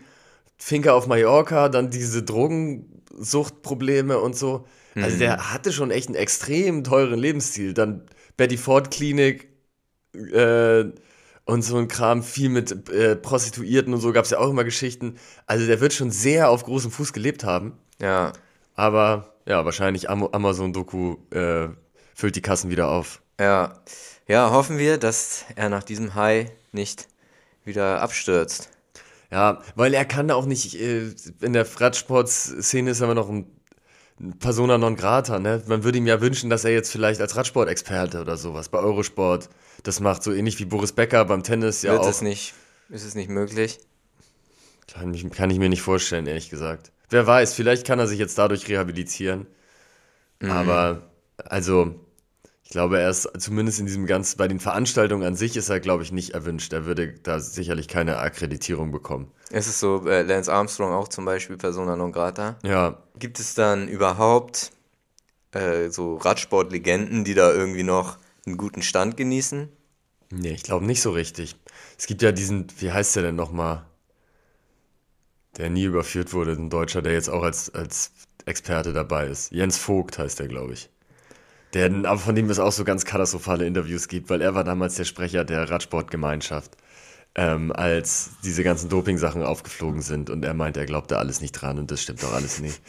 Finker 0.56 0.94
auf 0.94 1.06
Mallorca, 1.06 1.68
dann 1.68 1.90
diese 1.90 2.22
Drogensuchtprobleme 2.22 4.18
und 4.18 4.36
so. 4.36 4.66
Also 4.96 5.18
der 5.18 5.52
hatte 5.52 5.72
schon 5.72 5.90
echt 5.90 6.08
einen 6.08 6.16
extrem 6.16 6.82
teuren 6.82 7.18
Lebensstil. 7.18 7.74
Dann 7.74 8.06
Betty 8.36 8.56
Ford 8.56 8.90
Klinik 8.90 9.48
äh, 10.14 10.84
und 11.50 11.62
so 11.62 11.76
ein 11.76 11.88
Kram, 11.88 12.22
viel 12.22 12.48
mit 12.48 12.88
äh, 12.90 13.16
Prostituierten 13.16 13.92
und 13.92 14.00
so 14.00 14.12
gab 14.12 14.24
es 14.24 14.30
ja 14.30 14.38
auch 14.38 14.50
immer 14.50 14.64
Geschichten. 14.64 15.16
Also 15.46 15.66
der 15.66 15.80
wird 15.80 15.92
schon 15.92 16.10
sehr 16.10 16.48
auf 16.50 16.64
großem 16.64 16.90
Fuß 16.90 17.12
gelebt 17.12 17.44
haben. 17.44 17.72
Ja, 18.00 18.32
Aber 18.74 19.34
ja, 19.46 19.64
wahrscheinlich 19.64 20.08
Am 20.08 20.22
Amazon-Doku 20.24 21.16
äh, 21.32 21.68
füllt 22.14 22.36
die 22.36 22.42
Kassen 22.42 22.70
wieder 22.70 22.88
auf. 22.88 23.20
ja. 23.40 23.74
Ja, 24.28 24.52
hoffen 24.52 24.78
wir, 24.78 24.96
dass 24.96 25.44
er 25.56 25.68
nach 25.70 25.82
diesem 25.82 26.14
High 26.14 26.52
nicht 26.70 27.08
wieder 27.64 28.00
abstürzt. 28.00 28.70
Ja, 29.32 29.60
weil 29.74 29.92
er 29.92 30.04
kann 30.04 30.30
auch 30.30 30.46
nicht, 30.46 30.76
äh, 30.80 31.12
in 31.40 31.52
der 31.52 31.66
Radsportszene 31.80 32.90
ist 32.90 33.00
er 33.00 33.06
immer 33.06 33.16
noch 33.16 33.28
ein 33.28 33.50
Persona 34.38 34.76
non 34.76 34.96
grata, 34.96 35.38
ne? 35.38 35.62
Man 35.66 35.82
würde 35.82 35.98
ihm 35.98 36.06
ja 36.06 36.20
wünschen, 36.20 36.50
dass 36.50 36.64
er 36.64 36.72
jetzt 36.72 36.92
vielleicht 36.92 37.20
als 37.20 37.36
Radsportexperte 37.36 38.20
oder 38.20 38.36
sowas 38.36 38.68
bei 38.68 38.78
Eurosport 38.78 39.48
das 39.82 40.00
macht, 40.00 40.22
so 40.22 40.32
ähnlich 40.32 40.58
wie 40.58 40.66
Boris 40.66 40.92
Becker 40.92 41.24
beim 41.24 41.42
Tennis 41.42 41.82
ja 41.82 41.92
Wird 41.92 42.02
auch. 42.02 42.08
es 42.08 42.20
nicht, 42.20 42.54
ist 42.90 43.04
es 43.04 43.14
nicht 43.14 43.30
möglich? 43.30 43.78
Kann 44.92 45.14
ich, 45.14 45.28
kann 45.30 45.50
ich 45.50 45.58
mir 45.58 45.68
nicht 45.68 45.82
vorstellen, 45.82 46.26
ehrlich 46.26 46.50
gesagt. 46.50 46.92
Wer 47.08 47.26
weiß, 47.26 47.54
vielleicht 47.54 47.86
kann 47.86 47.98
er 47.98 48.06
sich 48.06 48.18
jetzt 48.18 48.36
dadurch 48.36 48.68
rehabilitieren. 48.68 49.46
Aber, 50.42 51.02
also, 51.36 51.94
ich 52.70 52.74
glaube, 52.74 53.00
er 53.00 53.10
ist 53.10 53.28
zumindest 53.36 53.80
in 53.80 53.86
diesem 53.86 54.06
ganz, 54.06 54.36
bei 54.36 54.46
den 54.46 54.60
Veranstaltungen 54.60 55.26
an 55.26 55.34
sich 55.34 55.56
ist 55.56 55.70
er, 55.70 55.80
glaube 55.80 56.04
ich, 56.04 56.12
nicht 56.12 56.34
erwünscht. 56.34 56.72
Er 56.72 56.86
würde 56.86 57.14
da 57.14 57.40
sicherlich 57.40 57.88
keine 57.88 58.18
Akkreditierung 58.18 58.92
bekommen. 58.92 59.32
Ist 59.50 59.66
es 59.66 59.80
so, 59.80 60.06
äh, 60.06 60.22
Lance 60.22 60.52
Armstrong 60.52 60.92
auch 60.92 61.08
zum 61.08 61.24
Beispiel 61.24 61.56
Persona 61.56 61.96
non 61.96 62.12
grata? 62.12 62.60
Ja, 62.62 63.02
Gibt 63.18 63.40
es 63.40 63.54
dann 63.54 63.88
überhaupt 63.88 64.70
äh, 65.50 65.88
so 65.88 66.14
Radsportlegenden, 66.18 67.24
die 67.24 67.34
da 67.34 67.52
irgendwie 67.52 67.82
noch 67.82 68.18
einen 68.46 68.56
guten 68.56 68.82
Stand 68.82 69.16
genießen? 69.16 69.68
Nee, 70.30 70.52
ich 70.52 70.62
glaube 70.62 70.86
nicht 70.86 71.02
so 71.02 71.10
richtig. 71.10 71.56
Es 71.98 72.06
gibt 72.06 72.22
ja 72.22 72.30
diesen, 72.30 72.68
wie 72.78 72.92
heißt 72.92 73.16
der 73.16 73.24
denn 73.24 73.34
nochmal? 73.34 73.84
Der 75.56 75.70
nie 75.70 75.86
überführt 75.86 76.32
wurde, 76.32 76.52
ein 76.52 76.70
Deutscher, 76.70 77.02
der 77.02 77.14
jetzt 77.14 77.30
auch 77.30 77.42
als, 77.42 77.74
als 77.74 78.12
Experte 78.46 78.92
dabei 78.92 79.26
ist. 79.26 79.50
Jens 79.50 79.76
Vogt 79.76 80.20
heißt 80.20 80.38
der, 80.38 80.46
glaube 80.46 80.74
ich. 80.74 80.88
Der, 81.74 81.86
aber 82.04 82.18
von 82.18 82.34
dem 82.34 82.50
es 82.50 82.58
auch 82.58 82.72
so 82.72 82.84
ganz 82.84 83.04
katastrophale 83.04 83.64
Interviews 83.66 84.08
gibt, 84.08 84.28
weil 84.30 84.40
er 84.42 84.54
war 84.54 84.64
damals 84.64 84.96
der 84.96 85.04
Sprecher 85.04 85.44
der 85.44 85.70
Radsportgemeinschaft, 85.70 86.72
ähm, 87.36 87.70
als 87.72 88.30
diese 88.44 88.64
ganzen 88.64 88.88
Doping-Sachen 88.88 89.42
aufgeflogen 89.44 90.02
sind. 90.02 90.30
Und 90.30 90.44
er 90.44 90.54
meint, 90.54 90.76
er 90.76 90.86
glaubt 90.86 91.10
da 91.12 91.18
alles 91.18 91.40
nicht 91.40 91.52
dran 91.52 91.78
und 91.78 91.90
das 91.92 92.02
stimmt 92.02 92.22
doch 92.24 92.32
alles 92.32 92.60
nicht. 92.60 92.80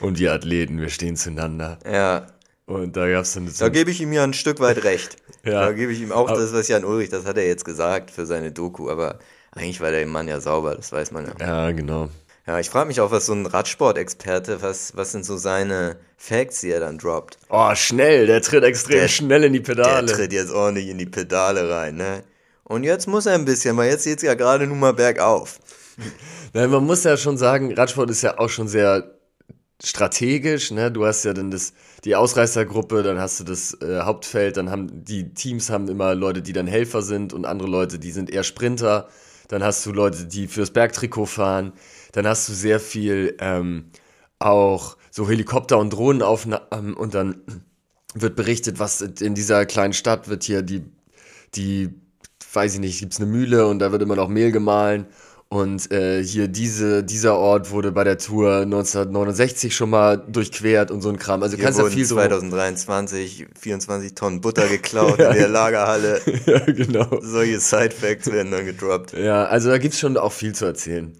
Und 0.00 0.18
wir 0.20 0.32
Athleten, 0.32 0.80
wir 0.80 0.88
stehen 0.88 1.16
zueinander. 1.16 1.78
Ja, 1.84 2.26
Und 2.66 2.96
da 2.96 3.08
gab 3.10 3.22
es 3.22 3.32
dann 3.32 3.50
da 3.58 3.68
gebe 3.70 3.90
ich 3.90 4.00
ihm 4.00 4.12
ja 4.12 4.22
ein 4.22 4.34
Stück 4.34 4.60
weit 4.60 4.84
recht. 4.84 5.16
Ja. 5.44 5.66
Da 5.66 5.72
gebe 5.72 5.92
ich 5.92 6.00
ihm 6.02 6.12
auch 6.12 6.28
Aber- 6.28 6.38
das, 6.40 6.52
was 6.52 6.68
Jan 6.68 6.84
Ulrich, 6.84 7.08
das 7.08 7.24
hat 7.24 7.38
er 7.38 7.46
jetzt 7.46 7.64
gesagt 7.64 8.10
für 8.10 8.26
seine 8.26 8.52
Doku, 8.52 8.90
aber 8.90 9.18
eigentlich 9.52 9.80
war 9.80 9.90
der 9.92 10.04
Mann 10.06 10.28
ja 10.28 10.40
sauber, 10.40 10.74
das 10.74 10.92
weiß 10.92 11.10
man 11.12 11.26
ja. 11.26 11.32
Ja, 11.40 11.70
genau. 11.70 12.10
Ja, 12.48 12.58
ich 12.58 12.70
frage 12.70 12.88
mich 12.88 12.98
auch, 13.02 13.10
was 13.10 13.26
so 13.26 13.34
ein 13.34 13.44
Radsportexperte, 13.44 14.62
was, 14.62 14.96
was 14.96 15.12
sind 15.12 15.26
so 15.26 15.36
seine 15.36 15.96
Facts, 16.16 16.62
die 16.62 16.70
er 16.70 16.80
dann 16.80 16.96
droppt? 16.96 17.36
Oh, 17.50 17.74
schnell, 17.74 18.26
der 18.26 18.40
tritt 18.40 18.64
extrem 18.64 19.00
Der- 19.00 19.08
schnell 19.08 19.44
in 19.44 19.52
die 19.52 19.60
Der 19.62 19.74
Pedale. 19.74 20.06
tritt 20.10 20.32
jetzt 20.32 20.50
ordentlich 20.50 20.88
in 20.88 20.96
die 20.96 21.04
Pedale 21.04 21.68
rein, 21.68 21.96
ne? 21.96 22.22
Und 22.64 22.84
jetzt 22.84 23.06
muss 23.06 23.26
er 23.26 23.34
ein 23.34 23.44
bisschen, 23.44 23.76
weil 23.76 23.90
jetzt 23.90 24.04
geht's 24.04 24.22
ja 24.22 24.32
gerade 24.32 24.66
nun 24.66 24.80
mal 24.80 24.94
bergauf. 24.94 25.58
Nein, 26.54 26.70
man 26.70 26.84
muss 26.86 27.04
ja 27.04 27.18
schon 27.18 27.36
sagen, 27.36 27.74
Radsport 27.74 28.08
ist 28.08 28.22
ja 28.22 28.38
auch 28.38 28.48
schon 28.48 28.66
sehr 28.66 29.10
strategisch, 29.84 30.70
ne? 30.70 30.90
Du 30.90 31.04
hast 31.04 31.24
ja 31.24 31.34
dann 31.34 31.50
das, 31.50 31.74
die 32.04 32.16
Ausreißergruppe, 32.16 33.02
dann 33.02 33.20
hast 33.20 33.40
du 33.40 33.44
das 33.44 33.74
äh, 33.82 34.00
Hauptfeld, 34.00 34.56
dann 34.56 34.70
haben 34.70 35.04
die 35.04 35.34
Teams 35.34 35.68
haben 35.68 35.86
immer 35.88 36.14
Leute, 36.14 36.40
die 36.40 36.54
dann 36.54 36.66
Helfer 36.66 37.02
sind 37.02 37.34
und 37.34 37.44
andere 37.44 37.68
Leute, 37.68 37.98
die 37.98 38.10
sind 38.10 38.30
eher 38.30 38.42
Sprinter. 38.42 39.08
Dann 39.48 39.62
hast 39.62 39.84
du 39.86 39.92
Leute, 39.92 40.24
die 40.26 40.46
fürs 40.46 40.70
Bergtrikot 40.70 41.26
fahren. 41.26 41.72
Dann 42.18 42.26
hast 42.26 42.48
du 42.48 42.52
sehr 42.52 42.80
viel 42.80 43.36
ähm, 43.38 43.84
auch 44.40 44.96
so 45.12 45.28
Helikopter- 45.28 45.78
und 45.78 45.90
Drohnenaufnahmen 45.90 46.94
und 46.94 47.14
dann 47.14 47.42
wird 48.12 48.34
berichtet, 48.34 48.80
was 48.80 49.00
in 49.00 49.36
dieser 49.36 49.66
kleinen 49.66 49.92
Stadt 49.92 50.26
wird 50.26 50.42
hier 50.42 50.62
die, 50.62 50.82
die, 51.54 51.90
weiß 52.52 52.74
ich 52.74 52.80
nicht, 52.80 52.98
gibt's 52.98 53.20
eine 53.20 53.30
Mühle 53.30 53.68
und 53.68 53.78
da 53.78 53.92
wird 53.92 54.02
immer 54.02 54.16
noch 54.16 54.26
Mehl 54.26 54.50
gemahlen. 54.50 55.06
Und 55.48 55.92
äh, 55.92 56.20
hier 56.24 56.48
diese, 56.48 57.04
dieser 57.04 57.36
Ort 57.36 57.70
wurde 57.70 57.92
bei 57.92 58.02
der 58.02 58.18
Tour 58.18 58.62
1969 58.62 59.76
schon 59.76 59.90
mal 59.90 60.16
durchquert 60.16 60.90
und 60.90 61.02
so 61.02 61.10
ein 61.10 61.20
Kram. 61.20 61.44
Also 61.44 61.52
du 61.54 61.58
Hier 61.58 61.66
kannst 61.66 61.78
ja 61.78 61.84
wurden 61.84 61.94
viel 61.94 62.04
so. 62.04 62.16
2023 62.16 63.46
24 63.60 64.14
Tonnen 64.16 64.40
Butter 64.40 64.66
geklaut 64.68 65.20
in 65.20 65.34
der 65.34 65.48
Lagerhalle. 65.48 66.20
ja, 66.46 66.58
genau. 66.66 67.20
Solche 67.20 67.60
Side-Facts 67.60 68.32
werden 68.32 68.50
dann 68.50 68.66
gedroppt. 68.66 69.12
Ja, 69.12 69.44
also 69.44 69.68
da 69.68 69.78
gibt's 69.78 70.00
schon 70.00 70.16
auch 70.16 70.32
viel 70.32 70.56
zu 70.56 70.64
erzählen. 70.64 71.16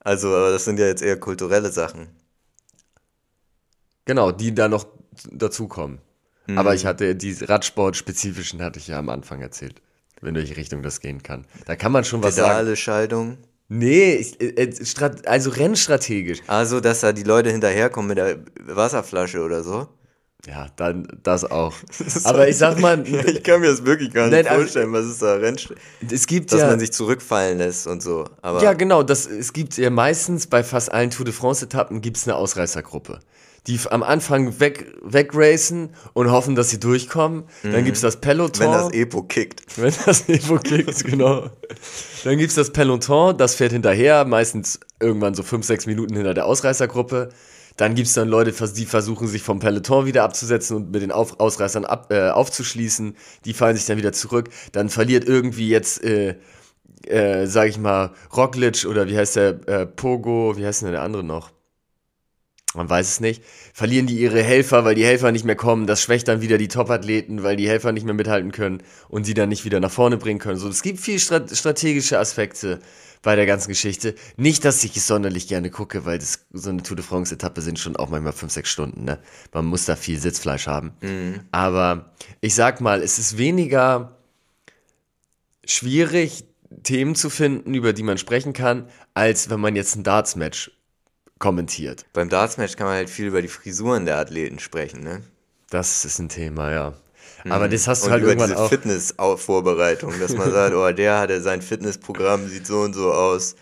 Also, 0.00 0.28
aber 0.34 0.50
das 0.50 0.64
sind 0.64 0.78
ja 0.78 0.86
jetzt 0.86 1.02
eher 1.02 1.18
kulturelle 1.18 1.70
Sachen. 1.70 2.08
Genau, 4.06 4.32
die 4.32 4.54
da 4.54 4.68
noch 4.68 4.86
dazukommen. 5.30 6.00
Aber 6.56 6.74
ich 6.74 6.86
hatte 6.86 7.14
die 7.14 7.32
Radsport-spezifischen 7.32 8.62
hatte 8.62 8.78
ich 8.78 8.88
ja 8.88 8.98
am 8.98 9.08
Anfang 9.08 9.40
erzählt, 9.40 9.80
in 10.20 10.34
welche 10.34 10.56
Richtung 10.56 10.82
das 10.82 11.00
gehen 11.00 11.22
kann. 11.22 11.46
Da 11.66 11.76
kann 11.76 11.92
man 11.92 12.04
schon 12.04 12.22
was 12.22 12.36
sagen. 12.36 12.48
Pedale, 12.48 12.76
Scheidung. 12.76 13.38
Nee, 13.68 14.14
ich, 14.14 14.40
äh, 14.40 14.64
äh, 14.64 15.10
also 15.26 15.50
rennstrategisch. 15.50 16.40
Also, 16.48 16.80
dass 16.80 17.00
da 17.00 17.12
die 17.12 17.22
Leute 17.22 17.50
hinterherkommen 17.52 18.08
mit 18.08 18.18
der 18.18 18.40
Wasserflasche 18.64 19.42
oder 19.42 19.62
so. 19.62 19.86
Ja, 20.46 20.68
dann 20.76 21.06
das 21.22 21.50
auch. 21.50 21.74
Aber 22.24 22.48
ich 22.48 22.56
sag 22.56 22.78
mal, 22.78 23.06
Ich 23.26 23.42
kann 23.42 23.60
mir 23.60 23.68
das 23.68 23.84
wirklich 23.84 24.12
gar 24.12 24.24
nicht 24.28 24.32
Nein, 24.32 24.46
also- 24.46 24.62
vorstellen, 24.62 24.92
was 24.92 25.06
ist 25.06 25.22
da 25.22 25.34
Rennst 25.34 25.68
es 26.10 26.26
gibt 26.26 26.52
dass 26.52 26.60
ja. 26.60 26.66
man 26.68 26.80
sich 26.80 26.92
zurückfallen 26.92 27.58
lässt 27.58 27.86
und 27.86 28.02
so. 28.02 28.24
Aber 28.42 28.62
Ja, 28.62 28.72
genau. 28.72 29.02
Das, 29.02 29.26
es 29.26 29.52
gibt 29.52 29.76
ja 29.76 29.90
meistens 29.90 30.46
bei 30.46 30.62
fast 30.62 30.92
allen 30.92 31.10
Tour 31.10 31.24
de 31.24 31.34
France-Etappen 31.34 32.00
gibt 32.00 32.16
es 32.16 32.26
eine 32.26 32.36
Ausreißergruppe. 32.36 33.20
Die 33.66 33.78
am 33.90 34.02
Anfang 34.02 34.58
weg, 34.58 34.94
wegracen 35.02 35.90
und 36.14 36.30
hoffen, 36.30 36.54
dass 36.54 36.70
sie 36.70 36.80
durchkommen. 36.80 37.44
Dann 37.62 37.84
gibt 37.84 37.96
es 37.96 38.00
das 38.00 38.16
Peloton. 38.16 38.60
wenn 38.66 38.72
das 38.72 38.92
Epo 38.92 39.22
kickt. 39.22 39.62
Wenn 39.76 39.92
das 40.06 40.28
Evo 40.30 40.56
kickt, 40.56 41.04
genau. 41.04 41.50
Dann 42.24 42.38
gibt 42.38 42.48
es 42.48 42.54
das 42.54 42.70
Peloton, 42.70 43.36
das 43.36 43.54
fährt 43.54 43.72
hinterher, 43.72 44.24
meistens 44.24 44.80
irgendwann 44.98 45.34
so 45.34 45.42
fünf, 45.42 45.66
sechs 45.66 45.84
Minuten 45.84 46.16
hinter 46.16 46.32
der 46.32 46.46
Ausreißergruppe. 46.46 47.28
Dann 47.80 47.94
gibt 47.94 48.08
es 48.08 48.14
dann 48.14 48.28
Leute, 48.28 48.52
die 48.74 48.84
versuchen 48.84 49.26
sich 49.26 49.42
vom 49.42 49.58
Peloton 49.58 50.04
wieder 50.04 50.22
abzusetzen 50.22 50.76
und 50.76 50.90
mit 50.92 51.00
den 51.00 51.10
Auf 51.10 51.40
Ausreißern 51.40 51.86
ab, 51.86 52.12
äh, 52.12 52.28
aufzuschließen. 52.28 53.16
Die 53.46 53.54
fallen 53.54 53.74
sich 53.74 53.86
dann 53.86 53.96
wieder 53.96 54.12
zurück. 54.12 54.50
Dann 54.72 54.90
verliert 54.90 55.24
irgendwie 55.24 55.70
jetzt, 55.70 56.04
äh, 56.04 56.36
äh, 57.06 57.46
sag 57.46 57.68
ich 57.68 57.78
mal, 57.78 58.10
Roglic 58.36 58.84
oder 58.84 59.08
wie 59.08 59.16
heißt 59.16 59.36
der, 59.36 59.66
äh, 59.66 59.86
Pogo, 59.86 60.58
wie 60.58 60.66
heißt 60.66 60.82
denn 60.82 60.92
der 60.92 61.00
andere 61.00 61.24
noch? 61.24 61.52
Man 62.74 62.88
weiß 62.88 63.08
es 63.08 63.20
nicht. 63.20 63.42
Verlieren 63.74 64.06
die 64.06 64.16
ihre 64.16 64.42
Helfer, 64.42 64.84
weil 64.84 64.94
die 64.94 65.04
Helfer 65.04 65.32
nicht 65.32 65.44
mehr 65.44 65.56
kommen. 65.56 65.88
Das 65.88 66.02
schwächt 66.02 66.28
dann 66.28 66.40
wieder 66.40 66.56
die 66.56 66.68
Top-Athleten, 66.68 67.42
weil 67.42 67.56
die 67.56 67.68
Helfer 67.68 67.90
nicht 67.90 68.04
mehr 68.04 68.14
mithalten 68.14 68.52
können 68.52 68.82
und 69.08 69.24
sie 69.24 69.34
dann 69.34 69.48
nicht 69.48 69.64
wieder 69.64 69.80
nach 69.80 69.90
vorne 69.90 70.16
bringen 70.18 70.38
können. 70.38 70.58
So, 70.58 70.68
es 70.68 70.82
gibt 70.82 71.00
viel 71.00 71.18
strat 71.18 71.50
strategische 71.50 72.18
Aspekte 72.18 72.78
bei 73.22 73.34
der 73.34 73.46
ganzen 73.46 73.68
Geschichte. 73.68 74.14
Nicht, 74.36 74.64
dass 74.64 74.84
ich 74.84 74.96
es 74.96 75.06
sonderlich 75.06 75.48
gerne 75.48 75.70
gucke, 75.70 76.04
weil 76.06 76.18
das, 76.18 76.46
so 76.52 76.70
eine 76.70 76.82
Tour 76.82 76.96
de 76.96 77.04
France-Etappe 77.04 77.60
sind 77.60 77.78
schon 77.78 77.96
auch 77.96 78.08
manchmal 78.08 78.32
fünf, 78.32 78.52
sechs 78.52 78.70
Stunden. 78.70 79.04
Ne? 79.04 79.18
Man 79.52 79.66
muss 79.66 79.84
da 79.84 79.96
viel 79.96 80.18
Sitzfleisch 80.18 80.68
haben. 80.68 80.92
Aber 81.50 82.12
ich 82.40 82.54
sag 82.54 82.80
mal, 82.80 83.02
es 83.02 83.18
ist 83.18 83.36
weniger 83.36 84.16
schwierig, 85.64 86.44
Themen 86.84 87.16
zu 87.16 87.30
finden, 87.30 87.74
über 87.74 87.92
die 87.92 88.04
man 88.04 88.16
sprechen 88.16 88.52
kann, 88.52 88.88
als 89.12 89.50
wenn 89.50 89.58
man 89.58 89.74
jetzt 89.74 89.96
ein 89.96 90.04
Darts-Match 90.04 90.70
kommentiert. 91.40 92.06
Beim 92.12 92.28
Darts-Match 92.28 92.76
kann 92.76 92.86
man 92.86 92.94
halt 92.96 93.10
viel 93.10 93.26
über 93.26 93.42
die 93.42 93.48
Frisuren 93.48 94.06
der 94.06 94.18
Athleten 94.18 94.60
sprechen, 94.60 95.02
ne? 95.02 95.22
Das 95.70 96.04
ist 96.04 96.18
ein 96.20 96.28
Thema, 96.28 96.70
ja. 96.72 96.94
Aber 97.48 97.68
das 97.68 97.88
hast 97.88 98.06
du 98.06 98.06
Und 98.06 98.12
halt 98.12 98.22
über 98.22 98.30
irgendwann 98.30 98.50
diese 98.50 98.60
auch. 98.60 98.68
Fitness-Vorbereitung, 98.68 100.18
dass 100.20 100.36
man 100.36 100.50
sagt, 100.52 100.74
oh, 100.74 100.90
der 100.92 101.18
hatte 101.18 101.40
sein 101.40 101.62
Fitnessprogramm, 101.62 102.48
sieht 102.48 102.66
so 102.66 102.80
und 102.82 102.94
so 102.94 103.12
aus. 103.12 103.56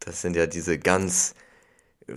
Das 0.00 0.22
sind 0.22 0.36
ja 0.36 0.46
diese 0.46 0.78
ganz 0.78 1.34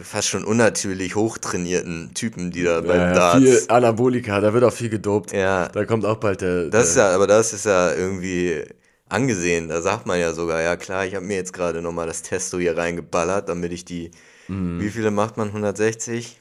fast 0.02 0.30
schon 0.30 0.44
unnatürlich 0.46 1.16
hochtrainierten 1.16 2.14
Typen, 2.16 2.52
die 2.52 2.64
da 2.64 2.82
beim 2.82 3.08
Ja, 3.08 3.08
ja, 3.10 3.14
Darts. 3.14 3.42
viel 3.42 3.64
Anabolika, 3.68 4.40
da 4.42 4.54
wird 4.54 4.64
auch 4.64 4.74
viel 4.74 4.90
gedopt. 4.90 5.34
Ja. 5.34 5.68
Da 5.70 5.86
kommt 5.86 6.06
auch 6.06 6.18
bald 6.18 6.42
der. 6.42 6.70
Das 6.70 6.90
ist 6.90 6.98
der 6.98 7.10
ja, 7.10 7.16
aber 7.16 7.28
das 7.28 7.54
ist 7.54 7.66
ja 7.66 7.94
irgendwie 7.94 8.64
angesehen. 9.10 9.70
Da 9.70 9.82
sagt 9.82 10.06
man 10.08 10.20
ja 10.20 10.34
sogar, 10.34 10.62
ja 10.62 10.76
klar, 10.78 11.06
ich 11.06 11.16
habe 11.16 11.26
mir 11.26 11.36
jetzt 11.38 11.54
gerade 11.54 11.82
nochmal 11.82 12.08
das 12.08 12.22
Testo 12.24 12.58
hier 12.60 12.78
reingeballert, 12.78 13.50
damit 13.50 13.72
ich 13.74 13.86
die, 13.86 14.12
Mhm. 14.48 14.80
wie 14.80 14.90
viele 14.90 15.12
macht 15.12 15.38
man? 15.38 15.48
160? 15.50 16.38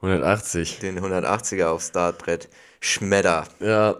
180. 0.00 0.78
Den 0.80 1.00
180er 1.00 1.66
aufs 1.66 1.88
Startbrett. 1.88 2.48
Schmedder. 2.80 3.46
Ja. 3.60 3.96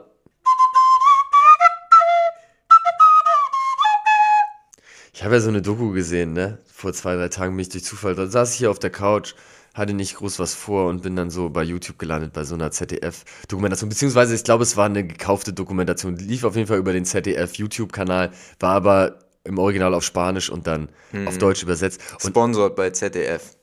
Ich 5.12 5.24
habe 5.24 5.34
ja 5.34 5.40
so 5.40 5.48
eine 5.48 5.62
Doku 5.62 5.92
gesehen, 5.92 6.34
ne? 6.34 6.58
Vor 6.70 6.92
zwei, 6.92 7.16
drei 7.16 7.28
Tagen 7.28 7.56
bin 7.56 7.62
ich 7.62 7.70
durch 7.70 7.84
Zufall. 7.84 8.14
Da 8.14 8.26
saß 8.26 8.52
ich 8.52 8.58
hier 8.58 8.70
auf 8.70 8.78
der 8.78 8.90
Couch, 8.90 9.34
hatte 9.72 9.94
nicht 9.94 10.16
groß 10.16 10.38
was 10.38 10.54
vor 10.54 10.88
und 10.88 11.02
bin 11.02 11.16
dann 11.16 11.30
so 11.30 11.48
bei 11.48 11.62
YouTube 11.62 11.98
gelandet, 11.98 12.34
bei 12.34 12.44
so 12.44 12.54
einer 12.54 12.70
ZDF-Dokumentation. 12.70 13.88
Beziehungsweise, 13.88 14.34
ich 14.34 14.44
glaube, 14.44 14.62
es 14.62 14.76
war 14.76 14.84
eine 14.84 15.06
gekaufte 15.06 15.54
Dokumentation. 15.54 16.16
Die 16.16 16.24
lief 16.24 16.44
auf 16.44 16.54
jeden 16.54 16.68
Fall 16.68 16.76
über 16.78 16.92
den 16.92 17.06
ZDF-YouTube-Kanal, 17.06 18.30
war 18.60 18.74
aber 18.74 19.18
im 19.46 19.58
Original 19.58 19.94
auf 19.94 20.04
Spanisch 20.04 20.50
und 20.50 20.66
dann 20.66 20.88
auf 21.26 21.38
Deutsch 21.38 21.62
übersetzt. 21.62 22.00
Und 22.22 22.30
Sponsored 22.30 22.76
bei 22.76 22.90
ZDF. 22.90 23.56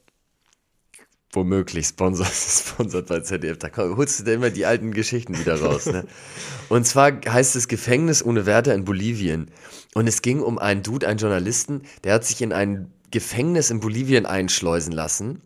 womöglich 1.31 1.87
sponsort, 1.87 2.31
sponsort 2.33 3.07
bei 3.07 3.19
ZDF. 3.19 3.57
Da 3.57 3.69
holst 3.75 4.19
du 4.19 4.23
dir 4.23 4.33
immer 4.33 4.49
die 4.49 4.65
alten 4.65 4.91
Geschichten 4.91 5.37
wieder 5.37 5.59
raus. 5.59 5.85
Ne? 5.87 6.05
Und 6.69 6.85
zwar 6.85 7.11
heißt 7.11 7.55
es 7.55 7.67
Gefängnis 7.67 8.23
ohne 8.23 8.45
Wärter 8.45 8.73
in 8.73 8.85
Bolivien. 8.85 9.49
Und 9.93 10.07
es 10.07 10.21
ging 10.21 10.41
um 10.41 10.57
einen 10.59 10.83
Dude, 10.83 11.07
einen 11.07 11.19
Journalisten, 11.19 11.81
der 12.03 12.15
hat 12.15 12.25
sich 12.25 12.41
in 12.41 12.53
ein 12.53 12.91
Gefängnis 13.11 13.69
in 13.69 13.79
Bolivien 13.79 14.25
einschleusen 14.25 14.91
lassen. 14.91 15.41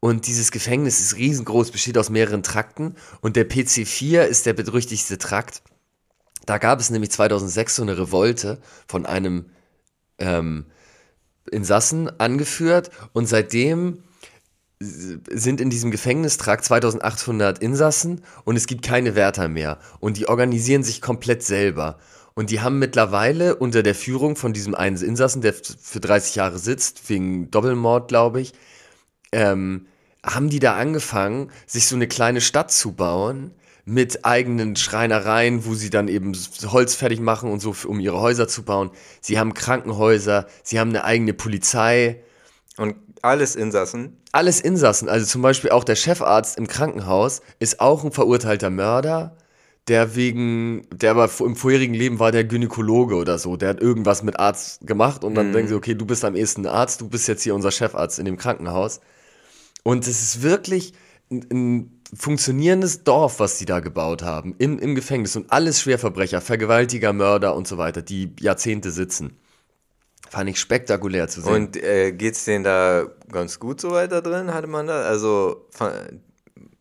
Und 0.00 0.26
dieses 0.26 0.52
Gefängnis 0.52 1.00
ist 1.00 1.16
riesengroß, 1.16 1.70
besteht 1.72 1.98
aus 1.98 2.10
mehreren 2.10 2.42
Trakten. 2.42 2.94
Und 3.22 3.34
der 3.34 3.48
PC4 3.48 4.22
ist 4.22 4.46
der 4.46 4.52
berüchtigste 4.52 5.18
Trakt. 5.18 5.62
Da 6.46 6.58
gab 6.58 6.80
es 6.80 6.90
nämlich 6.90 7.10
2006 7.10 7.76
so 7.76 7.82
eine 7.82 7.98
Revolte 7.98 8.58
von 8.86 9.04
einem 9.04 9.46
ähm, 10.18 10.66
Insassen 11.50 12.08
angeführt. 12.20 12.90
Und 13.12 13.26
seitdem 13.26 14.02
sind 14.78 15.60
in 15.60 15.70
diesem 15.70 15.90
Gefängnistrakt 15.90 16.64
2800 16.64 17.58
Insassen 17.58 18.22
und 18.44 18.56
es 18.56 18.66
gibt 18.66 18.84
keine 18.84 19.14
Wärter 19.14 19.48
mehr. 19.48 19.78
Und 20.00 20.16
die 20.16 20.28
organisieren 20.28 20.82
sich 20.82 21.00
komplett 21.00 21.42
selber. 21.42 21.98
Und 22.34 22.50
die 22.50 22.60
haben 22.60 22.78
mittlerweile 22.78 23.56
unter 23.56 23.82
der 23.82 23.94
Führung 23.94 24.36
von 24.36 24.52
diesem 24.52 24.74
einen 24.74 24.96
Insassen, 24.98 25.40
der 25.40 25.54
für 25.54 26.00
30 26.00 26.34
Jahre 26.34 26.58
sitzt, 26.58 27.08
wegen 27.08 27.50
Doppelmord, 27.50 28.08
glaube 28.08 28.42
ich, 28.42 28.52
ähm, 29.32 29.86
haben 30.22 30.50
die 30.50 30.58
da 30.58 30.76
angefangen, 30.76 31.50
sich 31.66 31.86
so 31.86 31.96
eine 31.96 32.08
kleine 32.08 32.42
Stadt 32.42 32.70
zu 32.70 32.92
bauen 32.92 33.52
mit 33.88 34.24
eigenen 34.24 34.74
Schreinereien, 34.74 35.64
wo 35.64 35.74
sie 35.74 35.90
dann 35.90 36.08
eben 36.08 36.36
Holz 36.66 36.96
fertig 36.96 37.20
machen 37.20 37.50
und 37.52 37.60
so, 37.60 37.74
um 37.86 38.00
ihre 38.00 38.20
Häuser 38.20 38.48
zu 38.48 38.64
bauen. 38.64 38.90
Sie 39.20 39.38
haben 39.38 39.54
Krankenhäuser, 39.54 40.46
sie 40.64 40.80
haben 40.80 40.90
eine 40.90 41.04
eigene 41.04 41.32
Polizei, 41.32 42.20
Und 42.76 42.96
alles 43.22 43.54
Insassen. 43.54 44.18
alles 44.32 44.60
Insassen, 44.60 45.08
also 45.08 45.24
zum 45.24 45.40
Beispiel 45.40 45.70
auch 45.70 45.84
der 45.84 45.94
Chefarzt 45.94 46.58
im 46.58 46.66
Krankenhaus, 46.66 47.42
ist 47.60 47.80
auch 47.80 48.04
ein 48.04 48.10
verurteilter 48.10 48.70
Mörder, 48.70 49.36
der 49.86 50.16
wegen, 50.16 50.88
der 50.92 51.12
aber 51.12 51.30
im 51.38 51.54
vorherigen 51.54 51.94
Leben 51.94 52.18
war 52.18 52.32
der 52.32 52.42
Gynäkologe 52.42 53.14
oder 53.14 53.38
so, 53.38 53.56
der 53.56 53.68
hat 53.68 53.80
irgendwas 53.80 54.24
mit 54.24 54.40
Arzt 54.40 54.84
gemacht 54.84 55.22
und 55.22 55.36
dann 55.36 55.52
denken 55.52 55.68
sie, 55.68 55.74
okay, 55.76 55.94
du 55.94 56.04
bist 56.06 56.24
am 56.24 56.34
ehesten 56.34 56.66
Arzt, 56.66 57.00
du 57.00 57.08
bist 57.08 57.28
jetzt 57.28 57.44
hier 57.44 57.54
unser 57.54 57.70
Chefarzt 57.70 58.18
in 58.18 58.24
dem 58.24 58.36
Krankenhaus. 58.36 59.00
Und 59.84 60.08
es 60.08 60.20
ist 60.20 60.42
wirklich 60.42 60.92
ein, 61.30 61.46
ein 61.52 61.95
funktionierendes 62.14 63.04
Dorf, 63.04 63.40
was 63.40 63.58
die 63.58 63.64
da 63.64 63.80
gebaut 63.80 64.22
haben, 64.22 64.54
im, 64.58 64.78
im 64.78 64.94
Gefängnis 64.94 65.36
und 65.36 65.52
alles 65.52 65.80
Schwerverbrecher, 65.80 66.40
Vergewaltiger, 66.40 67.12
Mörder 67.12 67.54
und 67.54 67.66
so 67.66 67.78
weiter, 67.78 68.02
die 68.02 68.34
Jahrzehnte 68.40 68.90
sitzen. 68.90 69.36
Fand 70.28 70.50
ich 70.50 70.58
spektakulär 70.58 71.28
zu 71.28 71.40
sehen. 71.40 71.52
Und 71.52 71.76
äh, 71.76 72.12
geht's 72.12 72.44
denen 72.44 72.64
da 72.64 73.06
ganz 73.30 73.60
gut 73.60 73.80
so 73.80 73.92
weiter 73.92 74.22
drin? 74.22 74.52
Hatte 74.52 74.66
man 74.66 74.88
da? 74.88 75.02
Also, 75.02 75.68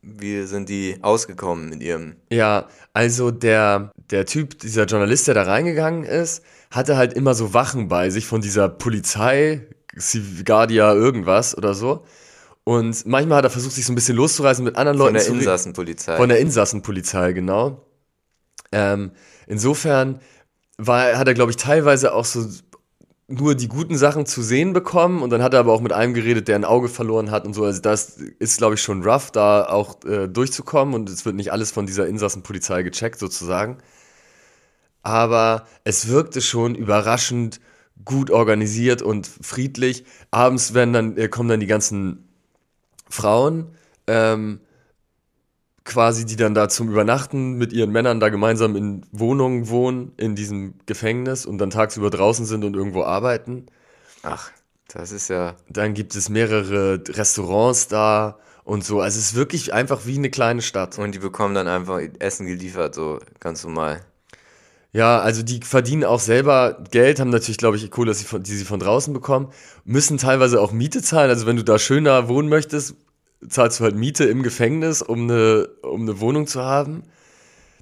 wie 0.05 0.43
sind 0.43 0.69
die 0.69 0.97
ausgekommen 1.01 1.69
mit 1.69 1.82
ihrem. 1.82 2.15
Ja, 2.30 2.67
also 2.93 3.32
der, 3.32 3.91
der 4.11 4.26
Typ, 4.26 4.59
dieser 4.59 4.86
Journalist, 4.86 5.28
der 5.28 5.34
da 5.34 5.43
reingegangen 5.43 6.03
ist, 6.03 6.43
hatte 6.71 6.97
halt 6.97 7.13
immer 7.13 7.34
so 7.34 7.53
Wachen 7.53 7.88
bei 7.88 8.09
sich 8.09 8.26
von 8.26 8.41
dieser 8.41 8.69
Polizei, 8.69 9.67
Guardia 10.45 10.93
irgendwas 10.93 11.57
oder 11.57 11.73
so. 11.73 12.05
Und 12.66 13.05
manchmal 13.05 13.38
hat 13.38 13.45
er 13.45 13.51
versucht, 13.51 13.76
sich 13.76 13.86
so 13.86 13.93
ein 13.93 13.95
bisschen 13.95 14.18
loszureißen 14.18 14.66
mit 14.66 14.76
anderen 14.76 14.97
Von 14.97 15.05
Leuten. 15.05 15.13
der 15.13 15.24
zu 15.24 15.32
re- 15.34 15.38
Insassenpolizei. 15.38 16.18
Von 16.18 16.30
der 16.30 16.39
Insassenpolizei, 16.39 17.32
genau. 17.32 17.86
Ähm, 18.72 19.11
insofern 19.47 20.20
war, 20.78 21.18
hat 21.18 21.28
er, 21.28 21.36
glaube 21.36 21.51
ich, 21.51 21.57
teilweise 21.57 22.13
auch 22.13 22.26
so 22.26 22.45
nur 23.28 23.55
die 23.55 23.68
guten 23.68 23.97
Sachen 23.97 24.26
zu 24.26 24.41
sehen 24.41 24.74
bekommen 24.74 25.22
und 25.22 25.30
dann 25.30 25.41
hat 25.41 25.53
er 25.53 25.59
aber 25.59 25.74
auch 25.74 25.82
mit 25.82 25.93
einem 25.93 26.13
geredet, 26.13 26.47
der 26.47 26.55
ein 26.55 26.66
Auge 26.66 26.89
verloren 26.89 27.32
hat 27.32 27.45
und 27.45 27.53
so. 27.53 27.63
Also 27.63 27.82
das 27.82 28.18
ist, 28.18 28.57
glaube 28.57 28.76
ich, 28.76 28.82
schon 28.82 29.03
rough, 29.03 29.32
da 29.32 29.66
auch 29.68 30.03
äh, 30.03 30.28
durchzukommen 30.28 30.93
und 30.95 31.09
es 31.09 31.26
wird 31.26 31.36
nicht 31.36 31.51
alles 31.51 31.72
von 31.72 31.86
dieser 31.86 32.07
Insassenpolizei 32.07 32.84
gecheckt 32.84 33.20
sozusagen. 33.20 33.78
Aber 35.03 35.68
es 35.84 36.07
wirkte 36.07 36.41
schon 36.41 36.74
überraschend 36.76 37.59
gut 38.03 38.32
organisiert 38.32 39.01
und 39.03 39.28
friedlich. 39.28 40.03
Abends 40.32 40.74
werden 40.74 40.93
dann, 40.93 41.18
äh, 41.18 41.28
kommen 41.28 41.49
dann 41.49 41.59
die 41.59 41.68
ganzen 41.68 42.28
Frauen, 43.10 43.76
ähm, 44.08 44.60
quasi, 45.84 46.26
die 46.26 46.36
dann 46.36 46.53
da 46.56 46.68
zum 46.68 46.89
Übernachten 46.89 47.53
mit 47.53 47.72
ihren 47.72 47.91
Männern 47.91 48.20
da 48.20 48.30
gemeinsam 48.30 48.76
in 48.76 49.06
Wohnungen 49.12 49.70
wohnen, 49.70 50.14
in 50.18 50.36
diesem 50.36 50.76
Gefängnis 50.86 51.45
und 51.45 51.60
dann 51.60 51.70
tagsüber 51.70 52.10
draußen 52.10 52.45
sind 52.45 52.64
und 52.64 52.76
irgendwo 52.76 53.03
arbeiten. 53.03 53.68
Ach, 54.24 54.51
Das 54.88 55.12
ist 55.12 55.30
ja. 55.30 55.56
Dann 55.70 55.93
gibt 55.93 56.16
es 56.16 56.30
mehrere 56.30 57.01
Restaurants 57.08 57.88
da 57.88 58.39
und 58.64 58.84
so. 58.84 59.01
Also 59.01 59.20
es 59.20 59.28
ist 59.28 59.36
wirklich 59.36 59.74
einfach 59.74 60.06
wie 60.06 60.18
eine 60.18 60.30
kleine 60.30 60.62
Stadt. 60.62 60.97
Und 60.99 61.14
die 61.14 61.20
bekommen 61.20 61.56
dann 61.56 61.68
einfach 61.68 61.99
Essen 62.20 62.47
geliefert, 62.47 62.95
so 62.95 63.20
ganz 63.39 63.64
normal. 63.64 64.06
Ja, 64.96 65.20
also 65.20 65.43
die 65.43 65.60
verdienen 65.60 66.06
auch 66.06 66.22
selber 66.22 66.82
Geld, 66.89 67.20
haben 67.20 67.30
natürlich, 67.30 67.58
glaube 67.58 67.76
ich, 67.76 67.91
Kohle, 67.91 68.12
dass 68.12 68.20
sie 68.20 68.24
von, 68.24 68.41
die 68.43 68.54
sie 68.54 68.64
von 68.64 68.80
draußen 68.80 69.14
bekommen, 69.14 69.52
müssen 69.84 70.18
teilweise 70.18 70.62
auch 70.62 70.72
Miete 70.72 71.02
zahlen. 71.02 71.30
Also 71.30 71.46
wenn 71.46 71.58
du 71.58 71.66
da 71.66 71.78
schöner 71.78 72.30
wohnen 72.30 72.48
möchtest, 72.48 72.96
zahlst 73.46 73.82
du 73.82 73.84
halt 73.84 73.98
Miete 73.98 74.24
im 74.24 74.41
Gefängnis, 74.41 75.02
um 75.02 75.24
eine, 75.24 75.68
um 75.82 76.04
eine 76.04 76.22
Wohnung 76.22 76.48
zu 76.48 76.62
haben. 76.62 77.04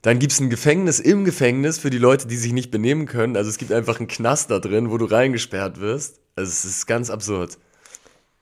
Dann 0.02 0.18
gibt 0.18 0.34
es 0.34 0.40
ein 0.40 0.50
Gefängnis 0.50 1.00
im 1.00 1.24
Gefängnis 1.24 1.78
für 1.78 1.92
die 1.92 2.00
Leute, 2.00 2.26
die 2.26 2.36
sich 2.36 2.52
nicht 2.52 2.72
benehmen 2.72 3.06
können. 3.06 3.38
Also 3.38 3.48
es 3.48 3.60
gibt 3.60 3.72
einfach 3.72 4.00
einen 4.00 4.08
Knast 4.08 4.50
da 4.50 4.58
drin, 4.58 4.90
wo 4.90 4.98
du 4.98 5.06
reingesperrt 5.06 5.80
wirst. 5.80 6.20
Also 6.36 6.50
es 6.50 6.66
ist 6.66 6.88
ganz 6.88 7.12
absurd. 7.12 7.60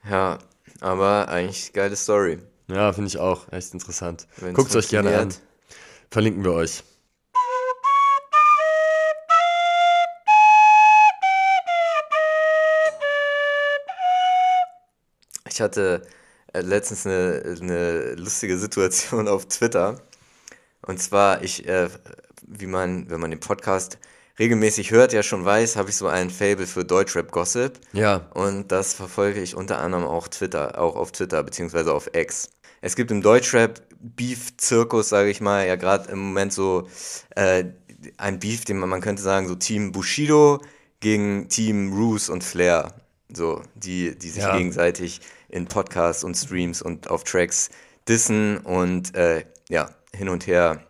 Ja, 0.09 0.39
aber 0.79 1.27
eigentlich 1.27 1.73
geile 1.73 1.97
Story. 1.97 2.37
Ja, 2.69 2.93
finde 2.93 3.09
ich 3.09 3.17
auch. 3.17 3.51
Echt 3.51 3.73
interessant. 3.73 4.27
Guckt 4.53 4.73
euch 4.77 4.87
gerne 4.87 5.17
an. 5.17 5.33
Verlinken 6.09 6.45
wir 6.45 6.53
euch. 6.53 6.83
Ich 15.61 15.63
hatte 15.63 16.01
äh, 16.53 16.61
letztens 16.61 17.05
eine, 17.05 17.55
eine 17.61 18.15
lustige 18.15 18.57
Situation 18.57 19.27
auf 19.27 19.45
Twitter. 19.45 20.01
Und 20.81 20.99
zwar, 20.99 21.43
ich, 21.43 21.67
äh, 21.67 21.87
wie 22.47 22.65
man, 22.65 23.11
wenn 23.11 23.19
man 23.19 23.29
den 23.29 23.39
Podcast 23.39 23.99
regelmäßig 24.39 24.89
hört, 24.89 25.13
ja 25.13 25.21
schon 25.21 25.45
weiß, 25.45 25.75
habe 25.75 25.91
ich 25.91 25.97
so 25.97 26.07
ein 26.07 26.31
Fable 26.31 26.65
für 26.65 26.83
Deutschrap-Gossip. 26.83 27.73
Ja. 27.93 28.27
Und 28.33 28.71
das 28.71 28.95
verfolge 28.95 29.39
ich 29.39 29.55
unter 29.55 29.77
anderem 29.77 30.05
auch 30.05 30.27
Twitter, 30.29 30.81
auch 30.81 30.95
auf 30.95 31.11
Twitter, 31.11 31.43
beziehungsweise 31.43 31.93
auf 31.93 32.09
X. 32.15 32.49
Es 32.81 32.95
gibt 32.95 33.11
im 33.11 33.21
Deutschrap-Beef-Zirkus, 33.21 35.09
sage 35.09 35.29
ich 35.29 35.41
mal, 35.41 35.67
ja 35.67 35.75
gerade 35.75 36.11
im 36.11 36.17
Moment 36.17 36.53
so 36.53 36.89
äh, 37.35 37.65
ein 38.17 38.39
Beef, 38.39 38.65
den 38.65 38.79
man, 38.79 38.89
man 38.89 39.01
könnte 39.01 39.21
sagen, 39.21 39.47
so 39.47 39.53
Team 39.53 39.91
Bushido 39.91 40.59
gegen 41.01 41.49
Team 41.49 41.93
Roos 41.93 42.29
und 42.29 42.43
Flair. 42.43 42.95
So, 43.33 43.61
die, 43.75 44.17
die 44.17 44.29
sich 44.29 44.43
Ja. 44.43 44.57
gegenseitig 44.57 45.21
in 45.49 45.65
Podcasts 45.67 46.23
und 46.23 46.35
Streams 46.35 46.81
und 46.81 47.09
auf 47.09 47.23
Tracks 47.23 47.69
dissen 48.07 48.57
und 48.57 49.15
äh, 49.15 49.45
ja, 49.69 49.89
hin 50.15 50.29
und 50.29 50.47
her 50.47 50.83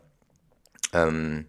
ähm, 0.94 1.46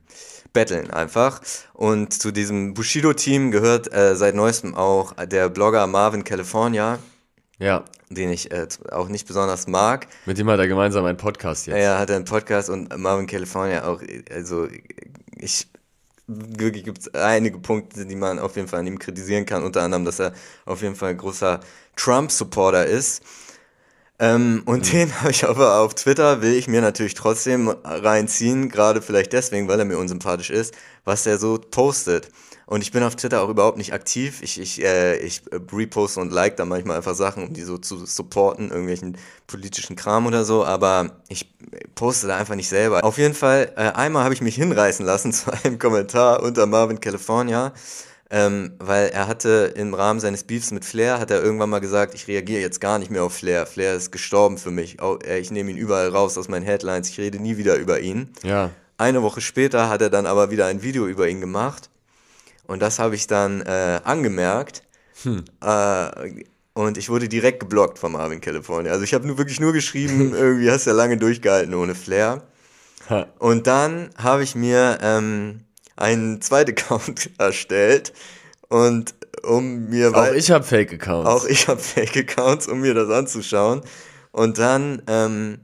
battlen 0.52 0.90
einfach. 0.90 1.40
Und 1.72 2.12
zu 2.12 2.30
diesem 2.30 2.74
Bushido-Team 2.74 3.50
gehört 3.50 3.92
äh, 3.92 4.14
seit 4.16 4.34
neuestem 4.34 4.74
auch 4.74 5.12
der 5.26 5.48
Blogger 5.48 5.86
Marvin 5.86 6.24
California, 6.24 6.98
Ja. 7.58 7.84
den 8.10 8.30
ich 8.30 8.50
äh, 8.52 8.66
auch 8.90 9.08
nicht 9.08 9.26
besonders 9.26 9.66
mag. 9.66 10.06
Mit 10.26 10.38
dem 10.38 10.48
hat 10.50 10.58
er 10.58 10.68
gemeinsam 10.68 11.04
einen 11.06 11.16
Podcast 11.18 11.66
jetzt. 11.66 11.76
Er 11.76 11.98
hat 11.98 12.10
einen 12.10 12.24
Podcast 12.24 12.68
und 12.70 12.96
Marvin 12.98 13.26
California 13.26 13.84
auch, 13.86 14.02
also 14.30 14.68
ich 15.38 15.66
wirklich 16.26 16.84
gibt 16.84 16.98
es 16.98 17.14
einige 17.14 17.58
Punkte, 17.58 18.06
die 18.06 18.16
man 18.16 18.38
auf 18.38 18.56
jeden 18.56 18.68
Fall 18.68 18.80
an 18.80 18.86
ihm 18.86 18.98
kritisieren 18.98 19.46
kann, 19.46 19.64
unter 19.64 19.82
anderem, 19.82 20.04
dass 20.04 20.20
er 20.20 20.32
auf 20.64 20.82
jeden 20.82 20.94
Fall 20.94 21.10
ein 21.10 21.18
großer 21.18 21.60
Trump-Supporter 21.96 22.86
ist. 22.86 23.22
Ähm, 24.18 24.62
und 24.66 24.92
den 24.92 25.20
habe 25.20 25.30
ich 25.30 25.44
aber 25.44 25.80
auf 25.80 25.94
Twitter, 25.94 26.42
will 26.42 26.54
ich 26.54 26.68
mir 26.68 26.80
natürlich 26.80 27.14
trotzdem 27.14 27.68
reinziehen, 27.68 28.68
gerade 28.68 29.02
vielleicht 29.02 29.32
deswegen, 29.32 29.68
weil 29.68 29.78
er 29.78 29.84
mir 29.84 29.98
unsympathisch 29.98 30.50
ist, 30.50 30.74
was 31.04 31.26
er 31.26 31.38
so 31.38 31.58
postet. 31.58 32.30
Und 32.72 32.80
ich 32.80 32.90
bin 32.90 33.02
auf 33.02 33.16
Twitter 33.16 33.42
auch 33.42 33.50
überhaupt 33.50 33.76
nicht 33.76 33.92
aktiv. 33.92 34.40
Ich, 34.40 34.58
ich, 34.58 34.82
äh, 34.82 35.16
ich 35.18 35.42
äh, 35.52 35.60
reposte 35.72 36.20
und 36.20 36.32
like 36.32 36.56
da 36.56 36.64
manchmal 36.64 36.96
einfach 36.96 37.14
Sachen, 37.14 37.48
um 37.48 37.52
die 37.52 37.62
so 37.62 37.76
zu 37.76 38.06
supporten, 38.06 38.70
irgendwelchen 38.70 39.18
politischen 39.46 39.96
Kram 39.96 40.26
oder 40.26 40.44
so, 40.44 40.64
aber 40.64 41.10
ich 41.28 41.52
poste 41.94 42.28
da 42.28 42.38
einfach 42.38 42.54
nicht 42.54 42.70
selber. 42.70 43.04
Auf 43.04 43.18
jeden 43.18 43.34
Fall, 43.34 43.72
äh, 43.76 43.90
einmal 43.90 44.24
habe 44.24 44.32
ich 44.32 44.40
mich 44.40 44.54
hinreißen 44.54 45.04
lassen 45.04 45.32
zu 45.34 45.52
einem 45.52 45.78
Kommentar 45.78 46.42
unter 46.42 46.66
Marvin 46.66 47.00
California, 47.00 47.74
ähm, 48.34 48.72
weil 48.78 49.10
er 49.10 49.28
hatte 49.28 49.74
im 49.76 49.92
Rahmen 49.92 50.18
seines 50.18 50.44
Beefs 50.44 50.70
mit 50.70 50.86
Flair, 50.86 51.20
hat 51.20 51.30
er 51.30 51.42
irgendwann 51.42 51.68
mal 51.68 51.80
gesagt, 51.80 52.14
ich 52.14 52.26
reagiere 52.26 52.62
jetzt 52.62 52.80
gar 52.80 52.98
nicht 52.98 53.10
mehr 53.10 53.24
auf 53.24 53.34
Flair. 53.34 53.66
Flair 53.66 53.94
ist 53.94 54.10
gestorben 54.10 54.56
für 54.56 54.70
mich. 54.70 54.96
Ich 55.28 55.50
nehme 55.50 55.70
ihn 55.70 55.76
überall 55.76 56.08
raus 56.08 56.38
aus 56.38 56.48
meinen 56.48 56.64
Headlines. 56.64 57.10
Ich 57.10 57.18
rede 57.18 57.38
nie 57.38 57.58
wieder 57.58 57.76
über 57.76 58.00
ihn. 58.00 58.32
Ja. 58.42 58.70
Eine 58.96 59.22
Woche 59.22 59.42
später 59.42 59.90
hat 59.90 60.00
er 60.00 60.08
dann 60.08 60.24
aber 60.24 60.50
wieder 60.50 60.64
ein 60.64 60.82
Video 60.82 61.06
über 61.06 61.28
ihn 61.28 61.42
gemacht. 61.42 61.90
Und 62.66 62.80
das 62.80 62.98
habe 62.98 63.14
ich 63.14 63.26
dann 63.26 63.60
äh, 63.60 64.00
angemerkt. 64.02 64.82
Äh, 65.60 66.44
und 66.72 66.96
ich 66.96 67.10
wurde 67.10 67.28
direkt 67.28 67.60
geblockt 67.60 67.98
von 67.98 68.12
Marvin 68.12 68.40
California. 68.40 68.92
Also 68.92 69.04
ich 69.04 69.12
habe 69.12 69.26
nur 69.26 69.36
wirklich 69.36 69.60
nur 69.60 69.74
geschrieben, 69.74 70.32
irgendwie 70.34 70.70
hast 70.70 70.86
ja 70.86 70.94
lange 70.94 71.18
durchgehalten 71.18 71.74
ohne 71.74 71.94
Flair. 71.94 72.42
Ha. 73.10 73.26
Und 73.38 73.66
dann 73.66 74.08
habe 74.16 74.42
ich 74.42 74.54
mir 74.54 74.98
ähm, 75.02 75.60
einen 76.02 76.40
zweiten 76.42 76.72
Account 76.72 77.30
erstellt 77.38 78.12
und 78.68 79.14
um 79.44 79.88
mir 79.88 80.14
Auch 80.14 80.32
ich 80.32 80.50
habe 80.50 80.64
Fake-Accounts. 80.64 81.28
auch 81.28 81.44
ich 81.46 81.68
habe 81.68 81.80
Fake-Accounts, 81.80 82.68
um 82.68 82.80
mir 82.80 82.94
das 82.94 83.08
anzuschauen. 83.08 83.82
Und 84.30 84.58
dann 84.58 85.02
ähm, 85.08 85.58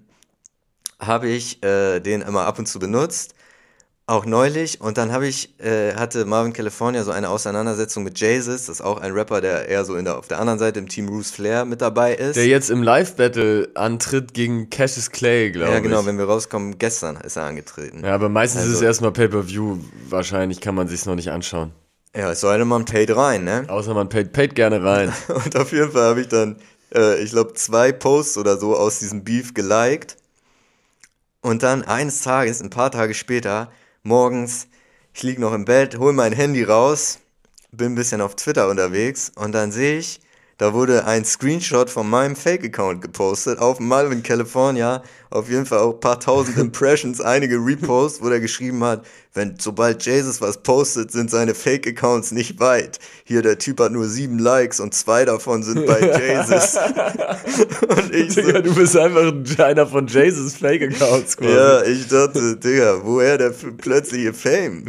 habe 0.99 1.29
ich 1.29 1.63
äh, 1.63 2.01
den 2.01 2.23
immer 2.23 2.43
ab 2.47 2.59
und 2.59 2.67
zu 2.67 2.79
benutzt, 2.79 3.35
auch 4.09 4.25
neulich. 4.25 4.81
Und 4.81 4.99
dann 4.99 5.13
habe 5.13 5.27
ich, 5.27 5.59
äh, 5.61 5.95
hatte 5.95 6.25
Marvin 6.25 6.53
California 6.53 7.05
so 7.05 7.11
eine 7.11 7.29
Auseinandersetzung 7.29 8.05
mit 8.05 8.19
Jesus, 8.19 8.67
das 8.67 8.77
ist 8.77 8.81
auch 8.81 8.99
ein 9.01 9.13
Rapper, 9.13 9.41
der 9.41 9.69
eher 9.69 9.85
so 9.85 9.97
in 9.97 10.05
der, 10.07 10.19
auf 10.19 10.27
der 10.29 10.41
anderen 10.41 10.59
Seite 10.59 10.79
im 10.79 10.89
Team 10.89 11.09
Roos 11.09 11.31
Flair 11.31 11.65
mit 11.65 11.81
dabei 11.83 12.15
ist. 12.15 12.37
Der 12.37 12.47
jetzt 12.47 12.71
im 12.71 12.83
Live-Battle 12.83 13.69
antritt 13.75 14.33
gegen 14.35 14.71
Cassius 14.71 15.11
Clay, 15.11 15.51
glaube 15.51 15.69
ich. 15.69 15.75
ja, 15.75 15.81
genau, 15.81 16.07
wenn 16.07 16.17
wir 16.19 16.25
rauskommen, 16.25 16.79
gestern 16.79 17.17
ist 17.17 17.37
er 17.37 17.45
angetreten. 17.45 18.03
Ja, 18.05 18.15
aber 18.15 18.29
meistens 18.29 18.63
ist 18.63 18.69
es 18.69 18.75
Also- 18.77 18.85
erstmal 18.87 19.13
Pay-Per-View. 19.13 19.79
Wahrscheinlich 20.09 20.61
kann 20.61 20.75
man 20.75 20.89
sich's 20.89 21.05
noch 21.07 21.15
nicht 21.15 21.31
anschauen. 21.31 21.73
Ja, 22.17 22.33
es 22.33 22.41
denn, 22.41 22.67
man 22.67 22.87
paid 22.87 23.15
rein, 23.15 23.45
ne? 23.45 23.67
Außer 23.69 23.93
man 23.93 24.09
paid, 24.09 24.33
paid 24.33 24.55
gerne 24.55 24.83
rein. 24.83 25.13
Und 25.29 25.55
auf 25.57 25.71
jeden 25.73 25.93
Fall 25.93 26.05
habe 26.09 26.21
ich 26.23 26.29
dann, 26.29 26.57
äh, 26.95 27.23
ich 27.23 27.31
glaube, 27.31 27.53
zwei 27.55 27.93
Posts 27.93 28.39
oder 28.39 28.57
so 28.57 28.75
aus 28.75 29.01
diesem 29.01 29.23
Beef 29.23 29.53
geliked. 29.53 30.17
Und 31.43 31.63
dann 31.63 31.85
eines 31.85 32.23
Tages, 32.23 32.63
ein 32.63 32.71
paar 32.71 32.91
Tage 32.91 33.13
später, 33.15 33.71
morgens, 34.09 34.69
ich 35.13 35.23
lieg 35.23 35.39
noch 35.39 35.53
im 35.53 35.67
Bett, 35.67 35.99
hol 35.99 36.15
mein 36.15 36.33
Handy 36.33 36.65
raus, 36.65 37.19
bin 37.73 37.93
ein 37.93 37.95
bisschen 37.95 38.23
auf 38.23 38.37
Twitter 38.37 38.71
unterwegs 38.71 39.31
und 39.37 39.53
dann 39.53 39.71
sehe 39.71 39.99
ich, 39.99 40.21
da 40.57 40.73
wurde 40.73 41.05
ein 41.05 41.27
Screenshot 41.27 41.91
von 41.91 42.09
meinem 42.09 42.35
Fake-Account 42.35 43.03
gepostet 43.03 43.59
auf 43.59 43.79
Malvin 43.81 44.23
California. 44.23 45.03
Auf 45.31 45.49
jeden 45.51 45.67
Fall 45.67 45.79
auch 45.81 45.95
ein 45.95 46.01
paar 46.01 46.21
tausend 46.21 46.57
Impressions, 46.59 47.21
einige 47.21 47.57
Reposts, 47.57 48.23
wo 48.23 48.29
der 48.29 48.41
geschrieben 48.41 48.83
hat, 48.85 49.05
wenn 49.35 49.57
sobald 49.59 50.05
Jesus 50.05 50.41
was 50.41 50.63
postet, 50.63 51.13
sind 51.13 51.31
seine 51.31 51.55
Fake-Accounts 51.55 52.33
nicht 52.33 52.59
weit. 52.61 52.99
Hier, 53.25 53.43
der 53.43 53.59
Typ 53.59 53.79
hat 53.81 53.93
nur 53.93 54.07
sieben 54.07 54.39
Likes 54.39 54.81
und 54.81 54.95
zwei 54.95 55.25
davon 55.25 55.63
sind 55.63 55.87
bei 55.87 56.01
Jesus. 56.37 56.77
und 57.89 58.15
ich 58.15 58.33
so, 58.35 58.41
Digga, 58.41 58.61
du 58.63 58.75
bist 58.75 58.97
einfach 58.97 59.33
einer 59.65 59.87
von 59.87 60.07
Jesus 60.07 60.55
Fake-Accounts 60.55 61.37
quasi. 61.37 61.53
ja, 61.53 61.83
ich 61.85 62.09
dachte, 62.09 62.57
Digga, 62.57 63.01
woher 63.05 63.39
der 63.39 63.51
plötzliche 63.51 64.33
Fame? 64.33 64.85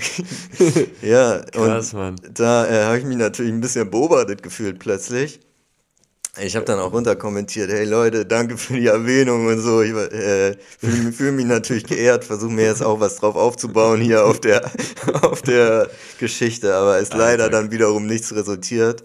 ja, 1.02 1.42
Krass, 1.52 1.94
und 1.94 2.00
Mann. 2.00 2.16
da 2.34 2.66
äh, 2.68 2.84
habe 2.86 2.98
ich 3.00 3.06
mich 3.06 3.18
natürlich 3.18 3.52
ein 3.52 3.62
bisschen 3.62 3.90
beobachtet 3.90 4.42
gefühlt 4.42 4.80
plötzlich. 4.80 5.40
Ich 6.38 6.56
habe 6.56 6.66
dann 6.66 6.80
auch 6.80 6.94
runterkommentiert, 6.94 7.72
hey 7.72 7.86
Leute, 7.86 8.26
danke 8.26 8.58
für 8.58 8.74
die 8.74 8.86
Erwähnung 8.86 9.48
und 9.48 9.60
so. 9.60 9.82
Ich 9.82 9.92
äh, 9.92 10.56
fühle 10.80 11.12
fühl 11.12 11.32
mich 11.32 11.46
natürlich 11.46 11.86
geehrt, 11.86 12.24
versuche 12.24 12.52
mir 12.52 12.66
jetzt 12.66 12.84
auch 12.84 13.00
was 13.00 13.18
drauf 13.18 13.36
aufzubauen 13.36 14.00
hier 14.00 14.26
auf 14.26 14.40
der, 14.40 14.72
auf 15.22 15.42
der 15.42 15.90
Geschichte, 16.20 16.76
aber 16.76 17.00
ist 17.00 17.14
leider 17.14 17.46
Alter. 17.46 17.62
dann 17.62 17.72
wiederum 17.72 18.06
nichts 18.06 18.34
resultiert. 18.34 19.04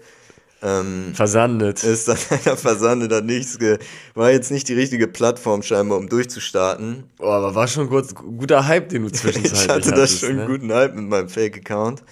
Ähm, 0.61 1.13
Versandet. 1.13 1.83
ist 1.83 2.07
dann 2.07 2.17
leider 2.29 2.55
versandet, 2.57 3.11
hat 3.11 3.25
nichts 3.25 3.59
ge 3.59 3.79
war 4.13 4.31
jetzt 4.31 4.51
nicht 4.51 4.67
die 4.69 4.73
richtige 4.73 5.07
Plattform 5.07 5.63
scheinbar, 5.63 5.97
um 5.97 6.07
durchzustarten. 6.07 7.03
Oh, 7.19 7.25
aber 7.25 7.53
war 7.55 7.67
schon 7.67 7.89
kurz 7.89 8.15
guter 8.15 8.65
Hype, 8.67 8.89
den 8.89 9.03
du 9.03 9.09
zwischenzeitlich 9.11 9.63
Ich 9.63 9.69
hatte 9.69 9.89
das 9.91 9.99
hattest, 9.99 10.19
schon 10.21 10.35
ne? 10.37 10.45
guten 10.45 10.71
Hype 10.71 10.95
mit 10.95 11.05
meinem 11.05 11.27
Fake-Account. 11.27 12.03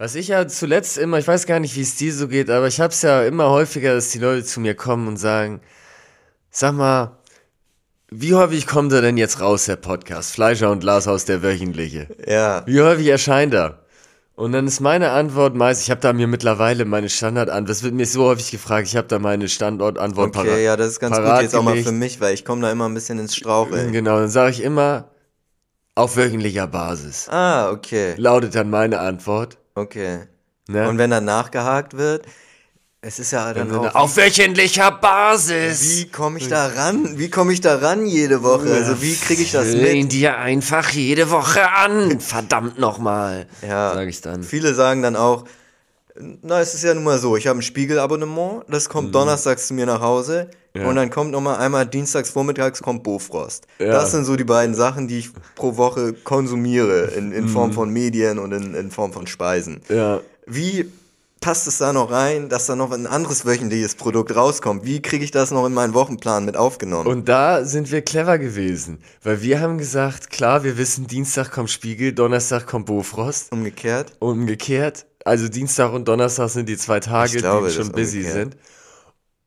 Was 0.00 0.14
ich 0.14 0.28
ja 0.28 0.48
zuletzt 0.48 0.96
immer, 0.96 1.18
ich 1.18 1.28
weiß 1.28 1.44
gar 1.44 1.60
nicht, 1.60 1.76
wie 1.76 1.82
es 1.82 1.94
dir 1.94 2.14
so 2.14 2.26
geht, 2.26 2.48
aber 2.48 2.66
ich 2.66 2.80
hab's 2.80 3.02
ja 3.02 3.22
immer 3.22 3.50
häufiger, 3.50 3.92
dass 3.92 4.08
die 4.08 4.18
Leute 4.18 4.44
zu 4.44 4.58
mir 4.58 4.74
kommen 4.74 5.06
und 5.06 5.18
sagen, 5.18 5.60
sag 6.50 6.72
mal, 6.72 7.18
wie 8.10 8.34
häufig 8.34 8.66
kommt 8.66 8.94
er 8.94 9.02
denn 9.02 9.18
jetzt 9.18 9.42
raus, 9.42 9.66
der 9.66 9.76
Podcast? 9.76 10.32
Fleischer 10.32 10.70
und 10.70 10.80
Glashaus, 10.80 11.26
der 11.26 11.42
wöchentliche. 11.42 12.06
Ja, 12.26 12.62
Wie 12.64 12.80
häufig 12.80 13.08
erscheint 13.08 13.52
er? 13.52 13.80
Und 14.36 14.52
dann 14.52 14.66
ist 14.66 14.80
meine 14.80 15.10
Antwort 15.10 15.54
meist, 15.54 15.82
ich 15.82 15.90
habe 15.90 16.00
da 16.00 16.14
mir 16.14 16.28
mittlerweile 16.28 16.86
meine 16.86 17.10
Standardantwort, 17.10 17.68
das 17.68 17.82
wird 17.82 17.92
mir 17.92 18.06
so 18.06 18.24
häufig 18.24 18.50
gefragt, 18.50 18.86
ich 18.86 18.96
habe 18.96 19.06
da 19.06 19.18
meine 19.18 19.50
Standortantwort 19.50 20.34
okay, 20.34 20.64
ja, 20.64 20.78
das 20.78 20.92
ist 20.92 21.00
ganz 21.00 21.14
gut 21.14 21.26
parat 21.26 21.42
jetzt 21.42 21.54
auch 21.54 21.62
mal 21.62 21.76
für 21.76 21.92
mich, 21.92 22.22
weil 22.22 22.32
ich 22.32 22.46
komme 22.46 22.62
da 22.62 22.72
immer 22.72 22.88
ein 22.88 22.94
bisschen 22.94 23.18
ins 23.18 23.36
Straucheln. 23.36 23.92
Genau, 23.92 24.18
dann 24.18 24.30
sage 24.30 24.52
ich 24.52 24.62
immer, 24.62 25.10
Auf 25.94 26.16
wöchentlicher 26.16 26.68
Basis. 26.68 27.28
Ah, 27.28 27.70
okay. 27.70 28.14
Lautet 28.16 28.54
dann 28.54 28.70
meine 28.70 29.00
Antwort. 29.00 29.59
Okay. 29.74 30.20
Ne? 30.68 30.88
Und 30.88 30.98
wenn 30.98 31.10
dann 31.10 31.24
nachgehakt 31.24 31.96
wird, 31.96 32.26
es 33.02 33.18
ist 33.18 33.30
ja 33.30 33.54
dann 33.54 33.74
auch. 33.74 33.94
Auf 33.94 34.16
wöchentlicher 34.16 34.90
Basis. 34.90 35.98
Wie 35.98 36.08
komme 36.10 36.38
ich 36.38 36.48
da 36.48 36.66
ran? 36.66 37.18
Wie 37.18 37.30
komme 37.30 37.52
ich 37.52 37.62
da 37.62 37.76
ran 37.76 38.04
jede 38.04 38.42
Woche? 38.42 38.72
Also 38.74 39.00
wie 39.00 39.14
kriege 39.16 39.42
ich 39.42 39.52
das 39.52 39.74
mit? 39.74 40.12
dir 40.12 40.36
einfach 40.36 40.90
jede 40.90 41.30
Woche 41.30 41.70
an. 41.70 42.20
Verdammt 42.20 42.78
nochmal. 42.78 43.46
Ja, 43.66 43.94
Sag 43.94 44.08
ich 44.08 44.20
dann. 44.20 44.42
Viele 44.42 44.74
sagen 44.74 45.00
dann 45.00 45.16
auch, 45.16 45.44
na, 46.42 46.60
es 46.60 46.74
ist 46.74 46.82
ja 46.84 46.94
nun 46.94 47.04
mal 47.04 47.18
so, 47.18 47.36
ich 47.36 47.46
habe 47.46 47.58
ein 47.58 47.62
Spiegelabonnement, 47.62 48.64
das 48.68 48.88
kommt 48.88 49.08
Mhm. 49.08 49.12
donnerstags 49.12 49.66
zu 49.68 49.74
mir 49.74 49.86
nach 49.86 50.00
Hause 50.00 50.48
und 50.74 50.94
dann 50.94 51.10
kommt 51.10 51.32
nochmal 51.32 51.56
einmal 51.58 51.84
dienstags 51.86 52.30
vormittags 52.30 52.80
kommt 52.80 53.02
Bofrost. 53.02 53.66
Ja. 53.78 53.86
Das 53.92 54.12
sind 54.12 54.24
so 54.24 54.36
die 54.36 54.44
beiden 54.44 54.74
Sachen, 54.74 55.08
die 55.08 55.18
ich 55.18 55.30
pro 55.56 55.76
Woche 55.76 56.12
konsumiere 56.12 57.06
in, 57.16 57.32
in 57.32 57.44
Mhm. 57.44 57.48
Form 57.48 57.72
von 57.72 57.90
Medien 57.90 58.38
und 58.38 58.52
in, 58.52 58.74
in 58.74 58.90
Form 58.90 59.12
von 59.12 59.26
Speisen. 59.26 59.80
Ja. 59.88 60.20
Wie 60.46 60.90
passt 61.40 61.66
es 61.66 61.78
da 61.78 61.92
noch 61.92 62.10
rein, 62.10 62.48
dass 62.48 62.66
da 62.66 62.76
noch 62.76 62.90
ein 62.92 63.06
anderes 63.06 63.44
wöchentliches 63.46 63.94
Produkt 63.94 64.34
rauskommt? 64.36 64.84
Wie 64.84 65.00
kriege 65.00 65.24
ich 65.24 65.30
das 65.30 65.50
noch 65.50 65.66
in 65.66 65.72
meinen 65.72 65.94
Wochenplan 65.94 66.44
mit 66.44 66.56
aufgenommen? 66.56 67.06
Und 67.06 67.28
da 67.28 67.64
sind 67.64 67.90
wir 67.90 68.02
clever 68.02 68.38
gewesen, 68.38 68.98
weil 69.22 69.42
wir 69.42 69.60
haben 69.60 69.78
gesagt, 69.78 70.30
klar, 70.30 70.64
wir 70.64 70.76
wissen, 70.78 71.06
Dienstag 71.06 71.50
kommt 71.50 71.70
Spiegel, 71.70 72.12
Donnerstag 72.12 72.66
kommt 72.66 72.86
Bofrost. 72.86 73.52
Umgekehrt? 73.52 74.12
Umgekehrt, 74.18 75.06
also 75.24 75.48
Dienstag 75.48 75.92
und 75.92 76.06
Donnerstag 76.08 76.50
sind 76.50 76.68
die 76.68 76.76
zwei 76.76 77.00
Tage, 77.00 77.38
glaube, 77.38 77.68
die 77.68 77.74
schon 77.74 77.92
busy 77.92 78.18
umgekehrt. 78.18 78.34
sind. 78.34 78.56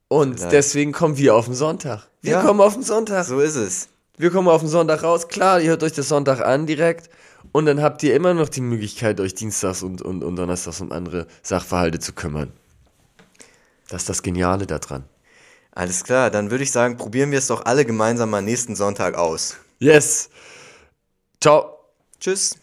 Und 0.08 0.36
Vielleicht. 0.38 0.54
deswegen 0.54 0.92
kommen 0.92 1.18
wir 1.18 1.36
auf 1.36 1.46
den 1.46 1.56
Sonntag. 1.56 2.08
Wir 2.22 2.34
Ja. 2.34 2.42
kommen 2.44 2.62
auf 2.62 2.74
den 2.74 2.84
Sonntag. 2.84 3.26
So 3.26 3.40
ist 3.40 3.56
es. 3.56 3.88
Wir 4.18 4.30
kommen 4.30 4.48
auf 4.48 4.62
den 4.62 4.70
Sonntag 4.70 5.02
raus. 5.04 5.28
Klar, 5.28 5.60
ihr 5.60 5.72
hört 5.72 5.82
euch 5.84 5.94
das 5.94 6.08
Sonntag 6.08 6.42
an 6.42 6.68
direkt. 6.68 7.10
Und 7.52 7.66
dann 7.66 7.82
habt 7.82 8.02
ihr 8.04 8.16
immer 8.16 8.34
noch 8.34 8.50
die 8.50 8.62
Möglichkeit, 8.62 9.20
euch 9.20 9.36
dienstags 9.36 9.84
und, 9.84 10.02
und, 10.02 10.24
und 10.24 10.36
donnerstags 10.36 10.82
um 10.82 10.92
andere 10.92 11.28
Sachverhalte 11.42 12.00
zu 12.00 12.14
kümmern. 12.14 12.52
Das 13.90 14.04
ist 14.04 14.10
das 14.10 14.24
Geniale 14.24 14.66
daran. 14.66 15.04
Alles 15.72 16.04
klar, 16.04 16.30
dann 16.30 16.52
würde 16.52 16.64
ich 16.64 16.72
sagen, 16.72 16.98
probieren 16.98 17.32
wir 17.32 17.40
es 17.40 17.48
doch 17.48 17.66
alle 17.66 17.86
gemeinsam 17.86 18.30
mal 18.30 18.42
nächsten 18.42 18.76
Sonntag 18.76 19.16
aus. 19.16 19.58
Yes. 19.80 20.30
Ciao. 21.42 21.80
Tschüss. 22.20 22.63